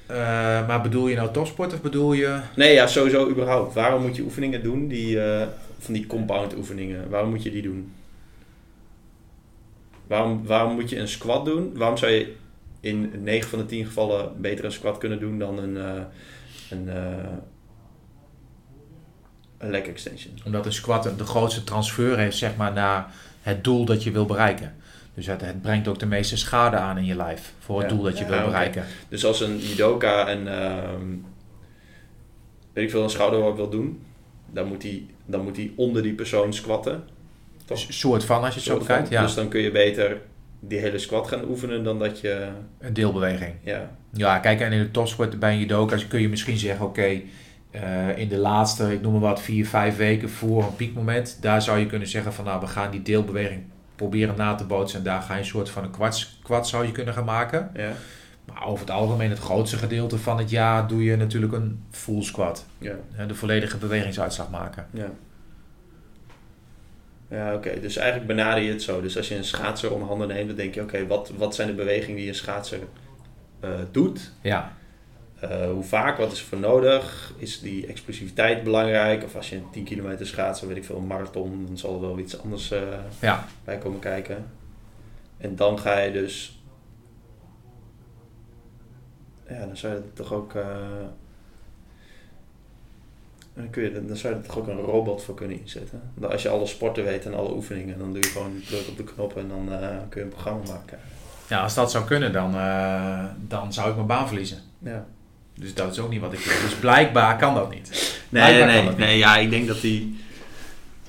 Eh, 0.07 0.67
maar 0.67 0.81
bedoel 0.81 1.07
je 1.07 1.15
nou 1.15 1.31
topsport 1.31 1.73
of 1.73 1.81
bedoel 1.81 2.13
je... 2.13 2.39
Nee, 2.55 2.73
ja, 2.73 2.87
sowieso 2.87 3.29
überhaupt. 3.29 3.73
Waarom 3.73 4.01
moet 4.01 4.15
je 4.15 4.21
oefeningen 4.21 4.63
doen, 4.63 4.87
die, 4.87 5.21
eh, 5.21 5.47
van 5.79 5.93
die 5.93 6.07
compound 6.07 6.55
oefeningen? 6.55 7.09
Waarom 7.09 7.29
moet 7.29 7.43
je 7.43 7.51
die 7.51 7.61
doen? 7.61 7.91
Waarom, 10.07 10.45
waarom 10.45 10.73
moet 10.73 10.89
je 10.89 10.99
een 10.99 11.07
squat 11.07 11.45
doen? 11.45 11.77
Waarom 11.77 11.97
zou 11.97 12.11
je 12.11 12.35
in 12.79 13.11
9 13.23 13.49
van 13.49 13.59
de 13.59 13.65
10 13.65 13.85
gevallen 13.85 14.41
beter 14.41 14.65
een 14.65 14.71
squat 14.71 14.97
kunnen 14.97 15.19
doen 15.19 15.39
dan 15.39 15.57
een, 15.57 15.77
eh, 15.77 16.01
een, 16.69 16.89
eh, 16.89 17.33
een 19.57 19.69
leg 19.69 19.83
extension? 19.83 20.33
Omdat 20.45 20.65
een 20.65 20.73
squat 20.73 21.11
de 21.17 21.25
grootste 21.25 21.63
transfer 21.63 22.17
heeft 22.17 22.37
zeg 22.37 22.55
maar, 22.55 22.73
naar 22.73 23.13
het 23.41 23.63
doel 23.63 23.85
dat 23.85 24.03
je 24.03 24.11
wil 24.11 24.25
bereiken. 24.25 24.75
Dus 25.17 25.25
het, 25.25 25.41
het 25.41 25.61
brengt 25.61 25.87
ook 25.87 25.99
de 25.99 26.05
meeste 26.05 26.37
schade 26.37 26.75
aan 26.75 26.97
in 26.97 27.05
je 27.05 27.15
lijf 27.15 27.53
voor 27.59 27.79
het 27.81 27.89
Ja. 27.89 27.95
doel 27.95 28.03
dat 28.05 28.17
je 28.17 28.23
Ja, 28.23 28.29
wil 28.29 28.45
bereiken. 28.45 28.83
Dus 29.09 29.25
als 29.25 29.41
een 29.41 29.57
judoka 29.57 30.31
een, 30.31 30.47
ehm, 30.47 31.05
weet 32.73 32.83
ik 32.83 32.89
veel, 32.91 33.03
een 33.03 33.09
schouderworp 33.09 33.55
wil 33.55 33.69
doen, 33.69 34.01
dan 34.51 34.67
moet 34.67 34.83
hij, 34.83 35.05
dan 35.25 35.43
moet 35.43 35.55
hij 35.55 35.71
onder 35.75 36.03
die 36.03 36.13
persoon 36.13 36.53
squatten. 36.53 37.03
Toch? 37.65 37.77
Soort 37.89 38.23
van 38.23 38.39
als 38.43 38.49
je 38.53 38.59
het 38.59 38.69
zo 38.69 38.77
bekijkt. 38.77 39.09
Ja, 39.09 39.21
Dus 39.21 39.33
dan 39.33 39.47
kun 39.47 39.61
je 39.61 39.71
beter 39.71 40.21
die 40.59 40.79
hele 40.79 40.97
squat 40.97 41.27
gaan 41.27 41.43
oefenen 41.49 41.83
dan 41.83 41.99
dat 41.99 42.19
je, 42.19 42.47
een 42.79 42.93
deelbeweging. 42.93 43.53
ja, 43.63 43.91
Ja, 44.13 44.39
kijk, 44.39 44.59
en 44.61 44.71
in 44.71 44.79
de 44.79 44.91
topsport 44.91 45.39
bij 45.39 45.51
een 45.53 45.59
judoka 45.59 45.97
kun 46.07 46.21
je 46.21 46.29
misschien 46.29 46.57
zeggen, 46.57 46.85
oké, 46.85 47.21
eh, 47.71 48.17
in 48.17 48.27
de 48.27 48.37
laatste, 48.37 48.93
ik 48.93 49.01
noem 49.01 49.11
maar 49.11 49.21
wat, 49.21 49.41
vier, 49.41 49.67
vijf 49.67 49.95
weken 49.97 50.29
voor 50.29 50.63
een 50.63 50.75
piekmoment, 50.75 51.37
daar 51.41 51.61
zou 51.61 51.79
je 51.79 51.85
kunnen 51.85 52.07
zeggen 52.07 52.33
van, 52.33 52.45
nou, 52.45 52.59
we 52.59 52.67
gaan 52.67 52.91
die 52.91 53.01
deelbeweging 53.01 53.61
proberen 53.97 54.35
na 54.37 54.55
te 54.55 54.63
bootsen 54.65 54.97
en 54.99 55.03
daar 55.05 55.21
ga 55.21 55.33
je 55.33 55.39
een 55.39 55.45
soort 55.45 55.69
van 55.69 55.83
een 55.83 55.91
kwats, 55.91 56.39
kwad 56.43 56.67
zou 56.67 56.85
je 56.85 56.91
kunnen 56.91 57.13
gaan 57.13 57.25
maken. 57.25 57.69
ja, 57.73 57.91
Maar 58.45 58.65
over 58.65 58.79
het 58.79 58.95
algemeen, 58.95 59.29
het 59.29 59.39
grootste 59.39 59.77
gedeelte 59.77 60.17
van 60.17 60.37
het 60.37 60.49
jaar 60.49 60.87
doe 60.87 61.03
je 61.03 61.15
natuurlijk 61.15 61.53
een 61.53 61.83
full 61.91 62.21
squat. 62.23 62.65
ja, 62.77 62.95
De 63.27 63.35
volledige 63.35 63.77
bewegingsuitslag 63.77 64.49
maken. 64.49 64.87
ja. 64.91 65.09
Ja, 67.29 67.53
oké. 67.53 67.79
Dus 67.79 67.95
eigenlijk 67.95 68.27
benader 68.27 68.63
je 68.63 68.71
het 68.71 68.81
zo. 68.81 69.01
Dus 69.01 69.17
als 69.17 69.27
je 69.27 69.35
een 69.35 69.43
schaatser 69.43 69.93
om 69.93 70.01
handen 70.01 70.27
neemt, 70.27 70.47
dan 70.47 70.55
denk 70.55 70.73
je, 70.73 70.81
oké, 70.81 71.07
wat, 71.07 71.31
wat 71.37 71.55
zijn 71.55 71.67
de 71.67 71.73
bewegingen 71.73 72.17
die 72.17 72.27
een 72.27 72.35
schaatser 72.35 72.79
eh, 73.59 73.69
doet? 73.91 74.31
Ja, 74.41 74.71
Eh, 75.39 75.69
hoe 75.71 75.83
vaak, 75.83 76.17
wat 76.17 76.31
is 76.31 76.39
er 76.39 76.45
voor 76.45 76.59
nodig? 76.59 77.33
Is 77.37 77.59
die 77.59 77.87
explosiviteit 77.87 78.63
belangrijk? 78.63 79.23
Of 79.23 79.35
als 79.35 79.49
je 79.49 79.55
een 79.55 79.69
10 79.71 79.83
kilometer 79.83 80.27
schaatst, 80.27 80.59
dan 80.59 80.69
weet 80.69 80.77
ik 80.77 80.85
veel, 80.85 80.95
een 80.97 81.07
marathon, 81.07 81.65
dan 81.65 81.77
zal 81.77 81.93
er 81.93 82.01
wel 82.01 82.19
iets 82.19 82.41
anders 82.41 82.71
eh, 82.71 82.81
ja. 83.19 83.47
bij 83.63 83.77
komen 83.77 83.99
kijken. 83.99 84.45
En 85.37 85.55
dan 85.55 85.79
ga 85.79 85.99
je 85.99 86.11
dus. 86.11 86.61
Ja, 89.49 89.65
dan 89.65 89.77
zou 89.77 89.93
je 89.93 90.01
toch 90.13 90.33
ook. 90.33 90.55
eh, 90.55 90.65
dan, 93.53 93.69
kun 93.69 93.83
je, 93.83 94.05
dan 94.05 94.17
zou 94.17 94.33
je 94.33 94.39
er 94.39 94.45
toch 94.45 94.57
ook 94.57 94.67
een 94.67 94.79
robot 94.79 95.23
voor 95.23 95.35
kunnen 95.35 95.59
inzetten. 95.59 96.01
Dan 96.15 96.31
Als 96.31 96.41
je 96.41 96.49
alle 96.49 96.65
sporten 96.65 97.03
weet 97.03 97.25
en 97.25 97.33
alle 97.33 97.53
oefeningen, 97.53 97.99
dan 97.99 98.13
doe 98.13 98.21
je 98.21 98.29
gewoon 98.29 98.61
druk 98.65 98.87
op 98.87 98.97
de 98.97 99.03
knop 99.03 99.37
en 99.37 99.47
dan 99.47 99.69
kun 100.09 100.21
je 100.21 100.25
een 100.25 100.33
programma 100.33 100.63
maken. 100.67 100.99
ja 101.49 101.61
als 101.61 101.73
dat 101.73 101.91
zou 101.91 102.05
kunnen, 102.05 102.31
dan, 102.31 102.51
dan 103.47 103.73
zou 103.73 103.89
ik 103.89 103.95
mijn 103.95 104.07
baan 104.07 104.27
verliezen. 104.27 104.57
Ja. 104.79 105.05
Dus 105.59 105.73
dat 105.73 105.91
is 105.91 105.99
ook 105.99 106.09
niet 106.09 106.21
wat 106.21 106.33
ik 106.33 106.39
wil. 106.39 106.53
Dus 106.61 106.73
blijkbaar 106.73 107.37
kan 107.37 107.53
dat 107.55 107.69
niet. 107.73 108.19
Nee, 108.29 108.53
nee, 108.53 108.63
nee, 108.63 108.75
dat 108.83 108.89
niet. 108.89 108.97
nee. 108.97 109.17
Ja, 109.17 109.37
ik 109.37 109.49
denk 109.49 109.67
dat 109.67 109.81
die. 109.81 110.19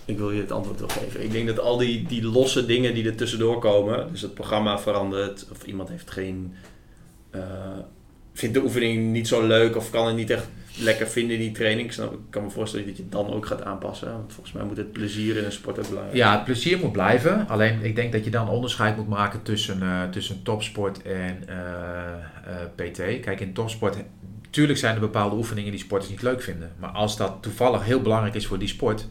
Ik 0.05 0.19
wil 0.19 0.31
je 0.31 0.41
het 0.41 0.53
antwoord 0.53 0.81
wel 0.81 0.89
geven. 0.89 1.23
Ik 1.23 1.33
denk 1.33 1.47
dat 1.47 1.61
al 1.61 1.77
die, 1.77 2.07
die 2.07 2.23
losse 2.25 2.67
dingen 2.67 2.95
die 2.95 3.07
er 3.07 3.17
tussendoor 3.17 3.59
komen. 3.59 4.09
Dus 4.11 4.23
het 4.23 4.35
programma 4.35 4.79
verandert. 4.79 5.47
Of 5.51 5.63
iemand 5.65 5.89
heeft 5.89 6.11
geen. 6.11 6.55
eh, 7.31 7.41
vindt 8.33 8.55
de 8.55 8.63
oefening 8.63 9.13
niet 9.13 9.29
zo 9.29 9.47
leuk. 9.47 9.77
Of 9.77 9.91
kan 9.91 10.07
het 10.07 10.17
niet 10.17 10.31
echt 10.31 10.49
lekker 10.81 11.07
vinden 11.09 11.37
in 11.37 11.43
die 11.43 11.53
training. 11.53 11.93
Ik, 11.93 12.03
kan 12.31 12.43
me 12.43 12.51
voorstellen 12.51 12.87
dat 12.87 12.97
je 12.97 13.03
het 13.03 13.13
dan 13.13 13.33
ook 13.33 13.47
gaat 13.47 13.63
aanpassen. 13.63 14.13
Want 14.13 14.33
volgens 14.33 14.55
mij 14.55 14.65
moet 14.65 14.77
het 14.77 14.93
plezier 14.93 15.37
in 15.37 15.45
een 15.45 15.53
sport 15.53 15.79
ook 15.79 15.89
belangrijk 15.89 16.17
Ja, 16.17 16.33
het 16.35 16.45
plezier 16.45 16.79
moet 16.79 16.93
blijven. 16.93 17.49
Alleen 17.49 17.83
ik 17.83 17.97
denk 17.97 18.13
dat 18.13 18.25
je 18.25 18.31
dan 18.31 18.49
onderscheid 18.49 18.97
moet 18.97 19.09
maken 19.09 19.43
tussen, 19.43 19.83
eh, 19.83 20.03
tussen 20.11 20.43
topsport 20.43 21.03
en 21.03 21.49
eh, 21.49 21.57
PT. 22.75 22.97
Kijk, 23.21 23.41
in 23.41 23.53
topsport, 23.53 23.97
tuurlijk 24.51 24.79
zijn 24.79 24.95
er 24.95 25.01
bepaalde 25.01 25.37
oefeningen 25.37 25.71
die 25.71 25.81
sporters 25.81 26.11
niet 26.11 26.23
leuk 26.23 26.43
vinden. 26.43 26.73
Maar 26.79 26.91
als 26.91 27.17
dat 27.17 27.37
toevallig 27.41 27.85
heel 27.85 28.03
belangrijk 28.03 28.35
is 28.35 28.47
voor 28.47 28.59
die 28.59 28.69
sport, 28.69 29.07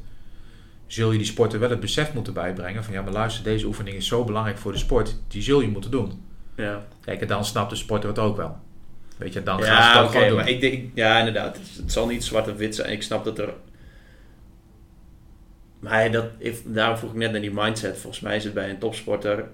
zul 0.87 1.11
je 1.11 1.17
die 1.17 1.27
sporter 1.27 1.59
wel 1.59 1.69
het 1.69 1.79
besef 1.79 2.13
moeten 2.13 2.33
bijbrengen 2.33 2.83
van 2.83 2.93
ja, 2.93 3.01
maar 3.01 3.13
luister, 3.13 3.43
deze 3.43 3.65
oefening 3.65 3.95
is 3.95 4.07
zo 4.07 4.23
belangrijk 4.23 4.57
voor 4.57 4.71
de 4.71 4.77
sport, 4.77 5.15
die 5.27 5.41
zul 5.41 5.61
je 5.61 5.67
moeten 5.67 5.91
doen. 5.91 6.25
Ja, 6.55 6.85
Kijk, 7.01 7.21
en 7.21 7.27
dan 7.27 7.45
snapt 7.45 7.69
de 7.69 7.75
sporter 7.75 8.09
het 8.09 8.19
ook 8.19 8.37
wel. 8.37 8.57
Weet 9.17 9.33
je, 9.33 9.43
dan 9.43 9.63
gaan 9.63 9.65
ze 9.65 9.71
ja 9.71 9.93
het 9.93 10.01
ook 10.01 10.09
oké. 10.09 10.19
gewoon 10.19 10.35
maar 10.35 10.49
ik 10.49 10.61
denk. 10.61 10.89
Ja, 10.93 11.17
inderdaad. 11.19 11.57
Het, 11.57 11.77
het 11.77 11.91
zal 11.91 12.07
niet 12.07 12.23
zwart 12.23 12.47
of 12.47 12.57
wit 12.57 12.75
zijn. 12.75 12.91
Ik 12.91 13.03
snap 13.03 13.23
dat 13.23 13.39
er. 13.39 13.53
Maar 15.79 16.11
dat, 16.11 16.25
daarom 16.65 16.97
vroeg 16.97 17.11
ik 17.11 17.17
net 17.17 17.31
naar 17.31 17.41
die 17.41 17.53
mindset. 17.53 17.97
Volgens 17.97 18.21
mij 18.21 18.35
is 18.35 18.43
het 18.43 18.53
bij 18.53 18.69
een 18.69 18.77
topsporter. 18.77 19.45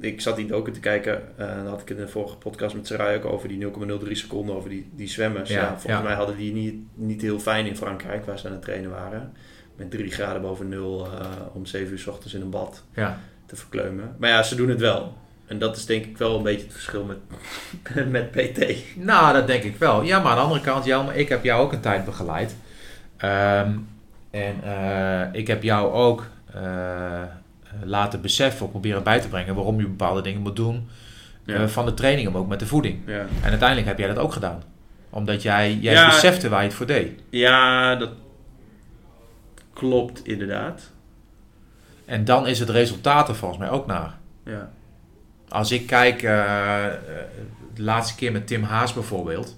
Ik 0.00 0.20
zat 0.20 0.36
die 0.36 0.46
docu 0.46 0.70
te 0.72 0.80
kijken. 0.80 1.22
eh 1.38 1.54
dan 1.56 1.66
had 1.66 1.80
ik 1.80 1.90
in 1.90 1.96
de 1.96 2.08
vorige 2.08 2.36
podcast 2.36 2.74
met 2.74 2.86
Sarai 2.86 3.16
ook 3.16 3.24
over 3.24 3.48
die 3.48 3.66
0,03 4.06 4.10
seconden. 4.12 4.54
Over 4.56 4.70
die, 4.70 4.90
die 4.94 5.08
zwemmers. 5.08 5.48
Ja, 5.50 5.60
Ja, 5.60 5.66
volgens 5.68 5.92
ja. 5.92 6.00
mij 6.02 6.14
hadden 6.14 6.36
die 6.36 6.52
niet, 6.52 6.74
niet 6.94 7.22
heel 7.22 7.38
fijn 7.40 7.66
in 7.66 7.76
Frankrijk. 7.76 8.24
Waar 8.24 8.38
ze 8.38 8.46
aan 8.46 8.52
het 8.52 8.62
trainen 8.62 8.90
waren. 8.90 9.32
Met 9.76 9.90
3 9.90 10.10
graden 10.10 10.42
boven 10.42 10.68
nul. 10.68 11.06
eh, 11.06 11.26
om 11.52 11.66
7 11.66 11.92
uur 11.92 11.98
s 11.98 12.06
ochtends 12.06 12.34
in 12.34 12.40
een 12.40 12.50
bad 12.50 12.84
Ja. 12.94 13.18
te 13.46 13.56
verkleumen. 13.56 14.14
Maar 14.18 14.30
ja, 14.30 14.42
ze 14.42 14.54
doen 14.54 14.68
het 14.68 14.80
wel. 14.80 15.16
En 15.46 15.58
dat 15.58 15.76
is 15.76 15.86
denk 15.86 16.04
ik 16.04 16.18
wel 16.18 16.36
een 16.36 16.42
beetje 16.42 16.64
het 16.64 16.72
verschil 16.72 17.04
met, 17.04 17.18
met 18.16 18.30
PT. 18.30 18.74
Nou, 18.96 19.32
dat 19.32 19.46
denk 19.46 19.62
ik 19.62 19.76
wel. 19.76 20.02
Ja, 20.02 20.18
maar 20.20 20.30
aan 20.30 20.36
de 20.36 20.42
andere 20.42 20.60
kant, 20.60 20.84
Jelmer, 20.84 21.14
ik 21.14 21.28
heb 21.28 21.44
jou 21.44 21.62
ook 21.62 21.72
een 21.72 21.80
tijd 21.80 22.04
begeleid. 22.04 22.56
Ehm, 23.16 23.72
en 24.30 24.54
eh, 24.64 25.22
ik 25.32 25.46
heb 25.46 25.62
jou 25.62 25.92
ook 25.92 26.26
laten 27.84 28.20
beseffen 28.20 28.64
of 28.64 28.70
proberen 28.70 29.02
bij 29.02 29.20
te 29.20 29.28
brengen 29.28 29.54
waarom 29.54 29.78
je 29.80 29.86
bepaalde 29.86 30.22
dingen 30.22 30.40
moet 30.40 30.56
doen. 30.56 30.88
Ja. 31.44 31.54
eh, 31.54 31.66
van 31.66 31.84
de 31.86 31.94
training, 31.94 32.30
maar 32.32 32.40
ook 32.40 32.48
met 32.48 32.58
de 32.60 32.66
voeding. 32.66 33.00
Ja. 33.06 33.18
En 33.42 33.50
uiteindelijk 33.50 33.88
heb 33.88 33.98
jij 33.98 34.08
dat 34.08 34.18
ook 34.18 34.32
gedaan. 34.32 34.62
Omdat 35.10 35.42
jij, 35.42 35.74
jij 35.74 35.92
Ja. 35.92 36.06
besefte 36.06 36.48
waar 36.48 36.60
je 36.60 36.66
het 36.66 36.76
voor 36.76 36.86
deed. 36.86 37.20
Ja, 37.30 37.94
dat 37.94 38.10
klopt 39.72 40.26
inderdaad. 40.26 40.90
En 42.04 42.24
dan 42.24 42.46
is 42.46 42.58
het 42.58 42.68
resultaat 42.70 43.28
er 43.28 43.34
volgens 43.34 43.60
mij 43.60 43.70
ook 43.70 43.86
naar. 43.86 44.18
Ja. 44.44 44.70
Als 45.48 45.72
ik 45.72 45.86
kijk, 45.86 46.22
eh, 46.22 46.86
eh, 46.86 46.92
de 47.74 47.82
laatste 47.82 48.14
keer 48.14 48.32
met 48.32 48.46
Tim 48.46 48.62
Haas 48.62 48.92
bijvoorbeeld. 48.92 49.56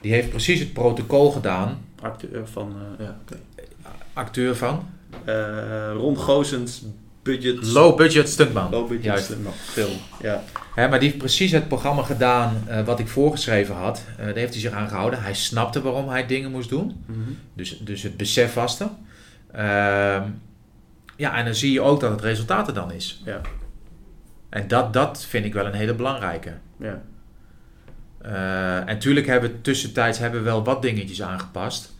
Die 0.00 0.12
heeft 0.12 0.28
precies 0.30 0.60
het 0.60 0.72
protocol 0.72 1.30
gedaan. 1.30 1.84
Acteur 2.02 2.46
van 2.48 2.76
uh, 2.76 3.06
ja, 3.06 3.16
okay. 3.22 3.38
Acteur 4.12 4.56
van? 4.56 4.88
Uh, 5.28 5.92
Ron 5.92 6.18
Goosens 6.18 6.82
budget... 7.22 7.66
Low 7.66 7.96
budget 7.96 8.28
stuntman. 8.28 8.70
Low 8.70 8.88
budget 8.88 9.04
Juist. 9.04 9.24
stuntman. 9.24 9.52
Film, 9.52 9.96
ja. 10.22 10.42
Hè, 10.74 10.88
maar 10.88 10.98
die 10.98 11.08
heeft 11.08 11.20
precies 11.20 11.52
het 11.52 11.68
programma 11.68 12.02
gedaan 12.02 12.64
uh, 12.68 12.84
wat 12.84 12.98
ik 12.98 13.08
voorgeschreven 13.08 13.74
had. 13.74 14.04
Uh, 14.10 14.24
daar 14.24 14.34
heeft 14.34 14.52
hij 14.52 14.60
zich 14.60 14.72
aan 14.72 14.88
gehouden. 14.88 15.22
Hij 15.22 15.34
snapte 15.34 15.82
waarom 15.82 16.08
hij 16.08 16.26
dingen 16.26 16.50
moest 16.50 16.68
doen. 16.68 17.04
Mm 17.06 17.14
-hmm. 17.14 17.38
dus, 17.54 17.78
dus 17.78 18.02
het 18.02 18.16
besef 18.16 18.54
was 18.54 18.80
er. 18.80 18.88
Ehm, 19.52 20.22
ja, 21.16 21.36
en 21.36 21.44
dan 21.44 21.54
zie 21.54 21.72
je 21.72 21.80
ook 21.80 22.00
dat 22.00 22.10
het 22.10 22.20
resultaat 22.20 22.68
er 22.68 22.74
dan 22.74 22.92
is. 22.92 23.22
Ja. 23.24 23.40
En 24.48 24.68
dat, 24.68 24.92
dat 24.92 25.24
vind 25.28 25.44
ik 25.44 25.52
wel 25.52 25.66
een 25.66 25.72
hele 25.72 25.94
belangrijke. 25.94 26.52
Ja. 26.78 27.02
En 28.86 28.98
tuurlijk 28.98 29.26
hebben 29.26 29.50
we 29.50 29.60
tussentijds 29.60 30.18
hebben 30.18 30.40
we 30.40 30.46
wel 30.46 30.64
wat 30.64 30.82
dingetjes 30.82 31.22
aangepast. 31.22 31.94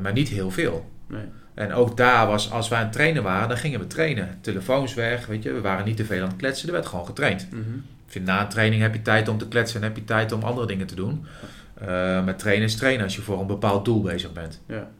Maar 0.00 0.12
niet 0.12 0.28
heel 0.28 0.50
veel. 0.50 0.90
Nee. 1.08 1.24
En 1.54 1.72
ook 1.72 1.96
daar 1.96 2.26
was, 2.26 2.50
als 2.50 2.68
wij 2.68 2.78
aan 2.78 2.84
het 2.84 2.92
trainen 2.92 3.22
waren, 3.22 3.48
dan 3.48 3.56
gingen 3.56 3.80
we 3.80 3.86
trainen. 3.86 4.38
Telefoons 4.40 4.94
weg, 4.94 5.26
weet 5.26 5.42
je. 5.42 5.52
We 5.52 5.60
waren 5.60 5.84
niet 5.84 5.96
te 5.96 6.04
veel 6.04 6.22
aan 6.22 6.28
het 6.28 6.36
kletsen. 6.36 6.66
Er 6.68 6.74
werd 6.74 6.86
gewoon 6.86 7.06
getraind. 7.06 7.48
Mm 7.50 7.62
-hmm. 7.62 7.84
Ik 8.06 8.12
vind 8.12 8.24
na 8.24 8.40
een 8.40 8.48
training 8.48 8.82
heb 8.82 8.94
je 8.94 9.02
tijd 9.02 9.28
om 9.28 9.38
te 9.38 9.48
kletsen 9.48 9.80
en 9.80 9.86
heb 9.86 9.96
je 9.96 10.04
tijd 10.04 10.32
om 10.32 10.42
andere 10.42 10.66
dingen 10.66 10.86
te 10.86 10.94
doen. 10.94 11.26
Eh, 11.74 12.24
met 12.24 12.38
trainers 12.38 12.76
trainen 12.76 13.04
als 13.04 13.16
je 13.16 13.22
voor 13.22 13.40
een 13.40 13.46
bepaald 13.46 13.84
doel 13.84 14.02
bezig 14.02 14.32
bent. 14.32 14.60
Ja. 14.66 14.90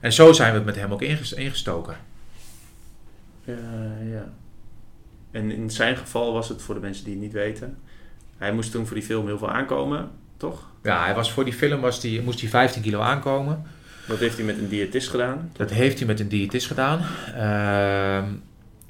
En 0.00 0.12
zo 0.12 0.32
zijn 0.32 0.50
we 0.50 0.56
het 0.56 0.66
met 0.66 0.76
hem 0.76 0.92
ook 0.92 1.02
inges- 1.02 1.32
ingestoken. 1.32 1.96
Ja, 3.44 3.54
ja. 4.10 4.28
En 5.30 5.50
in 5.50 5.70
zijn 5.70 5.96
geval 5.96 6.32
was 6.32 6.48
het 6.48 6.62
voor 6.62 6.74
de 6.74 6.80
mensen 6.80 7.04
die 7.04 7.12
het 7.12 7.22
niet 7.22 7.32
weten. 7.32 7.78
Hij 8.36 8.52
moest 8.52 8.70
toen 8.70 8.86
voor 8.86 8.96
die 8.96 9.04
film 9.04 9.26
heel 9.26 9.38
veel 9.38 9.50
aankomen, 9.50 10.10
toch? 10.36 10.70
Ja, 10.82 11.04
hij 11.04 11.14
was 11.14 11.32
voor 11.32 11.44
die 11.44 11.52
film 11.52 11.80
was 11.80 12.00
die, 12.00 12.22
moest 12.22 12.40
hij 12.40 12.48
15 12.48 12.82
kilo 12.82 13.00
aankomen. 13.00 13.62
Dat 14.06 14.18
heeft 14.18 14.36
hij 14.36 14.44
met 14.44 14.58
een 14.58 14.68
diëtist 14.68 15.08
gedaan. 15.08 15.50
Dat 15.52 15.70
heeft 15.70 15.98
hij 15.98 16.06
met 16.06 16.20
een 16.20 16.28
diëtist 16.28 16.66
gedaan. 16.66 17.00
Ehm, 17.34 18.24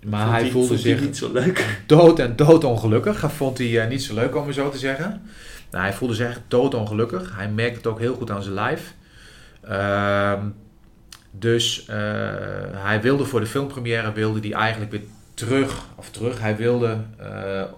maar 0.04 0.26
Vond 0.26 0.40
hij 0.40 0.50
voelde 0.50 0.68
vond 0.68 0.80
zich 0.80 1.00
niet 1.00 1.16
zo 1.16 1.32
leuk. 1.32 1.64
dood 1.86 2.18
en 2.18 2.36
doodongelukkig. 2.36 3.20
Dat 3.20 3.32
vond 3.32 3.58
hij 3.58 3.80
eh, 3.80 3.88
niet 3.88 4.02
zo 4.02 4.14
leuk 4.14 4.36
om 4.36 4.46
het 4.46 4.54
zo 4.54 4.70
te 4.70 4.78
zeggen. 4.78 5.22
Nou, 5.70 5.84
hij 5.84 5.92
voelde 5.92 6.14
zich 6.14 6.26
echt 6.26 6.40
doodongelukkig. 6.48 7.36
Hij 7.36 7.48
merkte 7.48 7.76
het 7.76 7.86
ook 7.86 7.98
heel 7.98 8.14
goed 8.14 8.30
aan 8.30 8.42
zijn 8.42 8.54
lijf. 8.54 8.94
Ehm, 9.60 10.40
dus 11.30 11.86
eh, 11.86 11.96
hij 12.72 13.00
wilde 13.00 13.24
voor 13.24 13.40
de 13.40 13.46
filmpremière 13.46 14.12
wilde 14.12 14.40
hij 14.40 14.52
eigenlijk 14.52 14.90
weer 14.90 15.02
terug. 15.34 15.84
Of 15.94 16.10
terug. 16.10 16.40
Hij 16.40 16.56
wilde, 16.56 16.98
eh, 17.18 17.28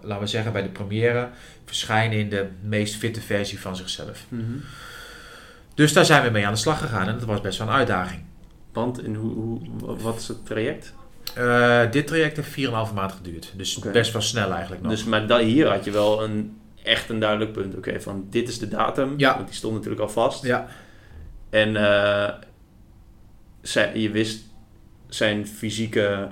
laten 0.02 0.20
we 0.20 0.26
zeggen, 0.26 0.52
bij 0.52 0.62
de 0.62 0.68
première 0.68 1.28
verschijnen 1.64 2.18
in 2.18 2.28
de 2.28 2.46
meest 2.62 2.96
fitte 2.96 3.20
versie 3.20 3.60
van 3.60 3.76
zichzelf. 3.76 4.24
Dus 5.78 5.92
daar 5.92 6.04
zijn 6.04 6.22
we 6.22 6.30
mee 6.30 6.46
aan 6.46 6.52
de 6.52 6.58
slag 6.58 6.78
gegaan 6.78 7.08
en 7.08 7.14
dat 7.18 7.24
was 7.24 7.40
best 7.40 7.58
wel 7.58 7.68
een 7.68 7.72
uitdaging. 7.74 8.20
Want 8.72 9.02
in 9.04 9.14
hoe, 9.14 9.32
hoe, 9.34 9.60
wat 9.96 10.18
is 10.18 10.28
het 10.28 10.46
traject? 10.46 10.94
Eh, 11.34 11.90
dit 11.90 12.06
traject 12.06 12.36
heeft 12.36 12.50
4,5 12.90 12.94
maand 12.94 13.12
geduurd. 13.12 13.52
Dus 13.56 13.78
best 13.78 14.12
wel 14.12 14.22
snel 14.22 14.50
eigenlijk 14.52 14.82
nog. 14.82 14.90
Dus, 14.90 15.04
maar 15.04 15.26
da- 15.26 15.38
hier 15.38 15.68
had 15.68 15.84
je 15.84 15.90
wel 15.90 16.24
een, 16.24 16.56
echt 16.82 17.08
een 17.10 17.18
duidelijk 17.18 17.52
punt. 17.52 17.76
Oké, 17.76 18.00
van 18.00 18.26
dit 18.30 18.48
is 18.48 18.58
de 18.58 18.68
datum. 18.68 19.14
Ja. 19.16 19.34
Want 19.34 19.46
die 19.46 19.56
stond 19.56 19.74
natuurlijk 19.74 20.00
al 20.00 20.08
vast. 20.08 20.42
ja, 20.44 20.66
En 21.50 21.76
eh, 21.76 22.34
zij, 23.62 23.98
je 23.98 24.10
wist 24.10 24.40
zijn 25.08 25.46
fysieke... 25.46 26.28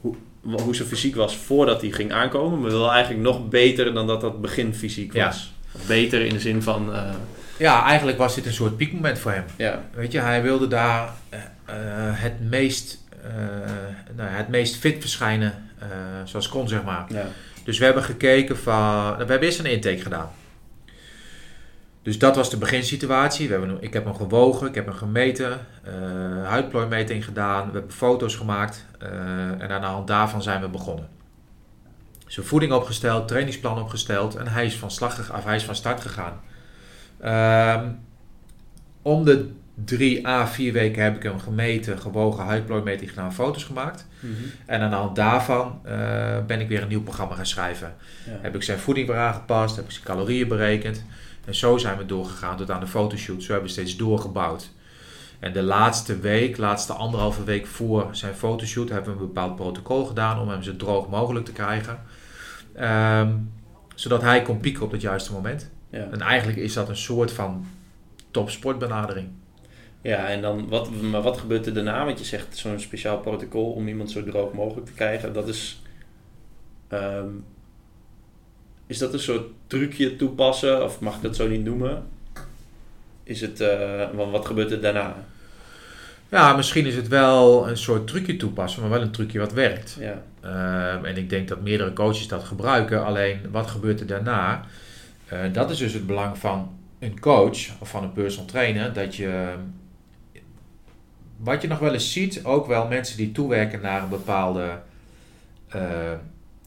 Hoe, 0.00 0.14
hoe 0.42 0.74
zijn 0.74 0.88
fysiek 0.88 1.14
was 1.14 1.36
voordat 1.36 1.80
hij 1.80 1.90
ging 1.90 2.12
aankomen. 2.12 2.60
Maar 2.60 2.70
wel 2.70 2.90
eigenlijk 2.92 3.22
nog 3.22 3.48
beter 3.48 3.94
dan 3.94 4.06
dat 4.06 4.20
dat 4.20 4.40
begin 4.40 4.74
fysiek 4.74 5.12
Ja. 5.12 5.26
was. 5.26 5.52
Of 5.72 5.86
Beter 5.86 6.20
in 6.20 6.32
de 6.32 6.40
zin 6.40 6.62
van... 6.62 6.94
eh, 6.94 7.10
ja, 7.62 7.84
eigenlijk 7.84 8.18
was 8.18 8.34
dit 8.34 8.46
een 8.46 8.52
soort 8.52 8.76
piekmoment 8.76 9.18
voor 9.18 9.30
hem. 9.30 9.44
ja, 9.56 9.82
Weet 9.94 10.12
je, 10.12 10.20
hij 10.20 10.42
wilde 10.42 10.68
daar 10.68 11.08
eh, 11.28 11.38
eh, 11.64 11.74
het, 12.20 12.50
meest, 12.50 13.04
eh, 13.22 13.30
nou, 14.16 14.28
het 14.28 14.48
meest 14.48 14.76
fit 14.76 15.00
verschijnen 15.00 15.70
zoals 16.24 16.48
kon, 16.48 16.68
zeg 16.68 16.82
maar. 16.82 17.04
ja. 17.08 17.26
Dus 17.64 17.78
we 17.78 17.84
hebben 17.84 18.02
gekeken 18.02 18.58
van... 18.58 19.10
We 19.10 19.16
hebben 19.16 19.40
eerst 19.40 19.58
een 19.58 19.66
intake 19.66 20.00
gedaan. 20.00 20.30
Dus 22.02 22.18
dat 22.18 22.36
was 22.36 22.50
de 22.50 22.56
beginsituatie. 22.56 23.48
We 23.48 23.52
hebben, 23.52 23.76
ik 23.80 23.92
heb 23.92 24.04
hem 24.04 24.14
gewogen, 24.14 24.68
ik 24.68 24.74
heb 24.74 24.86
hem 24.86 24.94
gemeten, 24.94 25.66
eh 25.82 25.92
huidplooimeting 26.44 27.24
gedaan, 27.24 27.66
we 27.66 27.72
hebben 27.72 27.92
foto's 27.92 28.34
gemaakt 28.34 28.86
en 29.58 29.70
aan 29.70 29.80
de 29.80 29.86
hand 29.86 30.06
daarvan 30.06 30.42
zijn 30.42 30.60
we 30.60 30.68
begonnen. 30.68 31.08
Zijn 32.26 32.46
voeding 32.46 32.72
opgesteld, 32.72 33.28
trainingsplan 33.28 33.80
opgesteld 33.80 34.34
en 34.34 34.48
hij 34.48 34.66
is 34.66 34.76
van, 34.76 34.90
slag 34.90 35.32
of 35.32 35.44
hij 35.44 35.56
is 35.56 35.64
van 35.64 35.74
start 35.74 36.00
gegaan. 36.00 36.40
Ehm, 37.22 37.88
om 39.02 39.24
de 39.24 39.50
drie 39.84 40.26
à 40.26 40.46
vier 40.46 40.72
weken 40.72 41.02
heb 41.02 41.16
ik 41.16 41.22
hem 41.22 41.38
gemeten, 41.38 41.98
gewogen, 41.98 42.44
huidplooimeting 42.44 43.10
gedaan, 43.10 43.34
foto's 43.34 43.64
gemaakt. 43.64 44.06
Mhm. 44.20 44.32
En 44.66 44.80
aan 44.80 44.90
de 44.90 44.96
hand 44.96 45.16
daarvan 45.16 45.80
eh, 45.84 46.38
ben 46.46 46.60
ik 46.60 46.68
weer 46.68 46.82
een 46.82 46.88
nieuw 46.88 47.02
programma 47.02 47.34
gaan 47.34 47.46
schrijven. 47.46 47.94
ja. 48.26 48.38
Heb 48.40 48.54
ik 48.54 48.62
zijn 48.62 48.78
voeding 48.78 49.06
weer 49.06 49.16
aangepast, 49.16 49.76
heb 49.76 49.84
ik 49.84 49.90
zijn 49.90 50.04
calorieën 50.04 50.48
berekend. 50.48 51.04
En 51.44 51.54
zo 51.54 51.78
zijn 51.78 51.98
we 51.98 52.06
doorgegaan 52.06 52.56
tot 52.56 52.70
aan 52.70 52.80
de 52.80 52.86
fotoshoot. 52.86 53.42
Zo 53.42 53.52
hebben 53.52 53.66
we 53.66 53.72
steeds 53.72 53.96
doorgebouwd. 53.96 54.70
En 55.40 55.52
de 55.52 55.62
laatste 55.62 56.18
week, 56.18 56.56
laatste 56.56 56.92
anderhalve 56.92 57.44
week 57.44 57.66
voor 57.66 58.08
zijn 58.10 58.34
fotoshoot, 58.34 58.88
hebben 58.88 59.14
we 59.14 59.20
een 59.20 59.26
bepaald 59.26 59.56
protocol 59.56 60.04
gedaan 60.04 60.40
om 60.40 60.48
hem 60.48 60.62
zo 60.62 60.76
droog 60.76 61.08
mogelijk 61.08 61.44
te 61.44 61.52
krijgen. 61.52 61.98
Ehm, 62.74 63.30
zodat 63.94 64.22
hij 64.22 64.42
kon 64.42 64.60
pieken 64.60 64.82
op 64.82 64.90
het 64.90 65.00
juiste 65.00 65.32
moment. 65.32 65.70
Ja. 65.92 66.08
En 66.10 66.20
eigenlijk 66.20 66.58
is 66.58 66.72
dat 66.72 66.88
een 66.88 66.96
soort 66.96 67.32
van 67.32 67.66
topsportbenadering. 68.30 69.28
Ja, 70.02 70.28
en 70.28 70.42
dan 70.42 70.68
wat, 70.68 70.90
maar 70.90 71.22
wat 71.22 71.38
gebeurt 71.38 71.66
er 71.66 71.74
daarna? 71.74 72.04
Want 72.04 72.18
je 72.18 72.24
zegt 72.24 72.56
zo'n 72.56 72.80
speciaal 72.80 73.18
protocol 73.18 73.72
om 73.72 73.88
iemand 73.88 74.10
zo 74.10 74.24
droog 74.24 74.52
mogelijk 74.52 74.86
te 74.86 74.92
krijgen. 74.92 75.32
Dat 75.32 75.48
is. 75.48 75.82
ehm, 76.88 77.28
is 78.86 78.98
dat 78.98 79.12
een 79.12 79.18
soort 79.18 79.46
trucje 79.66 80.16
toepassen? 80.16 80.84
Of 80.84 81.00
mag 81.00 81.16
ik 81.16 81.22
dat 81.22 81.36
zo 81.36 81.48
niet 81.48 81.64
noemen? 81.64 82.02
Is 83.22 83.40
het. 83.40 83.60
eh, 83.60 84.08
wat 84.30 84.46
gebeurt 84.46 84.70
er 84.70 84.80
daarna? 84.80 85.24
Ja, 86.28 86.56
misschien 86.56 86.86
is 86.86 86.94
het 86.96 87.08
wel 87.08 87.68
een 87.68 87.76
soort 87.76 88.06
trucje 88.06 88.36
toepassen, 88.36 88.80
maar 88.82 88.90
wel 88.90 89.00
een 89.00 89.10
trucje 89.10 89.38
wat 89.38 89.52
werkt. 89.52 89.96
Ja. 90.00 90.22
Ehm, 90.40 91.04
en 91.04 91.16
ik 91.16 91.30
denk 91.30 91.48
dat 91.48 91.60
meerdere 91.62 91.92
coaches 91.92 92.28
dat 92.28 92.44
gebruiken. 92.44 93.04
Alleen 93.04 93.40
wat 93.50 93.70
gebeurt 93.70 94.00
er 94.00 94.06
daarna? 94.06 94.64
Eh, 95.32 95.52
dat 95.52 95.70
is 95.70 95.78
dus 95.78 95.92
het 95.92 96.06
belang 96.06 96.38
van 96.38 96.78
een 96.98 97.20
coach 97.20 97.80
of 97.80 97.88
van 97.88 98.02
een 98.02 98.12
personal 98.12 98.46
trainer. 98.46 98.92
Dat 98.92 99.16
je. 99.16 99.54
Wat 101.36 101.62
je 101.62 101.68
nog 101.68 101.78
wel 101.78 101.92
eens 101.92 102.12
ziet, 102.12 102.44
ook 102.44 102.66
wel 102.66 102.88
mensen 102.88 103.16
die 103.16 103.32
toewerken 103.32 103.80
naar 103.80 104.02
een 104.02 104.08
bepaalde 104.08 104.78
eh, 105.68 105.80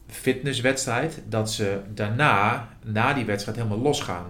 fitnesswedstrijd. 0.06 1.22
Dat 1.28 1.52
ze 1.52 1.80
daarna, 1.94 2.68
na 2.84 3.12
die 3.12 3.24
wedstrijd, 3.24 3.56
helemaal 3.56 3.78
losgaan. 3.78 4.26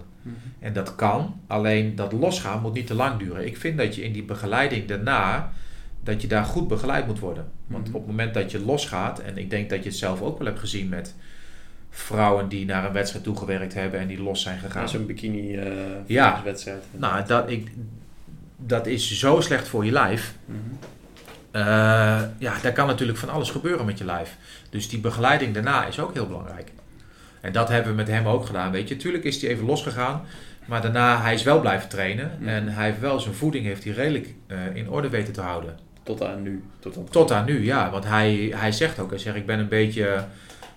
En 0.59 0.73
dat 0.73 0.95
kan, 0.95 1.41
alleen 1.47 1.95
dat 1.95 2.13
losgaan 2.13 2.63
moet 2.63 2.73
niet 2.73 2.87
te 2.87 2.95
lang 2.95 3.19
duren. 3.19 3.47
Ik 3.47 3.57
vind 3.57 3.79
dat 3.79 3.95
je 3.95 4.03
in 4.03 4.13
die 4.13 4.25
begeleiding 4.25 4.87
daarna, 4.87 5.53
dat 6.03 6.23
je 6.23 6.29
daar 6.29 6.45
goed 6.45 6.69
begeleid 6.69 7.07
moet 7.07 7.19
worden. 7.19 7.49
Want 7.67 7.87
Mhm. 7.87 7.95
op 7.97 8.01
het 8.03 8.11
moment 8.11 8.35
dat 8.35 8.51
je 8.51 8.61
losgaat, 8.61 9.19
en 9.19 9.39
ik 9.39 9.51
denk 9.51 9.71
dat 9.71 9.83
je 9.83 9.89
het 9.89 9.99
zelf 9.99 10.23
ook 10.23 10.39
wel 10.39 10.47
hebt 10.47 10.59
gezien 10.59 10.89
met 10.89 11.15
vrouwen 11.99 12.49
die 12.49 12.65
naar 12.65 12.85
een 12.85 12.93
wedstrijd 12.93 13.25
toegewerkt 13.25 13.75
hebben 13.75 14.01
en 14.01 14.07
die 14.07 14.23
los 14.23 14.43
zijn 14.43 14.59
gegaan. 14.59 14.83
Ja, 14.83 14.89
Zo'n 14.89 15.07
bikini 15.07 15.57
eh 15.57 15.67
Ja. 16.07 16.41
wedstrijd. 16.45 16.85
nou, 16.91 17.27
dat, 17.27 17.51
ik, 17.51 17.69
dat 18.57 18.87
is 18.87 19.19
zo 19.19 19.41
slecht 19.41 19.69
voor 19.69 19.85
je 19.85 19.93
lijf. 19.93 20.35
Mhm. 20.45 20.59
Eh, 21.51 21.63
ja, 22.39 22.55
daar 22.63 22.73
kan 22.73 22.87
natuurlijk 22.87 23.19
van 23.19 23.29
alles 23.29 23.51
gebeuren 23.51 23.87
met 23.87 23.99
je 23.99 24.05
lijf. 24.05 24.37
Dus 24.71 24.89
die 24.89 24.99
begeleiding 25.01 25.55
daarna 25.55 25.87
is 25.87 26.01
ook 26.01 26.15
heel 26.15 26.27
belangrijk. 26.27 26.71
En 27.41 27.53
dat 27.53 27.69
hebben 27.69 27.91
we 27.91 27.97
met 27.97 28.09
hem 28.09 28.27
ook 28.27 28.47
gedaan, 28.47 28.71
weet 28.73 28.89
je. 28.89 28.97
Tuurlijk 28.97 29.25
is 29.25 29.41
hij 29.43 29.51
even 29.51 29.67
losgegaan, 29.67 30.23
maar 30.67 30.83
daarna, 30.83 31.21
hij 31.23 31.35
is 31.35 31.43
wel 31.43 31.61
blijven 31.61 31.89
trainen. 31.89 32.31
Mhm. 32.39 32.49
En 32.49 32.69
hij 32.69 32.87
heeft 32.87 33.01
wel 33.01 33.21
zijn 33.21 33.35
voeding 33.35 33.65
heeft 33.65 33.85
hij 33.85 33.93
redelijk 33.93 34.35
eh, 34.47 34.59
in 34.75 34.91
orde 34.91 35.09
weten 35.09 35.33
te 35.33 35.41
houden. 35.41 35.79
Tot 36.03 36.23
aan 36.25 36.43
nu. 36.43 36.65
Tot, 36.79 36.97
aan 36.97 37.05
Tot 37.11 37.33
aan 37.33 37.45
nu, 37.45 37.65
ja. 37.65 37.91
Want 37.91 38.05
hij, 38.05 38.53
hij 38.57 38.73
zegt 38.73 38.99
ook, 38.99 39.11
hij 39.11 39.19
zegt, 39.19 39.37
ik 39.37 39.47
ben 39.47 39.59
een 39.59 39.69
beetje 39.69 40.25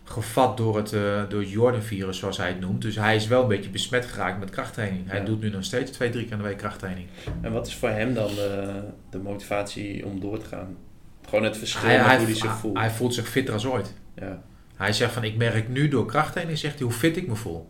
gevat 0.10 0.58
door 0.58 0.78
het, 0.78 0.94
eh, 0.94 1.22
door 1.30 1.44
Jordan-virus, 1.44 2.18
zoals 2.18 2.38
hij 2.38 2.48
het 2.48 2.60
noemt. 2.60 2.82
Dus 2.82 2.96
hij 2.96 3.16
is 3.16 3.28
wel 3.28 3.42
een 3.42 3.48
beetje 3.48 3.70
besmet 3.70 4.06
geraakt 4.06 4.40
met 4.40 4.50
krachttraining. 4.50 5.08
Hij 5.10 5.20
Ja. 5.20 5.26
doet 5.26 5.42
nu 5.42 5.50
nog 5.50 5.64
steeds 5.64 5.92
twee, 5.92 6.10
drie 6.10 6.26
keer 6.26 6.38
de 6.38 6.44
week 6.44 6.58
krachttraining. 6.58 7.08
En 7.42 7.52
wat 7.52 7.68
is 7.68 7.76
voor 7.76 7.90
hem 7.90 8.14
dan 8.14 8.28
de, 8.28 8.82
de 9.10 9.18
motivatie 9.18 10.06
om 10.06 10.20
door 10.20 10.40
te 10.40 10.46
gaan? 10.46 10.78
Gewoon 11.26 11.44
het 11.44 11.58
verschil 11.58 11.88
Hij, 11.90 11.98
met 11.98 12.06
hij, 12.06 12.18
hoe 12.18 12.26
hij 12.26 12.36
zich 12.36 12.52
voelt. 12.58 12.78
hij 12.78 12.90
voelt 12.90 13.14
zich 13.14 13.28
fitter 13.28 13.54
als 13.54 13.66
ooit. 13.66 13.94
ja, 14.16 14.42
Hij 14.76 14.94
zegt 14.94 15.14
van, 15.14 15.24
ik 15.24 15.36
merk 15.36 15.68
nu 15.70 15.88
door 15.88 16.06
krachttraining, 16.06 16.58
zegt 16.58 16.78
hij, 16.80 16.84
hoe 16.88 16.96
fit 16.96 17.18
ik 17.18 17.28
me 17.28 17.36
voel. 17.36 17.68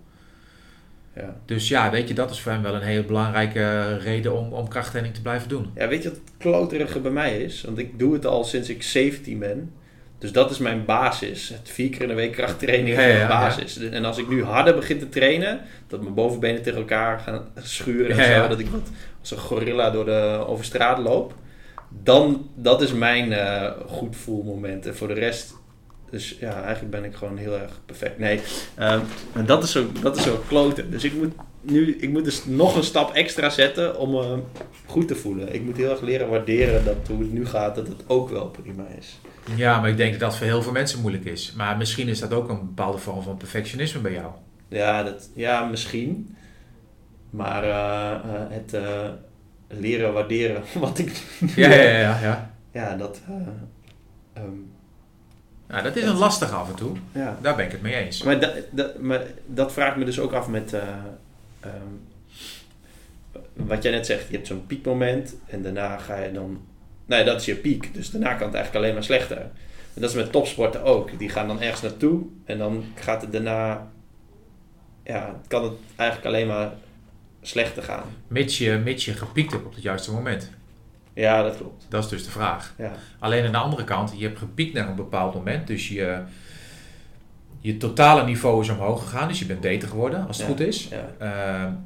ja. 1.16 1.36
Dus 1.46 1.68
ja, 1.68 1.92
weet 1.92 2.08
je, 2.08 2.14
dat 2.14 2.32
is 2.32 2.40
voor 2.42 2.52
hem 2.52 2.62
wel 2.62 2.76
een 2.76 2.82
hele 2.82 3.04
belangrijke 3.06 3.98
reden 3.98 4.38
om, 4.38 4.54
om 4.54 4.68
krachttraining 4.68 5.16
te 5.16 5.22
blijven 5.22 5.50
doen. 5.50 5.72
ja, 5.76 5.88
weet 5.88 6.04
je 6.04 6.10
wat 6.10 6.18
het 6.18 6.32
kloterige 6.38 7.00
bij 7.00 7.12
mij 7.12 7.38
is? 7.42 7.62
Want 7.64 7.78
ik 7.78 8.00
doe 8.00 8.14
het 8.14 8.26
al 8.26 8.44
sinds 8.44 8.70
ik 8.70 8.84
17 8.84 9.40
ben. 9.40 9.74
Dus 10.20 10.32
dat 10.32 10.52
is 10.52 10.58
mijn 10.58 10.86
basis. 10.86 11.50
Het 11.50 11.70
vier 11.70 11.90
keer 11.90 12.02
in 12.02 12.08
de 12.08 12.14
week 12.14 12.32
krachttraining 12.32 12.90
is 12.90 12.96
ja, 12.96 13.08
mijn 13.08 13.18
ja. 13.18 13.28
basis. 13.28 13.78
En 13.78 14.06
als 14.06 14.18
ik 14.18 14.30
nu 14.30 14.44
harder 14.44 14.76
begin 14.76 15.00
te 15.00 15.10
trainen, 15.10 15.62
dat 15.88 16.02
mijn 16.02 16.14
bovenbenen 16.14 16.62
tegen 16.62 16.80
elkaar 16.80 17.20
gaan 17.20 17.46
schuren 17.56 18.18
en 18.18 18.42
zo, 18.42 18.48
dat 18.48 18.60
ik 18.60 18.68
wat 18.68 18.90
als 19.20 19.32
een 19.32 19.38
gorilla 19.38 19.90
door 19.90 20.06
de, 20.06 20.44
over 20.48 20.66
straat 20.66 20.98
loop, 20.98 21.34
dan 22.04 22.50
dat 22.56 22.82
is 22.82 22.94
mijn 22.94 23.34
eh 23.34 23.72
goed 23.88 24.16
voelmoment. 24.16 24.86
En 24.86 24.96
voor 24.96 25.08
de 25.08 25.14
rest, 25.14 25.54
dus 26.10 26.38
ja, 26.40 26.64
eigenlijk 26.64 26.92
ben 26.92 27.04
ik 27.04 27.16
gewoon 27.16 27.38
heel 27.38 27.54
erg 27.54 27.80
perfect. 27.86 28.20
Nee, 28.20 28.42
ehm, 28.76 29.00
maar 29.34 29.46
dat 29.46 29.64
is 29.64 29.72
zo, 29.72 29.86
dat 30.02 30.18
is 30.18 30.24
zo 30.24 30.44
kloten. 30.48 30.92
Dus 30.92 31.04
ik 31.04 31.14
moet 31.14 31.34
nu, 31.62 31.96
ik 31.96 32.10
moet 32.10 32.24
dus 32.24 32.46
nog 32.46 32.76
een 32.76 32.84
stap 32.84 33.14
extra 33.14 33.50
zetten 33.50 33.98
om 33.98 34.10
me 34.10 34.40
goed 34.86 35.08
te 35.08 35.16
voelen. 35.16 35.54
Ik 35.54 35.62
moet 35.64 35.78
heel 35.78 35.90
erg 35.92 36.02
leren 36.02 36.30
waarderen 36.30 36.86
dat 36.86 36.96
hoe 37.08 37.20
het 37.20 37.32
nu 37.34 37.46
gaat, 37.46 37.76
dat 37.76 37.88
het 37.88 38.04
ook 38.08 38.30
wel 38.30 38.48
prima 38.48 38.86
is. 39.00 39.20
Ja, 39.56 39.80
maar 39.80 39.90
ik 39.90 39.98
denk 39.98 40.12
dat 40.12 40.20
dat 40.20 40.36
voor 40.38 40.46
heel 40.46 40.62
veel 40.62 40.72
mensen 40.72 41.02
moeilijk 41.02 41.26
is. 41.26 41.54
Maar 41.58 41.78
misschien 41.78 42.08
is 42.08 42.20
dat 42.20 42.34
ook 42.34 42.50
een 42.50 42.60
bepaalde 42.60 42.98
vorm 42.98 43.22
van 43.22 43.38
perfectionisme 43.38 44.02
bij 44.02 44.14
jou. 44.14 44.32
Ja, 44.68 45.04
dat, 45.04 45.30
ja 45.36 45.64
misschien. 45.66 46.36
Maar 47.30 47.64
eh, 47.64 48.12
eh, 48.12 48.50
het 48.50 48.74
eh, 48.74 49.10
leren 49.68 50.14
waarderen 50.14 50.64
wat 50.80 50.98
ik 50.98 51.22
Ja, 51.56 51.70
ja, 51.70 51.82
ja. 51.82 52.00
ja, 52.00 52.20
ja. 52.22 52.54
ja 52.72 52.96
dat... 52.96 53.22
eh, 53.28 53.34
ehm, 54.34 54.50
Nou, 55.68 55.84
dat 55.84 55.96
is 55.96 56.04
een 56.04 56.16
lastig 56.18 56.52
af 56.54 56.70
en 56.70 56.76
toe. 56.76 56.92
ja. 57.12 57.38
Daar 57.42 57.56
ben 57.56 57.66
ik 57.66 57.72
het 57.72 57.82
mee 57.82 57.94
eens. 57.96 58.24
Maar, 58.24 58.40
dat 58.40 58.54
dat 58.72 59.00
maar 59.00 59.22
dat 59.46 59.74
vraag 59.74 59.92
ik 59.92 59.98
me 59.98 60.06
dus 60.06 60.20
ook 60.20 60.34
af 60.34 60.48
met, 60.48 60.74
eh, 60.74 60.82
ehm, 61.60 61.94
wat 63.54 63.84
jij 63.84 63.92
net 63.92 64.06
zegt, 64.06 64.28
je 64.28 64.36
hebt 64.36 64.48
zo'n 64.48 64.66
piekmoment 64.66 65.36
en 65.46 65.62
daarna 65.62 65.98
ga 65.98 66.18
je 66.18 66.32
dan... 66.32 66.62
Nee, 67.06 67.24
dat 67.24 67.40
is 67.40 67.46
je 67.46 67.56
piek. 67.56 67.94
Dus 67.94 68.10
daarna 68.10 68.34
kan 68.34 68.46
het 68.46 68.56
eigenlijk 68.56 68.76
alleen 68.76 68.94
maar 68.94 69.04
slechter. 69.04 69.38
En 69.38 70.02
dat 70.02 70.10
is 70.10 70.16
met 70.16 70.32
topsporten 70.32 70.84
ook. 70.84 71.20
Die 71.20 71.30
gaan 71.30 71.48
dan 71.48 71.62
ergens 71.62 71.82
naartoe 71.82 72.22
en 72.46 72.58
dan 72.58 72.84
gaat 72.96 73.22
het 73.22 73.32
daarna... 73.32 73.88
Ja, 75.04 75.42
kan 75.48 75.64
het 75.64 75.74
eigenlijk 75.96 76.28
alleen 76.30 76.48
maar 76.48 76.74
slechter 77.42 77.84
gaan. 77.84 78.04
Mits 78.28 78.58
je, 78.58 78.82
mits 78.84 79.06
je 79.06 79.14
gepiekt 79.14 79.52
hebt 79.52 79.66
op 79.66 79.74
het 79.74 79.84
juiste 79.84 80.12
moment. 80.12 80.52
Ja, 81.14 81.44
dat 81.44 81.58
klopt. 81.58 81.86
Dat 81.90 82.04
is 82.04 82.10
dus 82.10 82.24
de 82.24 82.32
vraag. 82.32 82.74
Ja, 82.78 82.94
Alleen 83.20 83.46
aan 83.46 83.52
de 83.52 83.58
andere 83.58 83.84
kant, 83.84 84.14
je 84.18 84.26
hebt 84.26 84.40
gepiekt 84.40 84.74
naar 84.74 84.88
een 84.88 84.96
bepaald 84.96 85.34
moment. 85.34 85.68
Dus 85.68 85.88
je, 85.88 86.22
je 87.60 87.78
totale 87.78 88.24
niveau 88.24 88.62
is 88.62 88.70
omhoog 88.70 89.04
gegaan. 89.04 89.28
Dus 89.28 89.40
je 89.40 89.46
bent 89.46 89.60
beter 89.62 89.88
geworden, 89.88 90.28
als 90.28 90.38
het 90.38 90.46
Ja. 90.48 90.52
goed 90.52 90.62
is. 90.68 90.88
ja, 90.88 91.78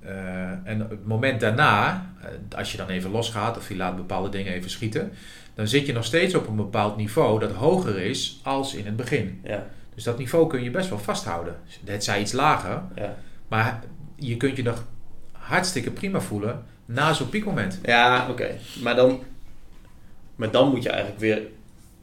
Eh, 0.00 0.48
en 0.64 0.80
het 0.80 1.06
moment 1.06 1.40
daarna, 1.40 2.06
eh, 2.20 2.58
als 2.58 2.70
je 2.72 2.76
dan 2.76 2.88
even 2.88 3.10
losgaat 3.10 3.56
of 3.56 3.68
je 3.68 3.76
laat 3.76 3.96
bepaalde 3.96 4.28
dingen 4.28 4.52
even 4.52 4.70
schieten, 4.70 5.12
dan 5.54 5.68
zit 5.68 5.86
je 5.86 5.92
nog 5.92 6.04
steeds 6.04 6.34
op 6.34 6.48
een 6.48 6.56
bepaald 6.56 6.96
niveau 6.96 7.40
dat 7.40 7.52
hoger 7.52 7.98
is 7.98 8.40
als 8.42 8.74
in 8.74 8.86
het 8.86 8.96
begin. 8.96 9.40
ja, 9.44 9.66
Dus 9.94 10.04
dat 10.04 10.18
niveau 10.18 10.46
kun 10.48 10.62
je 10.62 10.70
best 10.70 10.88
wel 10.88 10.98
vasthouden. 10.98 11.56
Het 11.84 12.04
zij 12.04 12.20
iets 12.20 12.32
lager, 12.32 12.82
ja. 12.94 13.16
maar 13.48 13.80
je 14.16 14.36
kunt 14.36 14.56
je 14.56 14.62
nog 14.62 14.84
hartstikke 15.32 15.90
prima 15.90 16.20
voelen 16.20 16.62
na 16.84 17.12
zo'n 17.12 17.28
piekmoment. 17.28 17.78
Ja, 17.82 18.26
oké. 18.30 18.50
Maar, 18.82 18.96
dan, 18.96 19.20
maar 20.36 20.50
dan 20.50 20.70
moet 20.70 20.82
je 20.82 20.88
eigenlijk 20.88 21.20
weer 21.20 21.42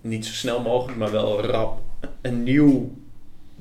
niet 0.02 0.26
zo 0.26 0.34
snel 0.34 0.62
mogelijk, 0.62 0.98
maar 0.98 1.12
wel 1.12 1.46
rap 1.46 1.82
een 2.22 2.44
nieuw 2.44 2.92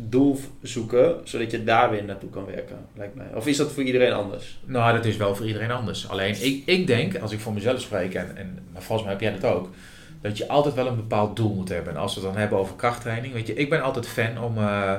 doel 0.08 0.38
zoeken, 0.62 1.14
zodat 1.24 1.50
je 1.50 1.64
daar 1.64 1.90
weer 1.90 2.04
naartoe 2.04 2.30
kan 2.30 2.46
werken, 2.46 2.76
lijkt 2.94 3.14
mij. 3.14 3.26
Of 3.34 3.46
is 3.46 3.56
dat 3.56 3.72
voor 3.72 3.82
iedereen 3.82 4.12
anders? 4.12 4.60
Nou, 4.64 4.96
dat 4.96 5.04
is 5.04 5.16
wel 5.16 5.34
voor 5.34 5.46
iedereen 5.46 5.70
anders. 5.70 6.08
Alleen 6.08 6.44
ik, 6.44 6.62
ik 6.66 6.86
denk, 6.86 7.18
als 7.18 7.32
ik 7.32 7.40
voor 7.40 7.52
mezelf 7.52 7.80
spreek, 7.80 8.14
en, 8.14 8.36
en 8.36 8.58
maar 8.72 8.82
volgens 8.82 9.02
mij 9.02 9.12
heb 9.12 9.20
jij 9.22 9.40
dat 9.40 9.52
ook, 9.54 9.70
dat 10.20 10.38
je 10.38 10.48
altijd 10.48 10.74
wel 10.74 10.86
een 10.86 10.96
bepaald 10.96 11.36
doel 11.36 11.54
moet 11.54 11.68
hebben. 11.68 11.92
En 11.92 12.00
als 12.00 12.14
we 12.14 12.20
het 12.20 12.30
dan 12.30 12.40
hebben 12.40 12.58
over 12.58 12.76
krachttraining, 12.76 13.32
weet 13.32 13.46
je, 13.46 13.54
ik 13.54 13.70
ben 13.70 13.82
altijd 13.82 14.08
fan 14.08 14.42
om, 14.42 14.58
eh, 14.58 14.98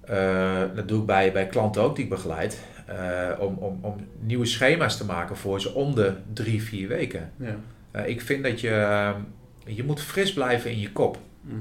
eh, 0.00 0.68
dat 0.74 0.88
doe 0.88 1.00
ik 1.00 1.06
bij, 1.06 1.32
bij 1.32 1.46
klanten 1.46 1.82
ook 1.82 1.94
die 1.94 2.04
ik 2.04 2.10
begeleid, 2.10 2.62
eh, 2.86 3.30
om, 3.38 3.56
om, 3.58 3.78
om 3.80 3.96
nieuwe 4.20 4.46
schema's 4.46 4.96
te 4.96 5.04
maken 5.04 5.36
voor 5.36 5.60
ze 5.60 5.74
om 5.74 5.94
de 5.94 6.12
drie, 6.32 6.62
vier 6.62 6.88
weken. 6.88 7.32
Ja. 7.36 7.56
Ik 8.02 8.20
vind 8.20 8.44
dat 8.44 8.60
je, 8.60 8.70
eh, 8.70 9.10
je 9.64 9.84
moet 9.84 10.00
fris 10.00 10.32
blijven 10.32 10.70
in 10.70 10.80
je 10.80 10.92
kop. 10.92 11.18
Mhm. 11.40 11.56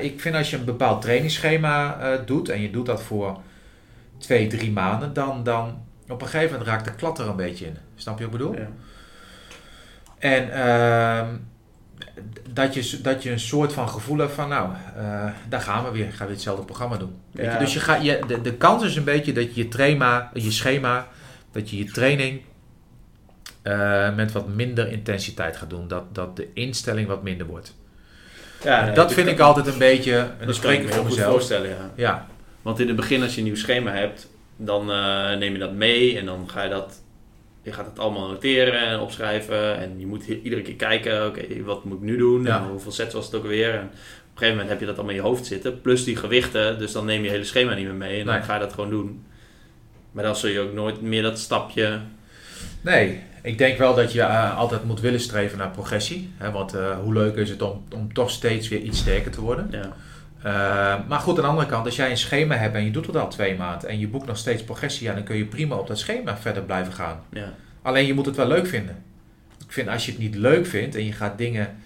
Ik 0.00 0.20
vind 0.20 0.34
als 0.34 0.50
je 0.50 0.56
een 0.56 0.64
bepaald 0.64 1.02
trainingsschema 1.02 2.00
eh, 2.00 2.26
doet 2.26 2.48
en 2.48 2.60
je 2.60 2.70
doet 2.70 2.86
dat 2.86 3.02
voor 3.02 3.40
twee, 4.18 4.46
drie 4.46 4.72
maanden, 4.72 5.12
dan, 5.12 5.44
dan 5.44 5.82
op 6.08 6.22
een 6.22 6.28
gegeven 6.28 6.50
moment 6.50 6.68
raakt 6.68 6.84
de 6.84 6.94
klat 6.94 7.18
er 7.18 7.28
een 7.28 7.36
beetje 7.36 7.66
in. 7.66 7.76
Snap 7.94 8.18
je 8.18 8.24
wat 8.24 8.34
ik 8.34 8.38
bedoel? 8.38 8.56
Ja. 8.56 8.68
En 10.18 10.52
ehm, 10.52 11.36
dat, 12.50 12.74
je, 12.74 13.00
dat 13.00 13.22
je 13.22 13.30
een 13.30 13.40
soort 13.40 13.72
van 13.72 13.88
gevoel 13.88 14.18
hebt 14.18 14.32
van, 14.32 14.48
nou, 14.48 14.70
eh, 14.96 15.30
daar 15.48 15.60
gaan 15.60 15.84
we 15.84 15.90
weer, 15.90 16.04
gaan 16.04 16.12
we 16.12 16.24
weer 16.24 16.32
hetzelfde 16.32 16.64
programma 16.64 16.96
doen. 16.96 17.16
Weet 17.30 17.52
je? 17.52 17.58
Dus 17.58 17.72
je 17.72 17.80
gaat, 17.80 18.04
je, 18.04 18.20
de, 18.26 18.40
de 18.40 18.54
kans 18.54 18.84
is 18.84 18.96
een 18.96 19.04
beetje 19.04 19.32
dat 19.32 19.54
je 19.54 19.62
je, 19.62 19.68
trauma, 19.68 20.30
je 20.34 20.50
schema, 20.50 21.08
dat 21.52 21.70
je 21.70 21.76
je 21.76 21.84
training 21.84 22.40
eh, 23.62 24.14
met 24.14 24.32
wat 24.32 24.48
minder 24.48 24.92
intensiteit 24.92 25.56
gaat 25.56 25.70
doen. 25.70 25.88
Dat, 25.88 26.14
dat 26.14 26.36
de 26.36 26.48
instelling 26.52 27.06
wat 27.08 27.22
minder 27.22 27.46
wordt. 27.46 27.74
Ja, 28.64 28.84
nee, 28.84 28.94
dat 28.94 29.12
vind 29.12 29.28
ik 29.28 29.38
altijd 29.40 29.66
een 29.66 29.78
beetje, 29.78 30.16
en 30.16 30.34
dan 30.38 30.46
Dat 30.46 30.54
spreek 30.54 30.78
kan 30.78 30.88
ik 30.88 30.94
voor 30.94 31.04
mezelf. 31.04 31.30
voorstellen, 31.32 31.68
ja. 31.68 31.90
Ja, 31.94 32.26
Want 32.62 32.80
in 32.80 32.86
het 32.86 32.96
begin, 32.96 33.22
als 33.22 33.32
je 33.32 33.38
een 33.38 33.46
nieuw 33.46 33.56
schema 33.56 33.90
hebt, 33.92 34.28
dan 34.56 34.90
eh, 34.90 35.36
neem 35.36 35.52
je 35.52 35.58
dat 35.58 35.72
mee 35.72 36.18
en 36.18 36.24
dan 36.26 36.48
ga 36.50 36.62
je 36.62 36.70
dat, 36.70 37.02
je 37.62 37.72
gaat 37.72 37.86
het 37.86 37.98
allemaal 37.98 38.28
noteren 38.28 38.80
en 38.86 38.98
opschrijven. 38.98 39.76
En 39.78 39.94
je 39.98 40.06
moet 40.06 40.24
iedere 40.26 40.62
keer 40.62 40.74
kijken, 40.74 41.26
oké, 41.26 41.42
wat 41.64 41.84
moet 41.84 41.96
ik 41.96 42.02
nu 42.04 42.16
doen? 42.16 42.44
Ja. 42.44 42.56
En 42.58 42.68
hoeveel 42.68 42.92
sets 42.92 43.14
was 43.14 43.26
het 43.26 43.34
ook 43.34 43.46
weer? 43.46 43.74
En 43.74 43.84
op 43.84 43.90
een 43.92 43.98
gegeven 44.48 44.50
moment 44.52 44.68
heb 44.68 44.80
je 44.80 44.86
dat 44.86 44.94
allemaal 44.96 45.14
in 45.14 45.20
je 45.20 45.26
hoofd 45.28 45.46
zitten, 45.46 45.80
plus 45.80 46.04
die 46.04 46.16
gewichten, 46.16 46.78
dus 46.78 46.92
dan 46.92 47.04
neem 47.04 47.22
je 47.24 47.30
hele 47.30 47.44
schema 47.44 47.74
niet 47.74 47.84
meer 47.84 47.94
mee 47.94 48.20
en 48.20 48.26
dan 48.26 48.42
ga 48.42 48.54
je 48.54 48.60
dat 48.60 48.72
gewoon 48.72 48.90
doen. 48.90 49.24
Maar 50.12 50.24
dan 50.24 50.36
zul 50.36 50.50
je 50.50 50.60
ook 50.60 50.72
nooit 50.72 51.00
meer 51.00 51.22
dat 51.22 51.38
stapje. 51.38 51.98
Nee, 52.80 53.22
ik 53.42 53.58
denk 53.58 53.78
wel 53.78 53.94
dat 53.94 54.12
je 54.12 54.20
eh, 54.22 54.56
altijd 54.56 54.84
moet 54.84 55.00
willen 55.00 55.20
streven 55.20 55.58
naar 55.58 55.70
progressie. 55.70 56.30
Hè, 56.36 56.50
want 56.50 56.74
eh, 56.74 56.98
hoe 56.98 57.12
leuk 57.12 57.36
is 57.36 57.50
het 57.50 57.62
om, 57.62 57.82
om 57.94 58.12
toch 58.12 58.30
steeds 58.30 58.68
weer 58.68 58.80
iets 58.80 58.98
sterker 58.98 59.30
te 59.30 59.40
worden. 59.40 59.68
Ja, 59.70 59.92
Eh, 60.42 61.08
maar 61.08 61.20
goed, 61.20 61.36
aan 61.36 61.42
de 61.44 61.48
andere 61.50 61.66
kant, 61.68 61.84
als 61.86 61.96
jij 61.96 62.10
een 62.10 62.16
schema 62.16 62.54
hebt 62.54 62.74
en 62.74 62.84
je 62.84 62.90
doet 62.90 63.06
het 63.06 63.16
al 63.16 63.28
twee 63.28 63.56
maanden 63.56 63.88
en 63.88 63.98
je 63.98 64.08
boekt 64.08 64.26
nog 64.26 64.36
steeds 64.36 64.62
progressie, 64.64 65.06
ja, 65.06 65.14
dan 65.14 65.22
kun 65.22 65.36
je 65.36 65.44
prima 65.44 65.74
op 65.76 65.86
dat 65.86 65.98
schema 65.98 66.36
verder 66.36 66.62
blijven 66.62 66.92
gaan. 66.92 67.20
ja, 67.32 67.52
Alleen 67.82 68.06
je 68.06 68.14
moet 68.14 68.26
het 68.26 68.36
wel 68.36 68.46
leuk 68.46 68.66
vinden. 68.66 69.02
Ik 69.66 69.72
vind 69.72 69.88
als 69.88 70.04
je 70.06 70.10
het 70.12 70.20
niet 70.20 70.34
leuk 70.34 70.66
vindt 70.66 70.94
en 70.96 71.04
je 71.04 71.12
gaat 71.12 71.38
dingen 71.38 71.76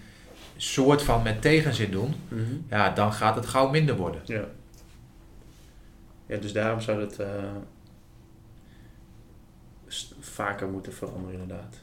soort 0.57 1.03
van 1.03 1.21
met 1.23 1.41
tegenzin 1.41 1.91
doen, 1.91 2.15
Mhm. 2.27 2.41
ja, 2.69 2.89
dan 2.89 3.13
gaat 3.13 3.35
het 3.35 3.45
gauw 3.45 3.69
minder 3.69 3.95
worden. 3.95 4.21
ja. 4.25 4.43
Ja, 6.27 6.37
dus 6.37 6.53
daarom 6.53 6.81
zou 6.81 7.01
het 7.01 7.19
vaker 10.19 10.67
moeten 10.67 10.93
veranderen, 10.93 11.39
inderdaad. 11.39 11.79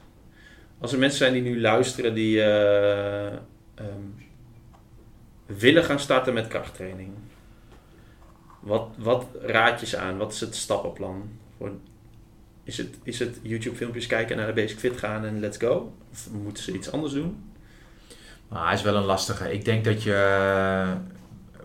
Als 0.78 0.92
er 0.92 0.98
mensen 0.98 1.18
zijn 1.18 1.32
die 1.32 1.42
nu 1.42 1.60
luisteren 1.60 2.14
die 2.14 2.42
eh, 2.42 3.26
ehm, 3.74 4.06
willen 5.46 5.84
gaan 5.84 6.00
starten 6.00 6.34
met 6.34 6.48
krachttraining, 6.48 7.10
wat, 8.60 8.88
wat 8.96 9.26
raad 9.40 9.80
je 9.80 9.86
ze 9.86 9.98
aan? 9.98 10.16
Wat 10.16 10.32
is 10.32 10.40
het 10.40 10.56
stappenplan? 10.56 11.30
Voor, 11.56 11.72
is, 12.64 12.78
het, 12.78 12.98
is 13.02 13.18
het 13.18 13.38
YouTube-filmpjes 13.42 14.06
kijken, 14.06 14.36
naar 14.36 14.46
de 14.46 14.52
Basic 14.52 14.78
Fit 14.78 14.98
gaan 14.98 15.24
en 15.24 15.40
let's 15.40 15.58
go? 15.58 15.94
Of 16.12 16.28
moeten 16.30 16.62
ze 16.62 16.72
iets 16.72 16.92
anders 16.92 17.12
doen? 17.12 17.52
Maar 18.48 18.64
hij 18.64 18.74
is 18.74 18.82
wel 18.82 18.96
een 18.96 19.04
lastige. 19.04 19.52
Ik 19.52 19.64
denk 19.64 19.84
dat 19.84 20.02
je. 20.02 20.96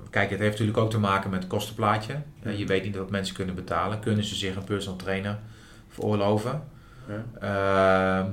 Kijk, 0.09 0.29
het 0.29 0.39
heeft 0.39 0.51
natuurlijk 0.51 0.77
ook 0.77 0.89
te 0.89 0.99
maken 0.99 1.29
met 1.29 1.39
het 1.39 1.49
kostenplaatje. 1.49 2.21
Eh, 2.43 2.59
Je 2.59 2.65
weet 2.65 2.83
niet 2.83 2.95
wat 2.95 3.09
mensen 3.09 3.35
kunnen 3.35 3.55
betalen. 3.55 3.99
Kunnen 3.99 4.23
ze 4.23 4.35
zich 4.35 4.55
een 4.55 4.63
personal 4.63 4.97
trainer 4.97 5.39
veroorloven? 5.97 6.63
Ja. 7.07 8.19
Ehm, 8.19 8.31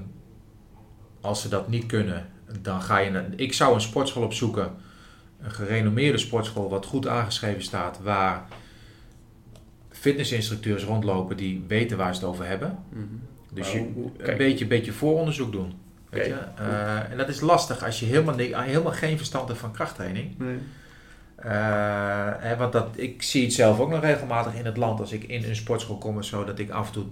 als 1.20 1.42
ze 1.42 1.48
dat 1.48 1.68
niet 1.68 1.86
kunnen, 1.86 2.26
dan 2.60 2.82
ga 2.82 2.98
je 2.98 3.10
naar. 3.10 3.24
Ik 3.36 3.52
zou 3.52 3.74
een 3.74 3.80
sportschool 3.80 4.22
opzoeken. 4.24 4.70
Een 5.40 5.50
gerenommeerde 5.50 6.18
sportschool, 6.18 6.68
wat 6.70 6.86
goed 6.86 7.06
aangeschreven 7.08 7.62
staat, 7.62 7.98
waar 8.02 8.44
fitnessinstructeurs 9.90 10.84
rondlopen 10.84 11.36
die 11.36 11.64
weten 11.68 11.96
waar 11.96 12.14
ze 12.14 12.20
het 12.20 12.28
over 12.30 12.46
hebben. 12.46 12.78
Mhm. 12.88 13.02
Dus 13.52 13.72
je 13.72 13.78
hoe- 13.78 13.88
hoe- 13.94 14.10
een 14.18 14.36
beetje, 14.36 14.66
beetje 14.66 14.92
vooronderzoek 14.92 15.52
doen. 15.52 15.72
Weet 16.10 16.26
je? 16.26 16.36
Eh, 16.56 17.10
en 17.10 17.16
dat 17.16 17.28
is 17.28 17.40
lastig 17.40 17.84
als 17.84 18.00
je 18.00 18.06
helemaal, 18.06 18.36
helemaal 18.36 18.92
geen 18.92 19.16
verstand 19.16 19.48
hebt 19.48 19.60
van 19.60 19.72
krachttraining. 19.72 20.38
Nee. 20.38 20.58
Eh, 21.36 21.50
hè, 22.38 22.56
want 22.56 22.72
dat, 22.72 22.88
ik 22.96 23.22
zie 23.22 23.42
het 23.44 23.52
zelf 23.52 23.80
ook 23.80 23.90
nog 23.90 24.00
regelmatig 24.00 24.54
in 24.54 24.64
het 24.64 24.76
land 24.76 25.00
als 25.00 25.12
ik 25.12 25.24
in 25.24 25.44
een 25.44 25.56
sportschool 25.56 25.98
kom 25.98 26.16
of 26.16 26.24
zo, 26.24 26.44
dat 26.44 26.58
ik 26.58 26.70
af 26.70 26.86
en 26.86 26.92
toe 26.92 27.04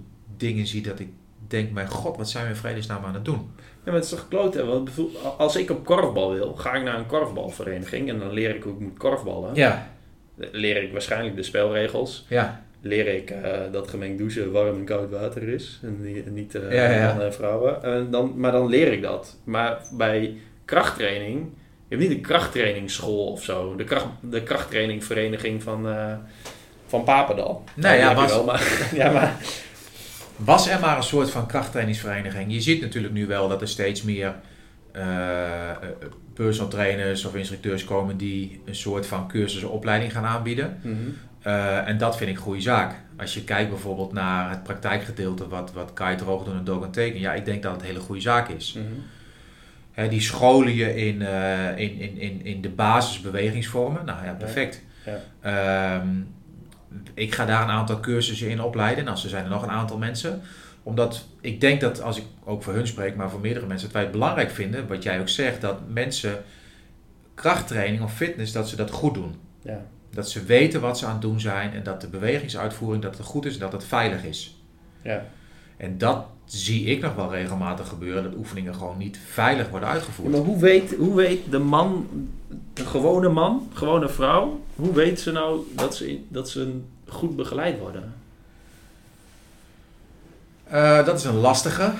dingen 0.47 0.67
zie 0.67 0.81
dat 0.81 0.99
ik 0.99 1.09
denk, 1.47 1.71
mijn 1.71 1.87
god, 1.87 2.17
wat 2.17 2.29
zijn 2.29 2.43
we 2.43 2.49
in 2.49 2.55
vredesnaam 2.55 3.05
aan 3.05 3.13
het 3.13 3.25
doen? 3.25 3.51
Ja, 3.57 3.91
maar 3.91 3.93
het 3.93 4.03
is 4.03 4.09
toch? 4.09 4.27
Want 4.65 4.83
bevoel- 4.85 5.17
als 5.37 5.55
ik 5.55 5.69
op 5.69 5.85
korfbal 5.85 6.33
wil, 6.33 6.53
ga 6.55 6.73
ik 6.73 6.83
naar 6.83 6.97
een 6.97 7.05
korfbalvereniging 7.05 8.09
en 8.09 8.19
dan 8.19 8.31
leer 8.31 8.55
ik 8.55 8.63
hoe 8.63 8.73
ik 8.73 8.79
moet 8.79 8.97
korfballen. 8.97 9.55
Ja, 9.55 9.91
Leer 10.35 10.83
ik 10.83 10.91
waarschijnlijk 10.91 11.35
de 11.35 11.43
spelregels. 11.43 12.25
ja, 12.29 12.61
Leer 12.81 13.07
ik 13.07 13.29
eh, 13.29 13.59
dat 13.71 13.87
gemengd 13.87 14.17
douchen 14.17 14.51
warm 14.51 14.75
en 14.77 14.85
koud 14.85 15.09
water 15.11 15.43
is. 15.47 15.79
En 15.83 16.33
niet, 16.33 16.55
eh, 16.55 16.71
Ja, 16.71 16.91
ja. 16.91 17.07
mannen 17.07 17.25
en 17.25 17.33
vrouwen. 17.33 17.83
En 17.83 18.11
dan, 18.11 18.33
maar 18.35 18.51
dan 18.51 18.67
leer 18.67 18.91
ik 18.91 19.01
dat. 19.01 19.37
Maar 19.43 19.81
bij 19.91 20.37
krachttraining, 20.65 21.39
je 21.87 21.95
hebt 21.95 22.01
niet 22.09 22.17
een 22.17 22.23
krachttrainingsschool 22.23 23.27
of 23.31 23.43
zo. 23.43 23.75
De, 23.75 23.83
kracht, 23.83 24.05
de 24.21 24.43
krachttrainingvereniging 24.43 25.63
van, 25.63 25.87
eh, 25.89 26.13
van 26.87 27.03
Papendal. 27.03 27.63
Nee, 27.75 27.91
die 27.91 28.01
ja, 28.01 28.15
was- 28.15 28.31
wel, 28.31 28.43
maar, 28.43 28.63
ja, 29.01 29.11
maar 29.11 29.35
was 30.35 30.67
er 30.67 30.79
maar 30.79 30.97
een 30.97 31.03
soort 31.03 31.29
van 31.29 31.45
krachttrainingsvereniging. 31.45 32.53
Je 32.53 32.61
ziet 32.61 32.81
natuurlijk 32.81 33.13
nu 33.13 33.27
wel 33.27 33.47
dat 33.49 33.61
er 33.61 33.67
steeds 33.67 34.01
meer 34.01 34.35
eh, 34.91 35.69
eh, 35.69 35.77
personal 36.33 36.69
trainers 36.69 37.25
of 37.25 37.35
instructeurs 37.35 37.83
komen 37.83 38.17
die 38.17 38.61
een 38.65 38.75
soort 38.75 39.05
van 39.05 39.27
cursusopleiding 39.27 40.11
gaan 40.11 40.25
aanbieden. 40.25 40.79
Mhm. 40.81 40.95
Eh, 41.41 41.87
en 41.87 41.97
dat 41.97 42.17
vind 42.17 42.29
ik 42.29 42.35
een 42.35 42.41
goede 42.41 42.61
zaak. 42.61 42.95
Als 43.17 43.33
je 43.33 43.43
kijkt 43.43 43.69
bijvoorbeeld 43.69 44.13
naar 44.13 44.49
het 44.49 44.63
praktijkgedeelte, 44.63 45.47
wat, 45.47 45.73
wat 45.73 45.93
Kai 45.93 46.15
Droog 46.15 46.43
doen 46.43 46.57
en 46.57 46.63
Dogan 46.63 46.91
Teken, 46.91 47.19
ja, 47.19 47.33
ik 47.33 47.45
denk 47.45 47.63
dat 47.63 47.71
het 47.71 47.81
een 47.81 47.87
hele 47.87 47.99
goede 47.99 48.21
zaak 48.21 48.49
is. 48.49 48.73
Mhm. 48.73 48.85
Hè, 49.91 50.07
die 50.07 50.21
scholen 50.21 50.75
je 50.75 50.95
in, 50.95 51.21
in, 51.75 51.99
in, 51.99 52.17
in, 52.17 52.45
in 52.45 52.61
de 52.61 52.69
basisbewegingsvormen. 52.69 54.05
Nou 54.05 54.25
ja, 54.25 54.33
perfect. 54.33 54.81
Ja. 55.05 55.19
Ehm, 55.41 56.07
ik 57.13 57.33
ga 57.33 57.45
daar 57.45 57.61
een 57.61 57.69
aantal 57.69 57.99
cursussen 57.99 58.49
in 58.49 58.61
opleiden. 58.61 59.03
Nou, 59.05 59.17
er 59.23 59.29
zijn 59.29 59.43
er 59.43 59.49
nog 59.49 59.63
een 59.63 59.69
aantal 59.69 59.97
mensen. 59.97 60.41
Omdat 60.83 61.25
ik 61.41 61.61
denk 61.61 61.81
dat, 61.81 62.01
als 62.01 62.17
ik 62.17 62.23
ook 62.43 62.63
voor 62.63 62.73
hun 62.73 62.87
spreek, 62.87 63.15
maar 63.15 63.29
voor 63.29 63.39
meerdere 63.39 63.65
mensen, 63.65 63.87
dat 63.87 63.95
wij 63.95 64.03
het 64.03 64.11
belangrijk 64.11 64.51
vinden, 64.51 64.87
wat 64.87 65.03
jij 65.03 65.19
ook 65.19 65.29
zegt, 65.29 65.61
dat 65.61 65.77
mensen 65.87 66.43
krachttraining 67.33 68.03
of 68.03 68.13
fitness, 68.13 68.51
dat 68.51 68.69
ze 68.69 68.75
dat 68.75 68.91
goed 68.91 69.13
doen. 69.13 69.35
Ja. 69.61 69.85
Dat 70.09 70.29
ze 70.29 70.43
weten 70.43 70.81
wat 70.81 70.97
ze 70.97 71.05
aan 71.05 71.11
het 71.11 71.21
doen 71.21 71.39
zijn 71.39 71.73
en 71.73 71.83
dat 71.83 72.01
de 72.01 72.07
bewegingsuitvoering 72.07 73.03
dat 73.03 73.17
het 73.17 73.25
goed 73.25 73.45
is 73.45 73.53
en 73.53 73.59
dat 73.59 73.71
het 73.71 73.85
veilig 73.85 74.23
is. 74.23 74.61
Ja. 75.01 75.25
En 75.83 75.97
dat 75.97 76.25
zie 76.45 76.85
ik 76.85 77.01
nog 77.01 77.15
wel 77.15 77.31
regelmatig 77.31 77.87
gebeuren, 77.87 78.23
dat 78.23 78.35
oefeningen 78.35 78.73
gewoon 78.73 78.97
niet 78.97 79.19
veilig 79.25 79.69
worden 79.69 79.89
uitgevoerd. 79.89 80.31
Maar 80.31 80.39
hoe 80.39 80.59
weet, 80.59 80.95
hoe 80.95 81.15
weet 81.15 81.51
de 81.51 81.59
man, 81.59 82.07
de 82.73 82.85
gewone 82.85 83.29
man, 83.29 83.69
gewone 83.73 84.09
vrouw, 84.09 84.61
hoe 84.75 84.93
weet 84.93 85.19
ze 85.19 85.31
nou 85.31 85.59
dat 85.75 85.95
ze, 85.95 86.19
dat 86.27 86.49
ze 86.49 86.79
goed 87.07 87.35
begeleid 87.35 87.79
worden? 87.79 88.13
Uh, 90.73 91.05
dat 91.05 91.19
is 91.19 91.23
een 91.23 91.35
lastige. 91.35 91.91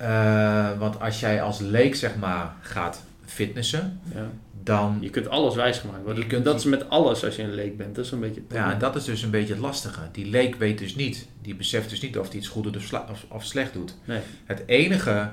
Uh, 0.00 0.78
want 0.78 1.00
als 1.00 1.20
jij 1.20 1.42
als 1.42 1.58
leek 1.60 1.94
zeg 1.94 2.16
maar 2.16 2.54
gaat 2.60 3.02
fitnessen, 3.24 4.00
Ja. 4.14 4.26
Dan... 4.64 4.96
Je 5.00 5.10
kunt 5.10 5.28
alles 5.28 5.54
wijsgemaakt 5.54 6.04
worden. 6.04 6.22
Je 6.22 6.28
kunt- 6.28 6.44
dat 6.44 6.58
is 6.58 6.64
met 6.64 6.90
alles 6.90 7.24
als 7.24 7.36
je 7.36 7.42
een 7.42 7.54
leek 7.54 7.76
bent. 7.76 7.94
Dat 7.94 8.04
is 8.04 8.10
een 8.10 8.20
beetje... 8.20 8.42
Ja, 8.50 8.72
en 8.72 8.78
dat 8.78 8.96
is 8.96 9.04
dus 9.04 9.22
een 9.22 9.30
beetje 9.30 9.52
het 9.52 9.62
lastige. 9.62 10.00
Die 10.12 10.26
leek 10.26 10.54
weet 10.54 10.78
dus 10.78 10.94
niet, 10.94 11.28
die 11.42 11.54
beseft 11.54 11.90
dus 11.90 12.00
niet 12.00 12.18
of 12.18 12.28
hij 12.28 12.36
iets 12.36 12.48
goed 12.48 12.62
doet 12.62 12.76
of, 12.76 13.24
of, 13.28 13.44
slecht 13.44 13.72
doet. 13.72 13.94
Nee. 14.04 14.20
Het 14.44 14.62
enige 14.66 15.30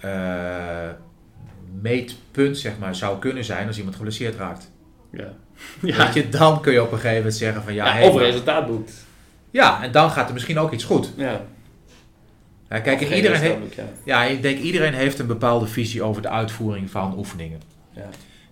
eh, 0.00 0.88
meetpunt 1.80 2.58
zeg 2.58 2.78
maar, 2.78 2.94
zou 2.94 3.18
kunnen 3.18 3.44
zijn 3.44 3.66
als 3.66 3.76
iemand 3.78 3.96
geblesseerd 3.96 4.36
raakt. 4.36 4.70
Ja. 5.12 5.32
Weet 5.80 6.14
je, 6.14 6.28
dan 6.28 6.60
kun 6.62 6.72
je 6.72 6.82
op 6.82 6.92
een 6.92 6.96
gegeven 6.98 7.16
moment 7.16 7.34
zeggen 7.36 7.62
van 7.62 7.74
ja, 7.74 7.86
Ja, 7.86 7.92
hey, 7.92 8.08
of 8.08 8.14
maar- 8.14 8.22
resultaat 8.24 8.66
boekt. 8.66 8.92
ja, 9.50 9.82
en 9.82 9.92
dan 9.92 10.10
gaat 10.10 10.26
er 10.28 10.32
misschien 10.34 10.58
ook 10.58 10.72
iets 10.72 10.84
goed. 10.84 11.12
Ja. 11.16 11.40
Ja, 12.68 12.78
kijk, 12.80 13.00
iedereen, 13.00 13.40
heeft, 13.40 13.74
ja. 13.74 13.84
ja, 14.04 14.24
ik 14.24 14.42
denk 14.42 14.58
iedereen 14.58 14.94
heeft 14.94 15.18
een 15.18 15.26
bepaalde 15.26 15.66
visie 15.66 16.02
over 16.02 16.22
de 16.22 16.28
uitvoering 16.28 16.90
van 16.90 17.18
oefeningen. 17.18 17.60
Ja. 17.90 18.08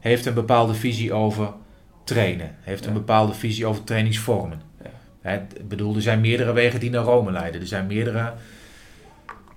Heeft 0.09 0.27
een 0.27 0.35
bepaalde 0.35 0.75
visie 0.75 1.13
over 1.13 1.53
trainen. 2.05 2.57
Heeft 2.61 2.87
een 2.87 2.93
bepaalde 2.93 3.35
visie 3.35 3.67
over 3.67 3.85
trainingsvormen. 3.85 4.63
Ik 5.23 5.69
bedoel, 5.69 5.95
er 5.95 6.03
zijn 6.03 6.21
meerdere 6.21 6.53
wegen 6.53 6.81
die 6.81 6.91
naar 6.91 7.03
Rome 7.05 7.33
leiden. 7.33 7.61
Er 7.61 7.67
zijn 7.67 7.87
meerdere 7.87 8.33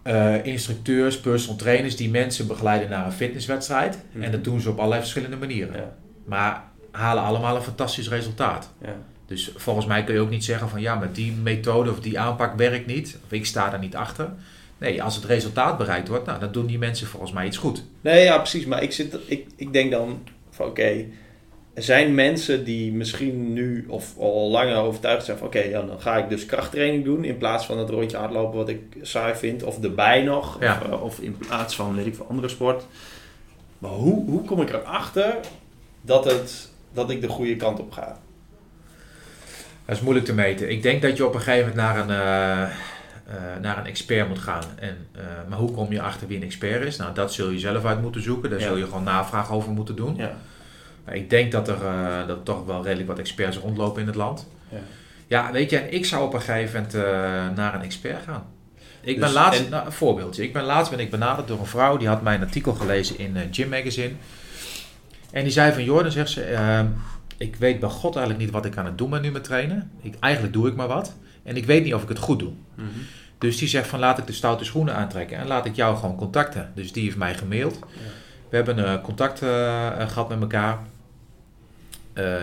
eh, 0.04 0.45
instructeurs, 0.45 1.20
personal 1.20 1.58
trainers 1.58 1.95
die 1.95 2.10
mensen 2.10 2.47
begeleiden 2.47 2.89
naar 2.89 3.06
een 3.06 3.12
fitnesswedstrijd. 3.12 3.97
Mhm. 4.12 4.24
En 4.24 4.32
dat 4.32 4.43
doen 4.43 4.62
ze 4.62 4.70
op 4.70 4.78
allerlei 4.78 5.02
verschillende 5.02 5.38
manieren. 5.38 5.76
Ja. 5.76 5.93
Maar 6.26 6.64
halen 6.91 7.24
allemaal 7.24 7.56
een 7.56 7.62
fantastisch 7.62 8.10
resultaat. 8.10 8.72
Ja. 8.82 8.95
Dus 9.26 9.52
volgens 9.56 9.86
mij 9.86 10.04
kun 10.04 10.14
je 10.14 10.20
ook 10.20 10.30
niet 10.30 10.43
zeggen 10.43 10.70
van 10.70 10.82
ja, 10.82 10.95
maar 10.95 11.14
die 11.14 11.32
methode 11.32 11.91
of 11.91 11.99
die 11.99 12.20
aanpak 12.20 12.58
werkt 12.58 12.86
niet. 12.86 13.18
Of 13.26 13.32
ik 13.32 13.45
sta 13.45 13.70
daar 13.70 13.80
niet 13.80 13.95
achter. 13.95 14.30
Nee, 14.78 15.04
als 15.04 15.16
het 15.16 15.26
resultaat 15.26 15.78
bereikt 15.78 16.08
wordt, 16.08 16.26
nou, 16.26 16.39
dan 16.39 16.52
doen 16.52 16.66
die 16.66 16.78
mensen 16.78 17.08
volgens 17.08 17.32
mij 17.32 17.45
iets 17.45 17.58
goed. 17.58 17.84
Nee, 18.02 18.24
ja, 18.24 18.38
precies. 18.38 18.66
Maar 18.66 18.84
ik, 18.84 18.91
zit, 18.91 19.18
ik, 19.26 19.47
ik 19.56 19.74
denk 19.74 19.91
dan 19.91 20.20
van 20.62 20.70
oké, 20.70 21.05
er 21.74 21.84
zijn 21.84 22.16
mensen 22.16 22.64
die 22.64 22.91
misschien 22.93 23.53
nu 23.53 23.86
of 23.88 24.18
al 24.18 24.49
langer 24.49 24.76
overtuigd 24.76 25.26
zijn 25.26 25.38
van 25.38 25.47
oké, 25.47 25.59
ja, 25.59 25.82
dan 25.82 26.01
ga 26.01 26.18
ik 26.18 26.30
dus 26.30 26.45
krachttraining 26.45 27.03
doen 27.03 27.24
in 27.24 27.38
plaats 27.38 27.66
van 27.66 27.78
het 27.78 27.89
rondje 27.89 28.18
hardlopen 28.18 28.57
wat 28.57 28.70
ik 28.70 28.82
saai 29.01 29.36
vind. 29.36 29.64
Of 29.64 29.84
erbij 29.84 30.22
nog. 30.22 30.57
Ja. 30.59 30.82
Of, 30.82 30.88
eh, 30.88 31.03
of 31.03 31.20
in 31.20 31.38
plaats 31.38 31.76
van, 31.76 31.95
weet 31.95 32.05
ik 32.05 32.16
veel, 32.16 32.28
andere 32.30 32.47
sport. 32.47 32.86
Maar 33.78 33.91
hoe, 33.91 34.30
hoe 34.30 34.43
kom 34.45 34.62
ik 34.62 34.70
erachter 34.70 35.36
dat, 36.01 36.26
het, 36.26 36.70
dat 36.93 37.09
ik 37.09 37.22
de 37.22 37.28
goede 37.28 37.55
kant 37.55 37.80
op 37.80 37.91
ga? 37.91 38.18
Dat 39.86 39.95
is 39.95 40.01
moeilijk 40.01 40.26
te 40.26 40.34
meten. 40.34 40.70
Ik 40.70 40.84
denk 40.84 41.01
dat 41.01 41.18
je 41.18 41.26
op 41.26 41.34
een 41.34 41.41
gegeven 41.41 41.70
moment 41.70 41.76
naar 41.76 41.97
een, 41.97 42.09
eh, 42.09 42.62
eh, 43.36 43.62
naar 43.62 43.78
een 43.78 43.86
expert 43.86 44.28
moet 44.28 44.39
gaan. 44.39 44.64
En, 44.80 45.07
maar 45.49 45.57
hoe 45.57 45.72
kom 45.72 45.91
je 45.91 46.01
achter 46.01 46.28
wie 46.28 46.38
een 46.38 46.43
expert 46.43 46.86
is? 46.86 46.97
Nou, 46.97 47.14
dat 47.14 47.34
zul 47.34 47.49
je 47.49 47.59
zelf 47.59 47.86
uit 47.86 48.01
moeten 48.01 48.22
zoeken. 48.24 48.49
Daar 48.49 48.59
Ja. 48.59 48.68
zul 48.68 48.78
je 48.78 48.86
gewoon 48.86 49.03
navraag 49.03 49.51
over 49.51 49.72
moeten 49.72 49.95
doen. 49.95 50.16
Ja. 50.16 50.38
Maar 51.06 51.16
Ik 51.16 51.30
denk 51.30 51.52
dat 51.52 51.68
er, 51.68 51.86
eh, 51.86 52.28
dat 52.28 52.38
er 52.38 52.43
toch 52.43 52.66
wel 52.66 52.84
redelijk 52.84 53.08
wat 53.08 53.20
experts 53.20 53.58
rondlopen 53.58 54.02
in 54.02 54.08
het 54.08 54.16
land. 54.16 54.47
Ja. 54.70 54.78
Ja, 55.28 55.52
weet 55.52 55.70
je, 55.70 55.78
en 55.78 55.93
ik 55.93 56.06
zou 56.06 56.24
op 56.26 56.34
een 56.34 56.41
gegeven 56.41 56.74
moment 56.76 56.93
eh, 56.93 57.02
naar 57.56 57.74
een 57.76 57.82
expert 57.82 58.24
gaan. 58.24 58.43
Ik 59.02 59.16
Dus- 59.16 59.24
ben 59.24 59.34
laatst, 59.34 59.64
en- 59.64 59.70
nou, 59.70 59.86
een 59.86 59.91
voorbeeldje. 59.91 60.43
Ik 60.43 60.54
ben 60.54 60.64
laatst 60.64 60.91
ben 60.91 60.99
ik 60.99 61.12
benaderd 61.12 61.47
door 61.47 61.60
een 61.60 61.66
vrouw 61.66 61.97
die 61.97 62.08
had 62.08 62.22
mijn 62.22 62.41
artikel 62.41 62.74
gelezen 62.74 63.18
in 63.20 63.38
eh, 63.38 63.41
Gym 63.52 63.70
Magazine. 63.70 64.12
En 65.32 65.43
die 65.43 65.52
zei 65.52 65.74
van 65.74 65.84
Jordan, 65.84 66.12
zegt 66.12 66.30
ze, 66.30 66.43
ehm, 66.43 66.86
ik 67.38 67.56
weet 67.56 67.80
bij 67.80 67.89
God 67.89 68.16
eigenlijk 68.16 68.45
niet 68.45 68.54
wat 68.54 68.66
ik 68.66 68.78
aan 68.78 68.86
het 68.86 68.97
doen 68.97 69.10
ben 69.10 69.22
nu 69.22 69.32
met 69.32 69.43
trainen. 69.43 69.91
Ik, 70.02 70.16
eigenlijk 70.20 70.54
doe 70.54 70.68
ik 70.68 70.76
maar 70.76 70.88
wat. 70.88 71.16
En 71.43 71.56
ik 71.58 71.66
weet 71.66 71.84
niet 71.84 71.93
of 71.93 72.04
ik 72.04 72.10
het 72.10 72.20
goed 72.20 72.39
doe. 72.39 72.52
Mhm. 72.76 72.88
Dus 73.38 73.58
die 73.58 73.68
zegt 73.68 73.88
van 73.88 73.99
laat 73.99 74.18
ik 74.18 74.28
de 74.28 74.34
stoute 74.34 74.64
schoenen 74.64 74.95
aantrekken 74.95 75.38
en 75.38 75.47
laat 75.47 75.66
ik 75.66 75.76
jou 75.76 75.97
gewoon 75.97 76.16
contacten. 76.16 76.72
Dus 76.76 76.91
die 76.91 77.04
heeft 77.04 77.18
mij 77.18 77.34
gemaild. 77.36 77.80
We 78.52 78.58
hebben 78.58 78.86
eh, 78.86 79.02
contact 79.04 79.41
eh, 79.41 79.88
eh, 79.88 80.10
gehad 80.10 80.30
met 80.30 80.41
elkaar. 80.41 80.80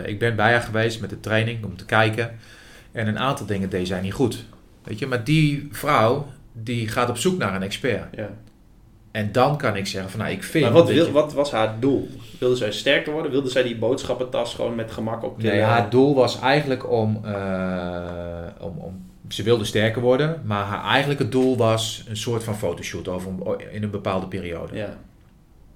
Ik 0.05 0.19
ben 0.19 0.37
bij 0.37 0.53
haar 0.53 0.61
geweest 0.61 1.01
met 1.01 1.11
de 1.11 1.21
training 1.21 1.65
om 1.65 1.77
te 1.77 1.85
kijken. 1.85 2.39
En 2.93 3.07
een 3.07 3.19
aantal 3.19 3.47
dingen 3.47 3.71
deed 3.71 3.87
zij 3.87 4.01
niet 4.01 4.13
goed. 4.13 4.45
Weet 4.83 4.99
je, 4.99 5.07
maar 5.07 5.25
die 5.25 5.69
vrouw 5.71 6.27
die 6.53 6.89
gaat 6.89 7.09
op 7.09 7.17
zoek 7.17 7.39
naar 7.39 7.55
een 7.55 7.63
expert. 7.63 8.17
Ja. 8.17 8.31
En 9.11 9.33
dan 9.33 9.59
kan 9.59 9.77
ik 9.77 9.87
zeggen 9.87 10.11
van 10.11 10.21
nou 10.21 10.33
ik 10.33 10.43
vind... 10.43 10.65
Maar 10.65 10.73
wat, 10.73 10.89
wil, 10.89 11.11
wat 11.11 11.33
was 11.33 11.51
haar 11.51 11.81
doel? 11.81 12.09
Wilde 12.39 12.57
zij 12.57 12.73
sterker 12.73 13.13
worden? 13.13 13.31
Wilde 13.31 13.51
zij 13.51 13.63
die 13.63 13.77
boodschappentas 13.77 14.55
gewoon 14.55 14.75
met 14.75 14.91
gemak 14.91 15.25
op 15.25 15.43
Nee, 15.43 15.61
haar 15.61 15.91
doel 15.91 16.15
was 16.15 16.41
eigenlijk 16.41 16.91
om, 16.91 17.17
om, 18.61 18.79
om... 18.79 19.07
Ze 19.29 19.43
wilde 19.43 19.65
sterker 19.65 20.03
worden, 20.03 20.43
maar 20.45 20.65
haar 20.65 20.85
eigenlijke 20.85 21.29
doel 21.29 21.57
was 21.57 22.05
een 22.09 22.17
soort 22.17 22.45
van 22.45 22.57
fotoshoot 22.57 23.09
over 23.09 23.33
in 23.71 23.83
een 23.83 23.91
bepaalde 23.91 24.27
periode. 24.27 24.77
Ja. 24.77 24.97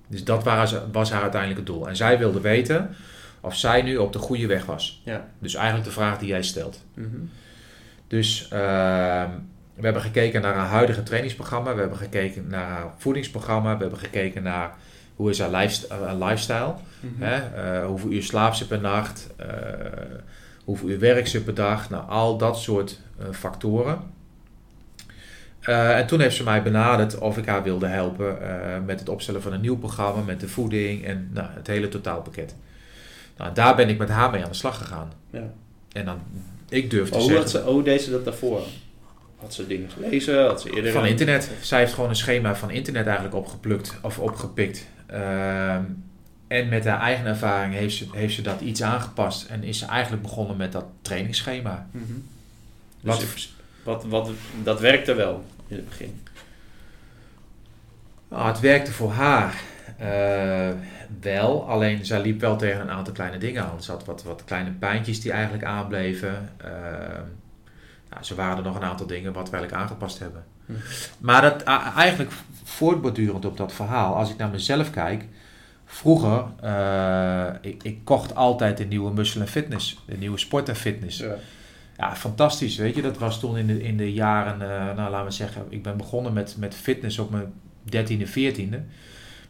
Dus 0.08 0.24
dat 0.24 0.44
was, 0.44 0.74
was 0.92 1.10
haar 1.10 1.22
uiteindelijke 1.22 1.64
doel. 1.64 1.88
En 1.88 1.96
zij 1.96 2.18
wilde 2.18 2.40
weten 2.40 2.94
of 3.40 3.56
zij 3.56 3.82
nu 3.82 3.96
op 3.96 4.12
de 4.12 4.18
goede 4.18 4.46
weg 4.46 4.66
was. 4.66 5.00
Ja. 5.04 5.28
Dus 5.38 5.54
eigenlijk 5.54 5.86
de 5.86 5.92
vraag 5.92 6.18
die 6.18 6.28
jij 6.28 6.42
stelt. 6.42 6.84
Mhm. 6.94 7.16
Dus 8.06 8.48
ehm, 8.50 9.30
we 9.74 9.84
hebben 9.84 10.02
gekeken 10.02 10.42
naar 10.42 10.54
haar 10.54 10.68
huidige 10.68 11.02
trainingsprogramma. 11.02 11.74
We 11.74 11.80
hebben 11.80 11.98
gekeken 11.98 12.46
naar 12.48 12.68
haar 12.68 12.90
voedingsprogramma. 12.96 13.74
We 13.74 13.80
hebben 13.80 13.98
gekeken 13.98 14.42
naar 14.42 14.74
hoe 15.16 15.30
is 15.30 15.38
haar 15.38 15.52
eh, 15.52 16.12
lifestyle. 16.18 16.74
Hè? 17.18 17.36
Eh, 17.36 17.86
hoeveel 17.86 18.10
uur 18.10 18.22
slaapt 18.22 18.56
ze 18.56 18.66
per 18.66 18.80
nacht? 18.80 19.30
eh, 19.36 19.46
hoeveel 20.64 20.88
uur 20.88 20.98
werkt 20.98 21.28
ze 21.28 21.42
per 21.42 21.54
dag? 21.54 21.90
Nou, 21.90 22.08
al 22.08 22.36
dat 22.36 22.58
soort 22.58 23.00
factoren. 23.30 24.00
Eh, 25.62 25.98
en 25.98 26.06
toen 26.06 26.20
heeft 26.20 26.36
ze 26.36 26.42
mij 26.44 26.62
benaderd 26.62 27.18
of 27.18 27.38
ik 27.38 27.46
haar 27.46 27.62
wilde 27.62 27.86
helpen 27.86 28.42
eh, 28.42 28.80
met 28.86 28.98
het 29.00 29.08
opstellen 29.08 29.42
van 29.42 29.52
een 29.52 29.60
nieuw 29.60 29.76
programma, 29.78 30.22
met 30.22 30.40
de 30.40 30.48
voeding 30.48 31.04
en 31.04 31.30
nou, 31.32 31.46
het 31.50 31.66
hele 31.66 31.88
totaalpakket. 31.88 32.54
Nou, 33.36 33.54
daar 33.54 33.76
ben 33.76 33.88
ik 33.88 33.98
met 33.98 34.08
haar 34.08 34.30
mee 34.30 34.42
aan 34.42 34.50
de 34.50 34.56
slag 34.56 34.78
gegaan. 34.78 35.12
Ja. 35.30 35.52
En 35.92 36.04
dan, 36.04 36.18
ik 36.68 36.90
durf 36.90 37.08
te 37.08 37.14
Oh, 37.14 37.20
hoe, 37.20 37.30
zeggen, 37.30 37.48
ze, 37.50 37.60
hoe 37.60 37.82
deed 37.82 38.02
ze 38.02 38.10
dat 38.10 38.24
daarvoor? 38.24 38.62
Had 39.36 39.54
ze 39.54 39.66
dingen 39.66 39.90
gelezen? 39.90 40.46
Had 40.46 40.60
ze 40.60 40.70
eerder... 40.70 40.92
van 40.92 41.06
internet. 41.06 41.50
Zij 41.60 41.78
heeft 41.78 41.92
gewoon 41.94 42.08
een 42.10 42.16
schema 42.16 42.54
van 42.56 42.70
internet 42.70 43.04
eigenlijk 43.06 43.34
opgeplukt 43.36 43.98
of 44.02 44.18
opgepikt. 44.18 44.86
Ehm, 45.06 45.82
en 46.46 46.68
met 46.68 46.84
haar 46.84 47.00
eigen 47.00 47.26
ervaring 47.26 47.74
heeft 47.74 47.94
ze, 47.96 48.06
heeft 48.12 48.34
ze 48.34 48.42
dat 48.42 48.60
iets 48.60 48.82
aangepast 48.82 49.46
en 49.48 49.62
is 49.64 49.78
ze 49.78 49.86
eigenlijk 49.86 50.22
begonnen 50.22 50.56
met 50.56 50.72
dat 50.72 50.84
trainingsschema. 51.02 51.86
Wat- 53.00 53.20
Dus 53.20 53.51
wat, 53.82 54.04
wat, 54.04 54.30
dat 54.62 54.80
werkte 54.80 55.14
wel 55.14 55.44
in 55.66 55.76
het 55.76 55.88
begin. 55.88 56.22
Nou, 58.28 58.46
het 58.46 58.60
werkte 58.60 58.92
voor 58.92 59.10
haar 59.10 59.62
eh, 59.98 60.68
wel, 61.20 61.68
alleen 61.68 62.06
zij 62.06 62.20
liep 62.20 62.40
wel 62.40 62.56
tegen 62.56 62.80
een 62.80 62.90
aantal 62.90 63.12
kleine 63.12 63.38
dingen 63.38 63.64
aan. 63.64 63.82
Ze 63.82 63.90
had 63.90 64.04
wat, 64.04 64.22
wat 64.22 64.44
kleine 64.44 64.70
pijntjes 64.70 65.20
die 65.20 65.32
eigenlijk 65.32 65.64
aanbleven. 65.64 66.50
Ehm, 66.56 67.22
nou, 68.10 68.24
ze 68.24 68.34
waren 68.34 68.56
er 68.56 68.62
nog 68.62 68.76
een 68.76 68.82
aantal 68.82 69.06
dingen 69.06 69.32
wat 69.32 69.50
we 69.50 69.56
eigenlijk 69.56 69.82
aangepast 69.82 70.18
hebben. 70.18 70.44
Hm. 70.66 70.72
Maar 71.18 71.42
dat, 71.42 71.62
eigenlijk 71.96 72.30
voortbordurend 72.64 73.44
op 73.44 73.56
dat 73.56 73.72
verhaal, 73.72 74.14
als 74.16 74.30
ik 74.30 74.36
naar 74.36 74.50
mezelf 74.50 74.90
kijk. 74.90 75.24
Vroeger, 75.84 76.44
eh, 76.60 77.46
ik, 77.60 77.82
ik 77.82 77.98
kocht 78.04 78.34
altijd 78.34 78.76
de 78.76 78.84
nieuwe 78.84 79.12
Muscle 79.12 79.40
en 79.40 79.48
Fitness, 79.48 80.02
de 80.06 80.16
nieuwe 80.16 80.38
Sport 80.38 80.68
en 80.68 80.76
Fitness. 80.76 81.18
Ja. 81.18 81.34
Ja, 81.96 82.16
fantastisch. 82.16 82.76
Weet 82.76 82.94
je, 82.94 83.02
dat 83.02 83.18
was 83.18 83.40
toen 83.40 83.56
in 83.56 83.66
de, 83.66 83.82
in 83.82 83.96
de 83.96 84.12
jaren, 84.12 84.62
eh, 84.62 84.96
nou 84.96 85.10
laten 85.10 85.24
we 85.24 85.30
zeggen, 85.32 85.62
ik 85.68 85.82
ben 85.82 85.96
begonnen 85.96 86.32
met, 86.32 86.56
met 86.58 86.74
fitness 86.74 87.18
op 87.18 87.30
mijn 87.30 87.52
13e, 87.90 88.28
14e. 88.28 88.76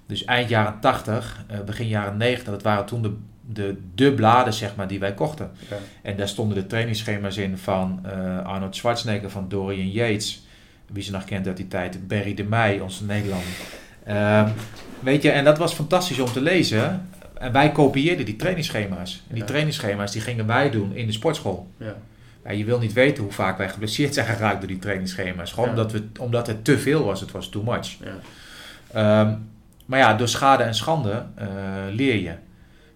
Dus 0.06 0.24
eind 0.24 0.48
jaren 0.48 0.80
80, 0.80 1.44
eh, 1.48 1.60
begin 1.60 1.88
jaren 1.88 2.16
90, 2.16 2.44
dat 2.52 2.62
waren 2.62 2.84
toen 2.86 3.02
de, 3.02 3.12
de, 3.48 3.76
de 3.94 4.12
bladen 4.12 4.52
zeg 4.52 4.76
maar, 4.76 4.88
die 4.88 4.98
wij 4.98 5.14
kochten. 5.14 5.50
Ja. 5.70 5.76
En 6.02 6.16
daar 6.16 6.28
stonden 6.28 6.56
de 6.56 6.66
trainingsschema's 6.66 7.36
in 7.36 7.58
van 7.58 8.00
eh, 8.02 8.44
Arnold 8.44 8.76
Schwarzenegger, 8.76 9.30
van 9.30 9.48
Dorian 9.48 9.90
Yates. 9.90 10.46
Wie 10.92 11.02
ze 11.02 11.10
nog 11.12 11.24
kent 11.24 11.46
uit 11.46 11.56
die 11.56 11.68
tijd, 11.68 12.08
Barry 12.08 12.34
de 12.34 12.44
Meij, 12.44 12.80
onze 12.80 13.04
Nederlander. 13.04 13.48
Ehm, 14.04 14.48
weet 15.00 15.22
je, 15.22 15.30
en 15.30 15.44
dat 15.44 15.58
was 15.58 15.72
fantastisch 15.74 16.18
om 16.18 16.32
te 16.32 16.40
lezen. 16.40 17.08
En 17.38 17.52
wij 17.52 17.72
kopieerden 17.72 18.24
die 18.24 18.36
trainingsschema's. 18.36 19.14
En 19.14 19.28
die 19.34 19.38
Ja. 19.38 19.44
trainingsschema's 19.48 20.12
die 20.12 20.20
gingen 20.20 20.46
wij 20.46 20.70
doen 20.70 20.94
in 20.94 21.06
de 21.06 21.12
sportschool. 21.12 21.70
Ja. 21.76 21.96
Ja, 22.44 22.50
je 22.50 22.64
wil 22.64 22.78
niet 22.78 22.92
weten 22.92 23.22
hoe 23.22 23.32
vaak 23.32 23.58
wij 23.58 23.68
geblesseerd 23.68 24.14
zijn 24.14 24.26
geraakt 24.26 24.58
door 24.58 24.68
die 24.68 24.78
trainingsschema's. 24.78 25.52
Gewoon 25.52 25.68
Ja. 25.68 25.74
omdat, 25.74 25.92
we, 25.92 26.06
omdat 26.18 26.46
het 26.46 26.64
te 26.64 26.78
veel 26.78 27.04
was. 27.04 27.20
Het 27.20 27.30
was 27.30 27.48
too 27.48 27.62
much. 27.62 27.96
Ja. 28.00 28.16
Ehm, 28.92 29.34
maar 29.86 29.98
ja, 29.98 30.14
door 30.14 30.28
schade 30.28 30.62
en 30.62 30.74
schande 30.74 31.24
eh, 31.34 31.46
leer 31.90 32.16
je. 32.16 32.32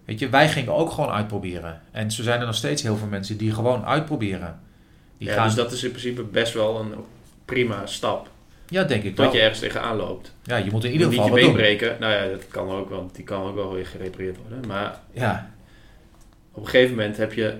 Weet 0.05 0.19
je, 0.19 0.29
wij 0.29 0.49
gingen 0.49 0.73
ook 0.73 0.91
gewoon 0.91 1.09
uitproberen. 1.09 1.81
En 1.91 2.11
zo 2.11 2.23
zijn 2.23 2.39
er 2.39 2.45
nog 2.45 2.55
steeds 2.55 2.81
heel 2.81 2.97
veel 2.97 3.07
mensen 3.07 3.37
die 3.37 3.53
gewoon 3.53 3.85
uitproberen. 3.85 4.59
Die 5.17 5.27
ja, 5.27 5.33
gaan, 5.33 5.45
dus 5.45 5.55
dat 5.55 5.71
is 5.71 5.83
in 5.83 5.89
principe 5.89 6.23
best 6.23 6.53
wel 6.53 6.79
een 6.79 6.93
prima 7.45 7.85
stap. 7.85 8.29
ja, 8.67 8.83
denk 8.83 9.03
ik 9.03 9.15
Dat 9.15 9.25
wel. 9.25 9.35
je 9.35 9.41
ergens 9.41 9.59
tegenaan 9.59 9.95
loopt. 9.95 10.33
Ja, 10.43 10.55
je 10.55 10.71
moet 10.71 10.83
in 10.83 10.91
ieder 10.91 11.07
geval 11.07 11.25
niet 11.27 11.35
je 11.35 11.41
been 11.45 11.53
breken. 11.53 11.95
Nou 11.99 12.13
ja, 12.13 12.25
dat 12.31 12.47
kan 12.47 12.69
ook, 12.69 12.89
want 12.89 13.15
die 13.15 13.23
kan 13.23 13.43
ook 13.43 13.55
wel 13.55 13.73
weer 13.73 13.85
gerepareerd 13.85 14.37
worden. 14.37 14.67
Maar 14.67 14.99
Ja, 15.11 15.49
op 16.51 16.63
een 16.63 16.69
gegeven 16.69 16.95
moment 16.95 17.17
heb 17.17 17.33
je... 17.33 17.53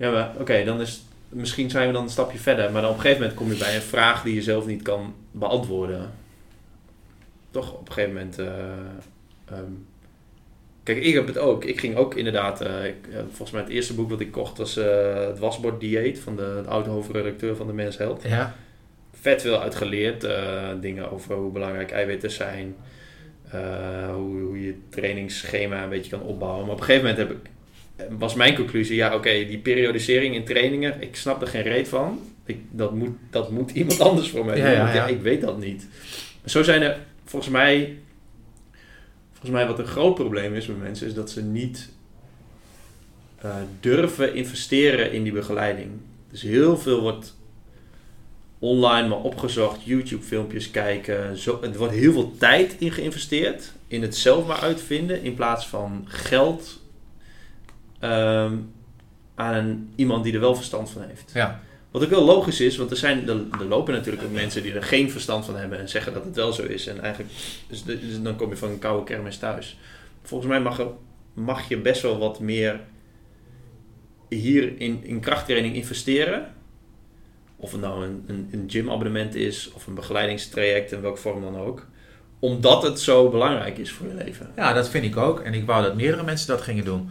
Ja, 0.00 0.34
oké, 0.38 0.64
dan 0.64 0.80
is... 0.80 1.02
Misschien 1.28 1.70
zijn 1.70 1.86
we 1.86 1.92
dan 1.92 2.02
een 2.02 2.10
stapje 2.10 2.38
verder. 2.38 2.72
Maar 2.72 2.82
dan 2.82 2.90
op 2.90 2.96
een 2.96 3.02
gegeven 3.02 3.22
moment 3.22 3.38
kom 3.38 3.52
je 3.52 3.58
bij 3.58 3.74
een 3.74 3.82
vraag 3.82 4.22
die 4.22 4.34
je 4.34 4.42
zelf 4.42 4.66
niet 4.66 4.82
kan 4.82 5.14
beantwoorden. 5.30 6.10
Toch 7.50 7.72
op 7.72 7.86
een 7.88 7.92
gegeven 7.92 8.14
moment... 8.14 8.38
eh, 8.38 8.46
ehm, 9.44 9.72
kijk, 10.82 10.98
ik 10.98 11.14
heb 11.14 11.26
het 11.26 11.38
ook. 11.38 11.64
Ik 11.64 11.80
ging 11.80 11.96
ook 11.96 12.14
inderdaad... 12.14 12.60
eh, 12.60 12.84
ik, 12.84 13.06
eh, 13.12 13.18
volgens 13.26 13.50
mij 13.50 13.60
het 13.60 13.70
eerste 13.70 13.94
boek 13.94 14.10
wat 14.10 14.20
ik 14.20 14.30
kocht 14.30 14.58
was 14.58 14.74
het 14.74 15.38
wasbord 15.38 15.80
dieet 15.80 16.18
van 16.18 16.36
de, 16.36 16.60
de 16.62 16.68
oude 16.68 16.90
hoofdredacteur 16.90 17.56
van 17.56 17.66
de 17.66 17.72
Mens 17.72 17.96
Health 17.96 18.22
ja, 18.22 18.54
vet 19.20 19.42
veel 19.42 19.60
uitgeleerd. 19.60 20.26
dingen 20.80 21.10
over 21.10 21.34
hoe 21.34 21.52
belangrijk 21.52 21.90
eiwitten 21.90 22.30
zijn. 22.30 22.76
hoe, 24.14 24.40
hoe 24.40 24.64
je 24.64 24.74
trainingsschema 24.88 25.82
een 25.82 25.88
beetje 25.88 26.10
kan 26.10 26.22
opbouwen. 26.22 26.64
Maar 26.64 26.74
op 26.74 26.80
een 26.80 26.86
gegeven 26.86 27.08
moment 27.08 27.28
heb 27.28 27.38
ik, 27.38 27.50
was 28.18 28.34
mijn 28.34 28.54
conclusie... 28.54 28.96
Ja, 28.96 29.14
oké, 29.14 29.30
die 29.30 29.58
periodisering 29.58 30.34
in 30.34 30.44
trainingen... 30.44 31.02
Ik 31.02 31.16
snap 31.16 31.40
er 31.42 31.48
geen 31.48 31.62
reet 31.62 31.88
van. 31.88 32.20
Ik, 32.44 32.58
dat, 32.70 32.94
moet, 32.94 33.16
dat 33.30 33.50
moet 33.50 33.70
iemand 33.80 34.00
anders 34.00 34.30
voor 34.30 34.44
mij 34.44 34.56
Ja, 34.58 34.84
doen. 34.84 34.94
ja. 34.94 35.06
ik 35.06 35.20
weet 35.20 35.40
dat 35.40 35.58
niet. 35.58 35.86
Maar 36.40 36.50
zo 36.50 36.62
zijn 36.62 36.82
er 36.82 36.98
volgens 37.24 37.52
mij... 37.52 37.98
Volgens 39.30 39.50
mij 39.50 39.66
wat 39.66 39.78
een 39.78 39.86
groot 39.92 40.14
probleem 40.14 40.54
is 40.54 40.66
met 40.66 40.78
mensen... 40.80 41.06
is 41.06 41.14
dat 41.14 41.30
ze 41.30 41.42
niet 41.42 41.88
eh, 43.38 43.54
durven 43.80 44.34
investeren 44.34 45.12
in 45.12 45.22
die 45.22 45.32
begeleiding. 45.32 45.90
Dus 46.30 46.42
heel 46.42 46.78
veel 46.78 47.00
wordt 47.00 47.36
online 48.58 49.08
maar 49.08 49.20
opgezocht, 49.20 49.84
YouTube 49.84 50.22
filmpjes 50.22 50.70
kijken. 50.70 51.38
Zo, 51.38 51.58
er 51.62 51.78
wordt 51.78 51.94
heel 51.94 52.12
veel 52.12 52.34
tijd 52.38 52.76
in 52.78 52.92
geïnvesteerd. 52.92 53.72
In 53.88 54.02
het 54.02 54.16
zelf 54.16 54.46
maar 54.46 54.60
uitvinden. 54.60 55.22
In 55.22 55.34
plaats 55.34 55.66
van 55.66 56.04
geld 56.08 56.79
ehm, 58.00 58.56
aan 59.34 59.54
een, 59.54 59.92
iemand 59.96 60.24
die 60.24 60.34
er 60.34 60.40
wel 60.40 60.54
verstand 60.54 60.90
van 60.90 61.02
heeft. 61.02 61.30
ja. 61.34 61.60
Wat 61.90 62.02
ook 62.02 62.10
wel 62.10 62.24
logisch 62.24 62.60
is, 62.60 62.76
want 62.76 62.90
er, 62.90 62.96
zijn, 62.96 63.28
er, 63.28 63.36
er 63.60 63.64
lopen 63.64 63.94
natuurlijk 63.94 64.24
ook 64.24 64.32
mensen 64.32 64.62
die 64.62 64.72
er 64.72 64.82
geen 64.82 65.10
verstand 65.10 65.44
van 65.44 65.56
hebben 65.56 65.78
en 65.78 65.88
zeggen 65.88 66.12
dat 66.12 66.24
het 66.24 66.36
wel 66.36 66.52
zo 66.52 66.62
is. 66.62 66.86
En 66.86 67.00
eigenlijk, 67.00 67.32
dus, 67.68 67.84
dus 67.84 68.22
dan 68.22 68.36
kom 68.36 68.50
je 68.50 68.56
van 68.56 68.70
een 68.70 68.78
koude 68.78 69.04
kermis 69.04 69.38
thuis. 69.38 69.78
Volgens 70.22 70.50
mij 70.50 70.60
mag, 70.60 70.78
er, 70.78 70.86
mag 71.34 71.68
je 71.68 71.78
best 71.78 72.02
wel 72.02 72.18
wat 72.18 72.40
meer 72.40 72.80
hier 74.28 74.80
in, 74.80 75.04
in 75.04 75.20
krachttraining 75.20 75.74
investeren. 75.74 76.54
Of 77.56 77.72
het 77.72 77.80
nou 77.80 78.04
een, 78.04 78.24
een, 78.26 78.48
een 78.52 78.64
gymabonnement 78.66 79.34
is 79.34 79.72
of 79.72 79.86
een 79.86 79.94
begeleidingstraject 79.94 80.92
in 80.92 81.00
welke 81.00 81.20
vorm 81.20 81.42
dan 81.42 81.56
ook. 81.56 81.86
Omdat 82.38 82.82
het 82.82 83.00
zo 83.00 83.28
belangrijk 83.28 83.78
is 83.78 83.92
voor 83.92 84.06
je 84.06 84.14
leven. 84.14 84.52
Ja, 84.56 84.72
dat 84.72 84.88
vind 84.88 85.04
ik 85.04 85.16
ook. 85.16 85.40
En 85.40 85.54
ik 85.54 85.66
wou 85.66 85.82
dat 85.82 85.94
meerdere 85.94 86.22
mensen 86.22 86.48
dat 86.48 86.60
gingen 86.60 86.84
doen. 86.84 87.10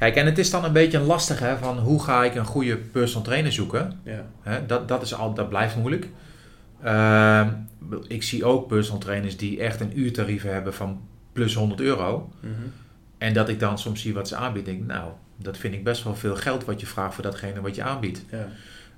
Kijk, 0.00 0.16
en 0.16 0.26
het 0.26 0.38
is 0.38 0.50
dan 0.50 0.64
een 0.64 0.72
beetje 0.72 0.98
een 0.98 1.04
lastig, 1.04 1.38
hè, 1.38 1.56
van 1.56 1.78
hoe 1.78 2.02
ga 2.02 2.24
ik 2.24 2.34
een 2.34 2.44
goede 2.44 2.76
personal 2.76 3.22
trainer 3.22 3.52
zoeken? 3.52 4.00
Ja. 4.02 4.26
Hè, 4.42 4.66
dat, 4.66 4.88
dat, 4.88 5.02
is 5.02 5.14
al, 5.14 5.34
dat 5.34 5.48
blijft 5.48 5.76
moeilijk. 5.76 6.08
Ehm, 6.82 7.48
ik 8.06 8.22
zie 8.22 8.44
ook 8.44 8.68
personal 8.68 9.00
trainers 9.00 9.36
die 9.36 9.60
echt 9.60 9.80
een 9.80 9.98
uurtarieven 9.98 10.52
hebben 10.52 10.74
van 10.74 11.00
plus 11.32 11.54
100 11.54 11.80
euro. 11.80 12.32
Mhm. 12.40 12.52
En 13.18 13.32
dat 13.32 13.48
ik 13.48 13.60
dan 13.60 13.78
soms 13.78 14.00
zie 14.00 14.14
wat 14.14 14.28
ze 14.28 14.36
aanbieden. 14.36 14.74
Denk, 14.74 14.86
nou, 14.86 15.10
dat 15.36 15.56
vind 15.56 15.74
ik 15.74 15.84
best 15.84 16.04
wel 16.04 16.14
veel 16.14 16.36
geld 16.36 16.64
wat 16.64 16.80
je 16.80 16.86
vraagt 16.86 17.14
voor 17.14 17.24
datgene 17.24 17.60
wat 17.60 17.74
je 17.74 17.82
aanbiedt. 17.82 18.24
ja. 18.30 18.48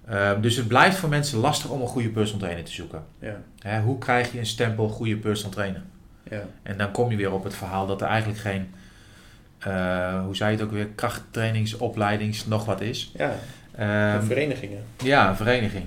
Ehm, 0.06 0.40
dus 0.40 0.56
het 0.56 0.68
blijft 0.68 0.96
voor 0.96 1.08
mensen 1.08 1.38
lastig 1.38 1.70
om 1.70 1.80
een 1.80 1.86
goede 1.86 2.08
personal 2.08 2.40
trainer 2.40 2.64
te 2.64 2.72
zoeken. 2.72 3.04
Ja. 3.18 3.42
Hè, 3.58 3.80
hoe 3.80 3.98
krijg 3.98 4.32
je 4.32 4.38
een 4.38 4.46
stempel 4.46 4.88
goede 4.88 5.16
personal 5.16 5.52
trainer? 5.52 5.82
Ja. 6.30 6.42
En 6.62 6.78
dan 6.78 6.90
kom 6.90 7.10
je 7.10 7.16
weer 7.16 7.32
op 7.32 7.44
het 7.44 7.54
verhaal 7.54 7.86
dat 7.86 8.00
er 8.00 8.06
eigenlijk 8.06 8.40
geen, 8.40 8.74
eh, 9.64 10.24
hoe 10.24 10.36
zei 10.36 10.50
je 10.50 10.56
het 10.56 10.66
ook 10.66 10.72
weer, 10.72 10.86
krachttrainingsopleidings 10.86 12.46
nog 12.46 12.64
wat 12.64 12.80
is. 12.80 13.12
ja. 13.16 13.34
Ehm, 13.76 14.22
verenigingen. 14.22 14.82
ja, 15.02 15.28
een 15.28 15.36
vereniging. 15.36 15.84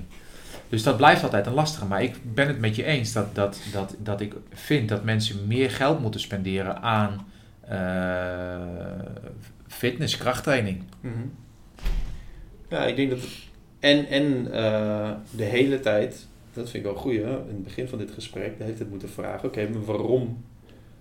Dus 0.69 0.83
dat 0.83 0.97
blijft 0.97 1.23
altijd 1.23 1.45
een 1.45 1.53
lastige. 1.53 1.85
Maar 1.85 2.03
ik 2.03 2.15
ben 2.33 2.47
het 2.47 2.59
met 2.59 2.75
je 2.75 2.83
eens 2.83 3.13
dat, 3.13 3.35
dat, 3.35 3.61
dat, 3.71 3.95
dat 3.99 4.21
ik 4.21 4.33
vind 4.53 4.89
dat 4.89 5.03
mensen 5.03 5.47
meer 5.47 5.71
geld 5.71 5.99
moeten 5.99 6.19
spenderen 6.19 6.81
aan 6.81 7.27
eh, 7.67 8.59
fitness, 9.67 10.17
krachttraining. 10.17 10.83
Mhm. 10.99 11.13
Ja, 12.69 12.85
ik 12.85 12.95
denk 12.95 13.09
dat. 13.09 13.19
En, 13.79 14.07
en 14.07 14.51
eh, 14.51 15.11
de 15.29 15.43
hele 15.43 15.79
tijd, 15.79 16.27
dat 16.53 16.69
vind 16.69 16.85
ik 16.85 16.91
wel 16.91 17.01
goed, 17.01 17.13
hè? 17.13 17.19
in 17.19 17.47
het 17.47 17.63
begin 17.63 17.87
van 17.87 17.97
dit 17.97 18.11
gesprek, 18.11 18.57
de 18.57 18.63
hele 18.63 18.75
tijd 18.75 18.89
moeten 18.89 19.09
vragen: 19.09 19.47
oké, 19.47 19.69
maar 19.69 19.85
waarom 19.85 20.43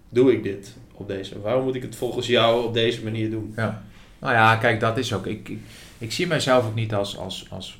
doe 0.09 0.33
ik 0.33 0.43
dit 0.43 0.77
op 0.95 1.09
deze? 1.09 1.41
Waarom 1.41 1.65
moet 1.65 1.75
ik 1.75 1.83
het 1.83 1.97
volgens 1.97 2.27
jou 2.27 2.65
op 2.65 2.75
deze 2.75 3.03
manier 3.05 3.31
doen? 3.31 3.53
Ja. 3.57 3.83
Nou 4.19 4.35
ja, 4.35 4.57
kijk, 4.57 4.81
dat 4.81 4.99
is 4.99 5.13
ook. 5.13 5.27
Ik, 5.27 5.49
ik, 5.49 5.59
ik 5.99 6.13
zie 6.13 6.27
mijzelf 6.27 6.67
ook 6.67 6.75
niet 6.75 6.95
als, 6.95 7.19
als, 7.19 7.47
als 7.51 7.79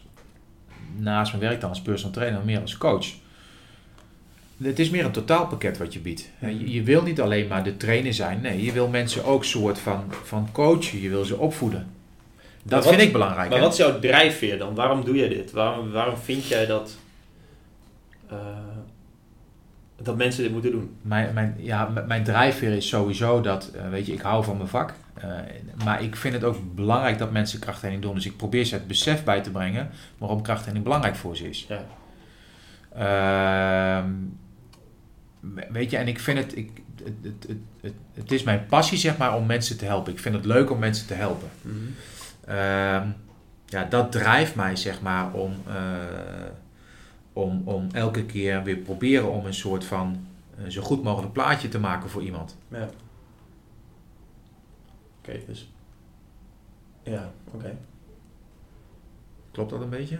naast 0.97 1.33
mijn 1.33 1.45
werk 1.45 1.61
dan 1.61 1.71
als 1.71 1.81
personal 1.83 2.13
trainer, 2.13 2.39
maar 2.39 2.47
meer 2.47 2.61
als 2.61 2.79
coach. 2.79 3.07
Het 4.63 4.79
is 4.79 4.91
meer 4.91 5.05
een 5.05 5.11
totaalpakket 5.13 5.79
wat 5.79 5.93
je 5.93 5.99
biedt. 5.99 6.31
Je, 6.39 6.73
je 6.73 6.83
wil 6.83 7.03
niet 7.03 7.21
alleen 7.21 7.47
maar 7.49 7.65
de 7.65 7.77
trainer 7.77 8.15
zijn. 8.15 8.41
Nee, 8.41 8.65
je 8.65 8.73
wil 8.73 8.89
mensen 8.89 9.25
ook 9.25 9.45
soort 9.45 9.79
van, 9.79 10.05
van 10.23 10.49
coachen. 10.53 11.01
Je 11.01 11.09
wil 11.09 11.25
ze 11.25 11.37
opvoeden. 11.39 11.87
Dat 12.63 12.85
wat- 12.85 12.95
vind 12.95 13.07
ik 13.07 13.13
belangrijk. 13.13 13.49
Maar 13.49 13.59
hè? 13.59 13.65
wat 13.65 13.73
is 13.73 13.79
jouw 13.79 13.99
drijfveer 13.99 14.59
dan? 14.59 14.75
Waarom 14.75 15.05
doe 15.05 15.17
jij 15.17 15.29
dit? 15.29 15.51
Waarom, 15.51 15.91
waarom 15.91 16.17
vind 16.17 16.47
jij 16.47 16.67
dat, 16.67 16.97
eh, 18.29 18.37
dat 20.03 20.17
mensen 20.17 20.43
dit 20.43 20.53
moeten 20.53 20.71
doen? 20.71 20.97
Mijn, 21.03 21.35
mijn, 21.35 21.55
ja, 21.59 21.89
mijn 22.07 22.25
drijfveer 22.25 22.73
is 22.73 22.89
sowieso 22.89 23.41
dat, 23.41 23.71
eh, 23.71 23.89
weet 23.89 24.07
je, 24.07 24.13
ik 24.13 24.21
hou 24.21 24.45
van 24.45 24.57
mijn 24.57 24.69
vak. 24.69 24.95
Eh, 25.15 25.31
maar 25.85 26.03
ik 26.03 26.17
vind 26.17 26.35
het 26.35 26.45
ook 26.45 26.75
belangrijk 26.75 27.19
dat 27.19 27.33
mensen 27.33 27.59
krachttraining 27.59 28.05
doen. 28.05 28.15
Dus 28.15 28.27
ik 28.27 28.37
probeer 28.37 28.65
ze 28.65 28.75
het 28.75 28.87
besef 28.87 29.25
bij 29.25 29.41
te 29.41 29.51
brengen 29.51 29.91
waarom 30.19 30.43
krachttraining 30.43 30.85
belangrijk 30.85 31.17
voor 31.17 31.37
ze 31.37 31.49
is. 31.49 31.67
Ja. 31.69 31.85
Ehm, 32.95 34.11
weet 35.73 35.91
je, 35.91 35.97
en 35.97 36.09
ik 36.09 36.21
vind 36.21 36.39
het, 36.39 36.57
ik, 36.57 36.71
het, 37.05 37.15
het, 37.23 37.57
het, 37.81 37.93
het, 38.15 38.33
is 38.33 38.43
mijn 38.43 38.67
passie 38.67 38.99
zeg 38.99 39.17
maar 39.17 39.37
om 39.37 39.47
mensen 39.47 39.79
te 39.79 39.85
helpen. 39.85 40.13
Ik 40.13 40.19
vind 40.19 40.35
het 40.35 40.45
leuk 40.45 40.71
om 40.71 40.79
mensen 40.79 41.07
te 41.07 41.15
helpen. 41.15 41.49
Ehm, 42.47 43.09
ja, 43.67 43.85
dat 43.89 44.13
drijft 44.13 44.55
mij 44.55 44.77
zeg 44.77 45.01
maar 45.01 45.33
om, 45.33 45.53
eh, 45.67 45.75
om, 47.35 47.63
om 47.65 47.89
elke 47.93 48.25
keer 48.25 48.63
weer 48.63 48.77
proberen 48.77 49.31
om 49.31 49.47
een 49.47 49.55
soort 49.55 49.85
van 49.85 50.27
eh, 50.59 50.69
zo 50.69 50.83
goed 50.83 51.03
mogelijk 51.03 51.33
plaatje 51.33 51.69
te 51.69 51.79
maken 51.79 52.11
voor 52.11 52.23
iemand. 52.23 52.57
Ja. 52.69 52.89
Oké, 55.19 55.41
dus. 55.47 55.69
Ja, 57.03 57.33
oké. 57.51 57.77
Klopt 59.51 59.71
dat 59.71 59.81
een 59.81 59.91
beetje? 59.91 60.19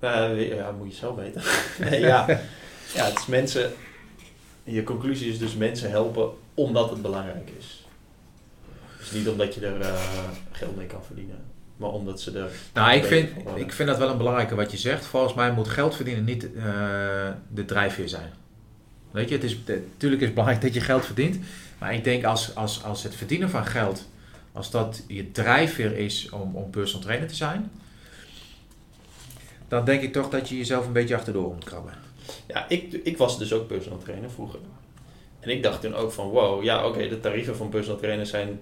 Nou, 0.00 0.40
ja, 0.40 0.70
moet 0.70 0.90
je 0.90 0.94
zelf 0.94 1.16
weten. 1.16 1.42
nee, 1.90 2.00
ja. 2.00 2.26
ja, 2.94 3.04
het 3.04 3.18
is 3.18 3.26
mensen. 3.26 3.72
Je 4.64 4.82
conclusie 4.82 5.30
is 5.30 5.38
dus 5.38 5.54
mensen 5.54 5.90
helpen 5.90 6.30
omdat 6.54 6.90
het 6.90 7.02
belangrijk 7.02 7.50
is. 7.58 7.86
Dus 8.98 9.10
niet 9.10 9.28
omdat 9.28 9.54
je 9.54 9.66
er 9.66 9.80
eh, 9.80 10.30
geld 10.50 10.76
mee 10.76 10.86
kan 10.86 11.04
verdienen, 11.04 11.44
maar 11.82 11.90
omdat 11.90 12.20
ze 12.20 12.38
er. 12.38 12.50
Nou, 12.74 12.96
ik 12.96 13.04
vind, 13.04 13.30
ik 13.54 13.72
vind 13.72 13.88
dat 13.88 13.98
wel 13.98 14.10
een 14.10 14.16
belangrijke 14.16 14.54
wat 14.54 14.70
je 14.70 14.78
zegt. 14.78 15.06
Volgens 15.06 15.34
mij 15.34 15.52
moet 15.52 15.68
geld 15.68 15.96
verdienen 15.96 16.24
niet 16.24 16.54
eh, 16.54 16.62
de 17.48 17.64
drijfveer 17.64 18.08
zijn. 18.08 18.32
Weet 19.10 19.28
je, 19.28 19.34
het 19.34 19.44
is, 19.44 19.58
natuurlijk 19.66 20.20
is 20.20 20.26
het 20.26 20.34
belangrijk 20.34 20.62
dat 20.62 20.74
je 20.74 20.80
geld 20.80 21.04
verdient. 21.04 21.38
Maar 21.78 21.94
ik 21.94 22.04
denk 22.04 22.24
als, 22.24 22.54
als, 22.54 22.84
als 22.84 23.02
het 23.02 23.14
verdienen 23.14 23.50
van 23.50 23.66
geld, 23.66 24.08
als 24.52 24.70
dat 24.70 25.02
je 25.08 25.30
drijfveer 25.30 25.96
is 25.96 26.30
om, 26.30 26.56
om 26.56 26.70
personal 26.70 27.02
trainer 27.02 27.28
te 27.28 27.34
zijn, 27.34 27.70
dan 29.68 29.84
denk 29.84 30.02
ik 30.02 30.12
toch 30.12 30.28
dat 30.28 30.48
je 30.48 30.56
jezelf 30.56 30.86
een 30.86 30.92
beetje 30.92 31.16
achterdoor 31.16 31.54
moet 31.54 31.64
krabben. 31.64 31.94
Ja, 32.46 32.68
ik, 32.68 32.92
ik 32.92 33.16
was 33.16 33.38
dus 33.38 33.52
ook 33.52 33.66
personal 33.66 33.98
trainer 33.98 34.30
vroeger. 34.30 34.58
En 35.40 35.50
ik 35.50 35.62
dacht 35.62 35.80
toen 35.80 35.94
ook 35.94 36.12
van, 36.12 36.28
wow, 36.28 36.62
ja 36.62 36.86
oké, 36.86 37.08
de 37.08 37.20
tarieven 37.20 37.56
van 37.56 37.68
personal 37.68 37.98
trainers 37.98 38.30
zijn 38.30 38.60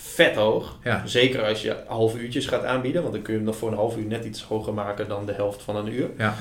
vet 0.00 0.34
hoog. 0.34 0.76
Ja, 0.84 1.02
Zeker 1.06 1.44
als 1.44 1.62
je 1.62 1.76
half 1.86 2.14
uurtjes 2.16 2.46
gaat 2.46 2.64
aanbieden, 2.64 3.02
want 3.02 3.14
dan 3.14 3.22
kun 3.22 3.32
je 3.32 3.38
hem 3.38 3.48
nog 3.48 3.56
voor 3.58 3.70
een 3.70 3.76
half 3.76 3.96
uur 3.96 4.04
net 4.06 4.24
iets 4.24 4.42
hoger 4.42 4.74
maken 4.74 5.08
dan 5.08 5.26
de 5.26 5.32
helft 5.32 5.62
van 5.62 5.76
een 5.76 5.92
uur. 5.92 6.08
ja. 6.16 6.34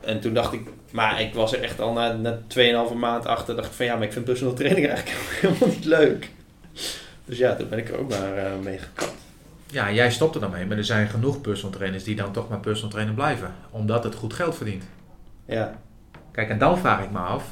En 0.00 0.20
toen 0.20 0.34
dacht 0.34 0.52
ik, 0.52 0.60
maar 0.90 1.20
ik 1.20 1.34
was 1.34 1.52
er 1.52 1.62
echt 1.62 1.80
al 1.80 1.92
na, 1.92 2.12
na 2.12 2.38
2,5 2.90 2.94
maand 2.96 3.26
achter, 3.26 3.56
dacht 3.56 3.68
ik 3.68 3.74
van 3.74 3.86
ja, 3.86 3.94
maar 3.94 4.06
ik 4.06 4.12
vind 4.12 4.24
personal 4.24 4.54
training 4.54 4.86
eigenlijk 4.88 5.18
helemaal 5.40 5.68
niet 5.68 5.84
leuk. 5.84 6.30
Dus 7.24 7.38
ja, 7.38 7.54
toen 7.54 7.68
ben 7.68 7.78
ik 7.78 7.88
er 7.88 7.98
ook 7.98 8.08
maar 8.08 8.36
eh, 8.36 8.52
mee 8.62 8.78
gekapt. 8.78 9.14
ja, 9.66 9.92
jij 9.92 10.10
stopt 10.10 10.34
er 10.34 10.40
dan 10.40 10.50
mee, 10.50 10.66
maar 10.66 10.76
er 10.76 10.84
zijn 10.84 11.08
genoeg 11.08 11.40
personal 11.40 11.76
trainers 11.76 12.04
die 12.04 12.16
dan 12.16 12.32
toch 12.32 12.48
maar 12.48 12.60
personal 12.60 12.90
trainer 12.90 13.14
blijven. 13.14 13.54
Omdat 13.70 14.04
het 14.04 14.14
goed 14.14 14.32
geld 14.32 14.56
verdient. 14.56 14.84
Ja, 15.46 15.78
Kijk, 16.32 16.48
en 16.50 16.58
dan 16.58 16.78
vraag 16.78 17.02
ik 17.04 17.10
me 17.10 17.18
af, 17.18 17.44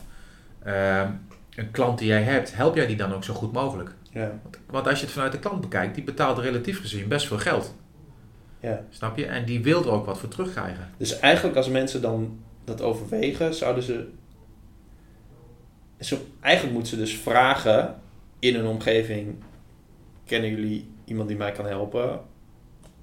ehm, 0.63 1.09
een 1.55 1.71
klant 1.71 1.99
die 1.99 2.09
jij 2.09 2.23
hebt, 2.23 2.55
help 2.57 2.75
jij 2.75 2.87
die 2.87 2.97
dan 2.97 3.15
ook 3.15 3.25
zo 3.25 3.35
goed 3.35 3.53
mogelijk? 3.53 3.91
Ja. 4.17 4.39
Want, 4.43 4.59
want 4.67 4.87
als 4.87 4.99
je 4.99 5.05
het 5.05 5.15
vanuit 5.15 5.33
de 5.33 5.39
klant 5.39 5.61
bekijkt, 5.61 5.95
die 5.95 6.05
betaalt 6.05 6.39
relatief 6.39 6.81
gezien 6.81 7.09
best 7.09 7.27
veel 7.27 7.39
geld. 7.39 7.75
ja. 8.61 8.85
Snap 8.91 9.17
je? 9.17 9.27
En 9.27 9.45
die 9.45 9.63
wil 9.63 9.83
er 9.83 9.91
ook 9.91 10.07
wat 10.07 10.19
voor 10.19 10.29
terugkrijgen. 10.29 10.91
Dus 10.97 11.19
eigenlijk 11.19 11.57
als 11.57 11.69
mensen 11.69 12.03
dan 12.03 12.39
dat 12.65 12.81
overwegen, 12.83 13.55
zouden 13.55 13.83
ze... 13.83 14.09
Zo, 16.01 16.17
eigenlijk 16.41 16.75
moeten 16.75 16.93
ze 16.93 16.99
dus 17.03 17.17
vragen 17.17 18.01
in 18.39 18.55
een 18.55 18.67
omgeving... 18.67 19.35
Kennen 20.25 20.51
jullie 20.51 20.91
iemand 21.05 21.29
die 21.29 21.37
mij 21.37 21.53
kan 21.53 21.67
helpen? 21.67 22.21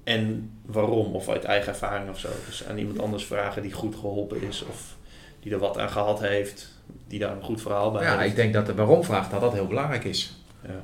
En 0.04 0.50
waarom? 0.66 1.14
Of 1.14 1.28
uit 1.28 1.44
eigen 1.44 1.68
ervaring 1.68 2.10
of 2.10 2.18
zo. 2.18 2.28
Dus 2.46 2.64
aan 2.66 2.78
iemand 2.78 2.98
anders 2.98 3.24
vragen 3.24 3.62
die 3.62 3.72
goed 3.72 3.94
geholpen 3.94 4.42
is. 4.42 4.64
Of 4.64 4.96
die 5.40 5.52
er 5.52 5.58
wat 5.58 5.78
aan 5.78 5.90
gehad 5.90 6.20
heeft. 6.20 6.82
Die 7.06 7.18
daar 7.18 7.36
een 7.36 7.42
goed 7.42 7.62
verhaal 7.62 7.90
bij 7.90 8.02
Ja, 8.02 8.18
heeft. 8.18 8.30
ik 8.30 8.36
denk 8.36 8.52
dat 8.52 8.66
de 8.66 8.74
waarom-vraag 8.74 9.30
dat 9.30 9.40
dat 9.40 9.52
heel 9.52 9.66
belangrijk 9.66 10.04
is. 10.04 10.44
Ja. 10.66 10.82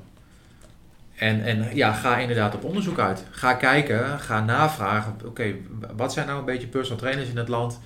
En, 1.20 1.42
en 1.44 1.76
ja, 1.76 1.92
ga 1.92 2.16
inderdaad 2.18 2.54
op 2.54 2.64
onderzoek 2.64 2.98
uit. 2.98 3.24
Ga 3.30 3.54
kijken, 3.54 4.20
ga 4.20 4.44
navragen. 4.44 5.14
Oké, 5.24 5.54
wat 5.96 6.12
zijn 6.12 6.26
nou 6.26 6.38
een 6.38 6.44
beetje 6.44 6.66
personal 6.66 6.98
trainers 6.98 7.28
in 7.28 7.36
het 7.36 7.48
land 7.48 7.80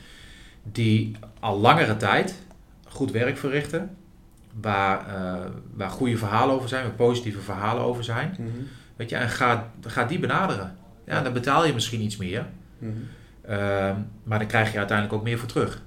die 0.63 1.17
al 1.41 1.59
langere 1.59 1.97
tijd 1.97 2.35
goed 2.89 3.11
werk 3.11 3.39
verrichten, 3.39 3.97
waar, 4.61 5.07
eh, 5.09 5.47
waar 5.75 5.91
goede 5.91 6.17
verhalen 6.17 6.55
over 6.55 6.69
zijn, 6.69 6.83
waar 6.83 6.93
positieve 6.93 7.41
verhalen 7.41 7.83
over 7.85 8.05
zijn. 8.05 8.37
Mhm. 8.39 8.49
Weet 8.97 9.11
je, 9.11 9.17
en 9.17 9.29
ga, 9.29 9.71
ga 9.87 10.05
die 10.05 10.19
benaderen. 10.19 10.77
Ja, 11.07 11.21
dan 11.23 11.33
betaal 11.33 11.67
je 11.67 11.73
misschien 11.75 12.01
iets 12.03 12.17
meer, 12.17 12.47
Mhm. 12.79 12.93
ehm, 13.43 13.97
maar 14.23 14.39
dan 14.39 14.49
krijg 14.49 14.73
je 14.73 14.79
uiteindelijk 14.79 15.17
ook 15.19 15.25
meer 15.25 15.39
voor 15.39 15.49
terug. 15.49 15.83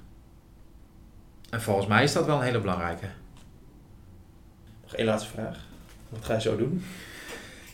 En 1.50 1.62
volgens 1.62 1.86
mij 1.86 2.02
is 2.02 2.12
dat 2.12 2.26
wel 2.26 2.36
een 2.36 2.42
hele 2.44 2.60
belangrijke. 2.60 3.06
Nog 4.82 4.94
één 4.94 5.06
laatste 5.06 5.30
vraag. 5.30 5.58
Wat 6.08 6.24
ga 6.24 6.34
je 6.34 6.40
zo 6.40 6.56
doen? 6.56 6.84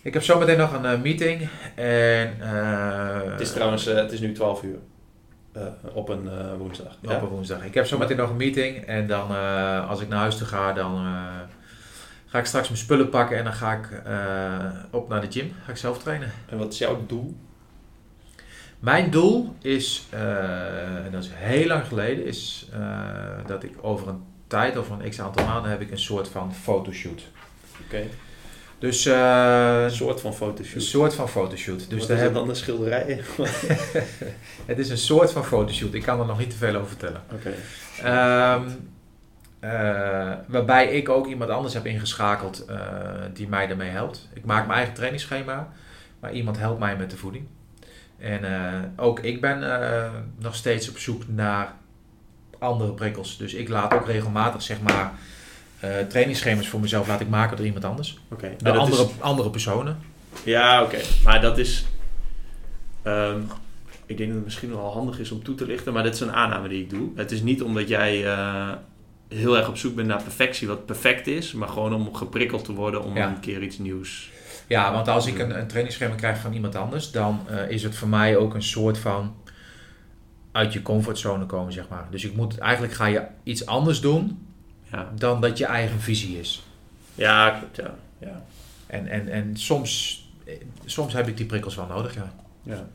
Ik 0.05 0.13
heb 0.13 0.23
zometeen 0.23 0.59
nog 0.59 0.73
een 0.73 0.85
eh, 0.85 1.01
meeting 1.01 1.49
en 1.75 2.41
eh, 2.41 3.31
het 3.31 3.41
is 3.41 3.53
trouwens, 3.53 3.87
eh, 3.87 3.97
het 3.97 4.13
is 4.13 4.21
nu 4.21 4.33
12 4.33 4.63
uur. 4.63 4.79
Op 5.93 6.09
een 6.09 6.29
woensdag. 6.59 6.97
op 7.03 7.23
een 7.23 7.29
woensdag. 7.29 7.65
Ik 7.65 7.75
heb 7.75 7.87
zometeen 7.87 8.17
nog 8.17 8.31
een 8.31 8.37
meeting 8.37 8.87
en 8.87 9.07
dan 9.07 9.31
als 9.89 10.01
ik 10.01 10.09
naar 10.09 10.19
huis 10.19 10.37
toe 10.37 10.47
ga, 10.47 10.73
dan 10.73 11.17
ga 12.27 12.39
ik 12.39 12.45
straks 12.45 12.69
mijn 12.69 12.81
spullen 12.81 13.09
pakken 13.09 13.37
en 13.37 13.45
dan 13.45 13.53
ga 13.53 13.73
ik 13.73 13.89
op 14.91 15.09
naar 15.09 15.21
de 15.21 15.31
gym. 15.31 15.53
Ga 15.65 15.71
ik 15.71 15.77
zelf 15.77 15.99
trainen. 15.99 16.33
En 16.49 16.59
wat 16.59 16.73
is 16.73 16.79
jouw 16.79 17.07
doel? 17.07 17.37
Mijn 18.79 19.11
doel 19.11 19.57
is, 19.61 20.07
en 20.11 21.09
dat 21.11 21.25
is 21.25 21.31
heel 21.33 21.67
lang 21.67 21.87
geleden, 21.87 22.27
is 22.27 22.69
dat 23.47 23.63
ik 23.63 23.73
over 23.81 24.09
een 24.09 24.23
tijd, 24.47 24.77
over 24.77 24.93
een 25.01 25.11
x 25.11 25.21
aantal 25.21 25.47
maanden, 25.47 25.71
heb 25.71 25.81
ik 25.81 25.91
een 25.91 25.99
soort 25.99 26.29
van 26.29 26.55
fotoshoot. 26.55 27.23
Oké. 27.87 28.07
Dus 28.85 29.07
eh, 29.07 29.83
Een 29.83 29.91
soort 29.91 30.21
van 30.21 30.31
een 30.31 30.37
fotoshoot. 30.37 30.83
soort 30.83 31.15
van 31.15 31.29
fotoshoot. 31.29 31.79
Dus 31.79 31.89
Dus 31.89 32.07
daar 32.07 32.17
is 32.17 32.23
het 32.23 32.33
heb, 32.33 32.35
dan 32.35 32.49
een 32.49 32.57
schilderij? 32.57 33.23
Oké. 33.37 33.51
het 34.71 34.79
is 34.79 34.91
een 34.91 34.99
soort 34.99 35.33
van 35.33 35.45
fotoshoot. 35.45 35.95
Ik 35.95 36.03
kan 36.03 36.21
er 36.21 36.27
nog 36.27 36.39
niet 36.39 36.51
te 36.51 36.57
veel 36.57 36.75
over 36.75 36.89
vertellen. 36.89 37.23
Ehm, 38.03 38.63
eh, 39.61 40.33
waarbij 40.47 40.87
ik 40.89 41.09
ook 41.09 41.27
iemand 41.27 41.51
anders 41.51 41.75
heb 41.75 41.87
ingeschakeld 41.87 42.65
eh, 42.65 42.79
die 43.33 43.49
mij 43.49 43.67
daarmee 43.67 43.91
helpt. 43.91 44.29
Ik 44.33 44.45
maak 44.45 44.67
mijn 44.67 44.79
eigen 44.79 44.95
trainingsschema, 44.95 45.69
maar 46.21 46.33
iemand 46.33 46.59
helpt 46.59 46.79
mij 46.79 46.97
met 46.97 47.11
de 47.11 47.17
voeding. 47.17 47.47
En 48.19 48.43
ook 48.97 49.21
ik 49.21 49.41
ben 49.41 49.59
nog 50.39 50.55
steeds 50.55 50.89
op 50.89 50.99
zoek 50.99 51.23
naar 51.29 51.73
andere 52.59 52.93
prikkels. 52.93 53.39
Dus 53.39 53.55
ik 53.55 53.69
laat 53.69 53.95
ook 53.95 54.07
regelmatig 54.07 54.63
zeg 54.63 54.81
maar 54.81 55.13
trainingsschema's 56.09 56.69
voor 56.69 56.81
mezelf 56.81 57.07
laat 57.09 57.21
ik 57.21 57.29
maken 57.29 57.57
door 57.57 57.67
iemand 57.67 57.85
anders. 57.85 58.19
Oké. 58.31 58.41
Door 58.49 58.57
Maar 58.63 58.73
dat 58.73 58.83
andere, 58.83 59.03
is- 59.03 59.21
andere 59.21 59.51
personen. 59.51 59.99
Ja, 60.45 60.83
oké. 60.83 60.99
Maar 61.25 61.41
dat 61.41 61.59
is... 61.59 61.85
ehm, 63.03 63.39
ik 64.07 64.17
denk 64.17 64.29
dat 64.29 64.37
het 64.37 64.45
misschien 64.45 64.71
wel 64.71 64.93
handig 64.93 65.19
is 65.19 65.31
om 65.31 65.43
toe 65.43 65.55
te 65.55 65.67
lichten, 65.67 65.93
maar 65.93 66.03
dit 66.03 66.15
is 66.15 66.21
een 66.21 66.33
aanname 66.33 66.69
die 66.69 66.83
ik 66.83 66.91
doe. 66.91 67.09
Het 67.15 67.31
is 67.31 67.43
niet 67.43 67.63
omdat 67.63 67.89
jij 67.89 68.27
eh, 68.27 68.71
heel 69.29 69.57
erg 69.57 69.69
op 69.69 69.77
zoek 69.77 69.95
bent 69.95 70.09
naar 70.09 70.23
perfectie, 70.23 70.69
wat 70.69 70.87
perfect 70.87 71.27
is, 71.27 71.53
maar 71.53 71.69
gewoon 71.69 71.95
om 71.95 72.15
geprikkeld 72.15 72.65
te 72.65 72.73
worden 72.73 73.03
om 73.05 73.17
Ja. 73.17 73.29
een 73.29 73.41
keer 73.41 73.63
iets 73.63 73.79
nieuws. 73.79 74.31
Ja, 74.67 74.93
want 74.93 75.09
als 75.09 75.27
ik 75.27 75.39
een, 75.39 75.59
een 75.59 75.67
trainingsschema 75.67 76.15
krijg 76.15 76.39
van 76.39 76.53
iemand 76.53 76.75
anders, 76.75 77.11
dan 77.11 77.41
eh, 77.49 77.71
is 77.71 77.83
het 77.83 77.97
voor 77.97 78.09
mij 78.09 78.37
ook 78.37 78.55
een 78.55 78.63
soort 78.63 78.99
van 78.99 79.35
uit 80.53 80.73
je 80.73 80.83
comfortzone 80.83 81.47
komen, 81.47 81.73
zeg 81.73 81.89
maar. 81.89 82.07
Dus 82.11 82.25
ik 82.25 82.37
moet, 82.37 82.59
eigenlijk 82.59 82.93
ga 82.93 83.07
je 83.07 83.23
iets 83.43 83.67
anders 83.67 84.01
doen 84.01 84.47
Ja, 84.95 85.13
dan 85.15 85.41
dat 85.41 85.59
je 85.59 85.67
eigen 85.67 86.01
visie 86.01 86.39
is. 86.41 86.63
ja 87.15 87.51
klopt, 87.51 87.77
ja. 87.77 87.95
ja. 88.19 88.45
En, 88.87 89.07
en, 89.09 89.29
en 89.29 89.57
soms, 89.57 90.25
eh, 90.45 90.55
soms 90.85 91.13
heb 91.13 91.29
ik 91.29 91.37
die 91.37 91.47
prikkels 91.47 91.75
wel 91.75 91.87
nodig, 91.87 92.15
ja. 92.15 92.33
ja. 92.63 92.87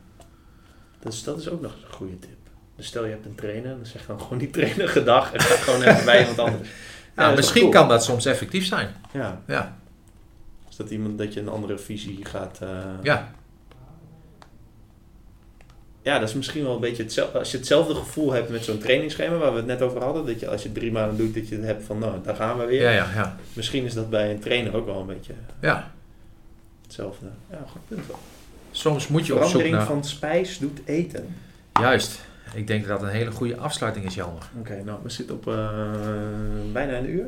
Dus 1.00 1.22
dat 1.24 1.38
is 1.40 1.48
ook 1.48 1.60
nog 1.60 1.72
een 1.72 1.92
goede 1.94 2.18
tip. 2.18 2.30
Dus 2.76 2.86
stel 2.86 3.04
je 3.04 3.10
hebt 3.10 3.26
een 3.26 3.34
trainer, 3.34 3.76
dan 3.76 3.86
zeg 3.86 4.06
dan 4.06 4.20
gewoon 4.20 4.38
die 4.38 4.50
trainer 4.50 4.88
gedag 4.98 5.32
en 5.32 5.40
ga 5.40 5.54
gewoon 5.54 5.82
even 5.82 6.04
bij 6.04 6.18
iemand 6.20 6.38
anders. 6.38 6.68
Ja, 7.16 7.22
is 7.22 7.32
wel 7.32 7.36
misschien 7.36 7.60
cool. 7.60 7.72
kan 7.72 7.88
dat 7.88 8.04
soms 8.04 8.26
effectief 8.26 8.66
zijn. 8.66 8.94
Ja, 9.12 9.40
Ja, 9.46 9.76
dus 10.66 10.76
dat 10.76 10.90
iemand 10.90 11.18
dat 11.18 11.34
je 11.34 11.40
een 11.40 11.48
andere 11.48 11.78
visie 11.78 12.24
gaat. 12.24 12.58
eh, 12.62 12.68
ja. 13.02 13.32
Ja, 16.02 16.18
dat 16.18 16.28
is 16.28 16.34
misschien 16.34 16.62
wel 16.62 16.74
een 16.74 16.80
beetje 16.80 17.02
hetzelfde. 17.02 17.38
Als 17.38 17.50
je 17.50 17.56
hetzelfde 17.56 17.94
gevoel 17.94 18.32
hebt 18.32 18.50
met 18.50 18.64
zo'n 18.64 18.78
trainingsschema 18.78 19.36
waar 19.36 19.50
we 19.50 19.56
het 19.56 19.66
net 19.66 19.82
over 19.82 20.02
hadden. 20.02 20.26
Dat 20.26 20.40
je 20.40 20.48
als 20.48 20.62
je 20.62 20.72
drie 20.72 20.92
maanden 20.92 21.16
doet, 21.16 21.34
dat 21.34 21.48
je 21.48 21.54
het 21.54 21.64
hebt 21.64 21.84
van 21.84 21.98
nou, 21.98 22.22
daar 22.22 22.36
gaan 22.36 22.58
we 22.58 22.64
weer. 22.64 22.82
ja, 22.82 22.90
ja, 22.90 23.08
ja. 23.14 23.36
Misschien 23.52 23.84
is 23.84 23.94
dat 23.94 24.10
bij 24.10 24.30
een 24.30 24.40
trainer 24.40 24.76
ook 24.76 24.86
wel 24.86 25.00
een 25.00 25.06
beetje 25.06 25.32
ja. 25.60 25.92
hetzelfde. 26.82 27.26
Ja, 27.50 27.64
goed 27.66 27.80
punt 27.88 28.06
wel. 28.06 28.18
Soms 28.70 29.08
moet 29.08 29.26
je 29.26 29.32
op 29.34 29.38
zoek 29.38 29.48
Verandering 29.48 29.76
naar... 29.76 29.86
van 29.86 30.04
spijs 30.04 30.58
doet 30.58 30.80
eten. 30.84 31.36
Juist. 31.80 32.20
Ik 32.54 32.66
denk 32.66 32.86
dat 32.86 33.00
dat 33.00 33.08
een 33.08 33.14
hele 33.14 33.30
goede 33.30 33.56
afsluiting 33.56 34.04
is, 34.04 34.14
Jelmer. 34.14 34.42
Oké, 34.58 34.82
nou, 34.84 34.98
we 35.02 35.10
zitten 35.10 35.34
op 35.34 35.48
eh, 35.48 35.68
bijna 36.72 36.98
een 36.98 37.10
uur. 37.10 37.26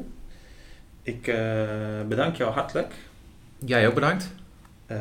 Ik 1.03 1.27
eh, 1.27 1.67
bedank 2.09 2.37
jou 2.37 2.53
hartelijk. 2.53 2.95
Jij 3.59 3.89
ook 3.89 3.95
bedankt. 3.95 4.31
Ehm, 4.87 5.01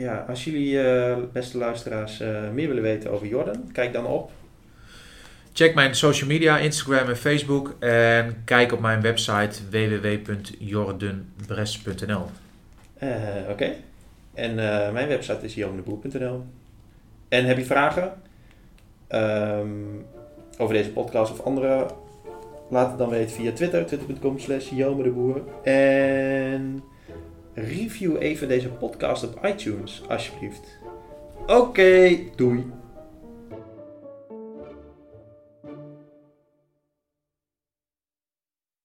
ja, 0.00 0.24
als 0.28 0.44
jullie, 0.44 0.82
eh, 0.82 1.16
beste 1.32 1.58
luisteraars, 1.58 2.20
eh, 2.20 2.50
meer 2.50 2.68
willen 2.68 2.82
weten 2.82 3.10
over 3.10 3.26
Jordan, 3.26 3.70
kijk 3.72 3.92
dan 3.92 4.06
op. 4.06 4.30
Check 5.52 5.74
mijn 5.74 5.94
social 5.94 6.28
media, 6.28 6.58
Instagram 6.58 7.08
en 7.08 7.16
Facebook. 7.16 7.76
En 7.78 8.42
kijk 8.44 8.72
op 8.72 8.80
mijn 8.80 9.00
website 9.00 9.58
www.jordanbres.nl 9.70 12.26
Eh, 12.98 13.10
Oké. 13.50 13.74
En 14.34 14.54
mijn 14.92 15.08
website 15.08 15.44
is 15.44 15.54
jomendeboer.nl. 15.54 16.44
En 17.28 17.44
heb 17.44 17.56
je 17.56 17.64
vragen 17.64 18.12
ehm, 19.08 19.68
over 20.58 20.74
deze 20.74 20.90
podcast 20.90 21.32
of 21.32 21.40
andere? 21.40 21.86
Laat 22.70 22.88
het 22.88 22.98
dan 22.98 23.08
weten 23.08 23.36
via 23.36 23.52
Twitter, 23.52 23.86
twitter.com 23.86 24.38
slash. 24.38 24.70
En 25.62 26.82
review 27.54 28.16
even 28.22 28.48
deze 28.48 28.68
podcast 28.68 29.24
op 29.24 29.44
iTunes, 29.44 30.02
alsjeblieft. 30.08 30.78
Oké, 31.46 32.18
doei. 32.36 32.64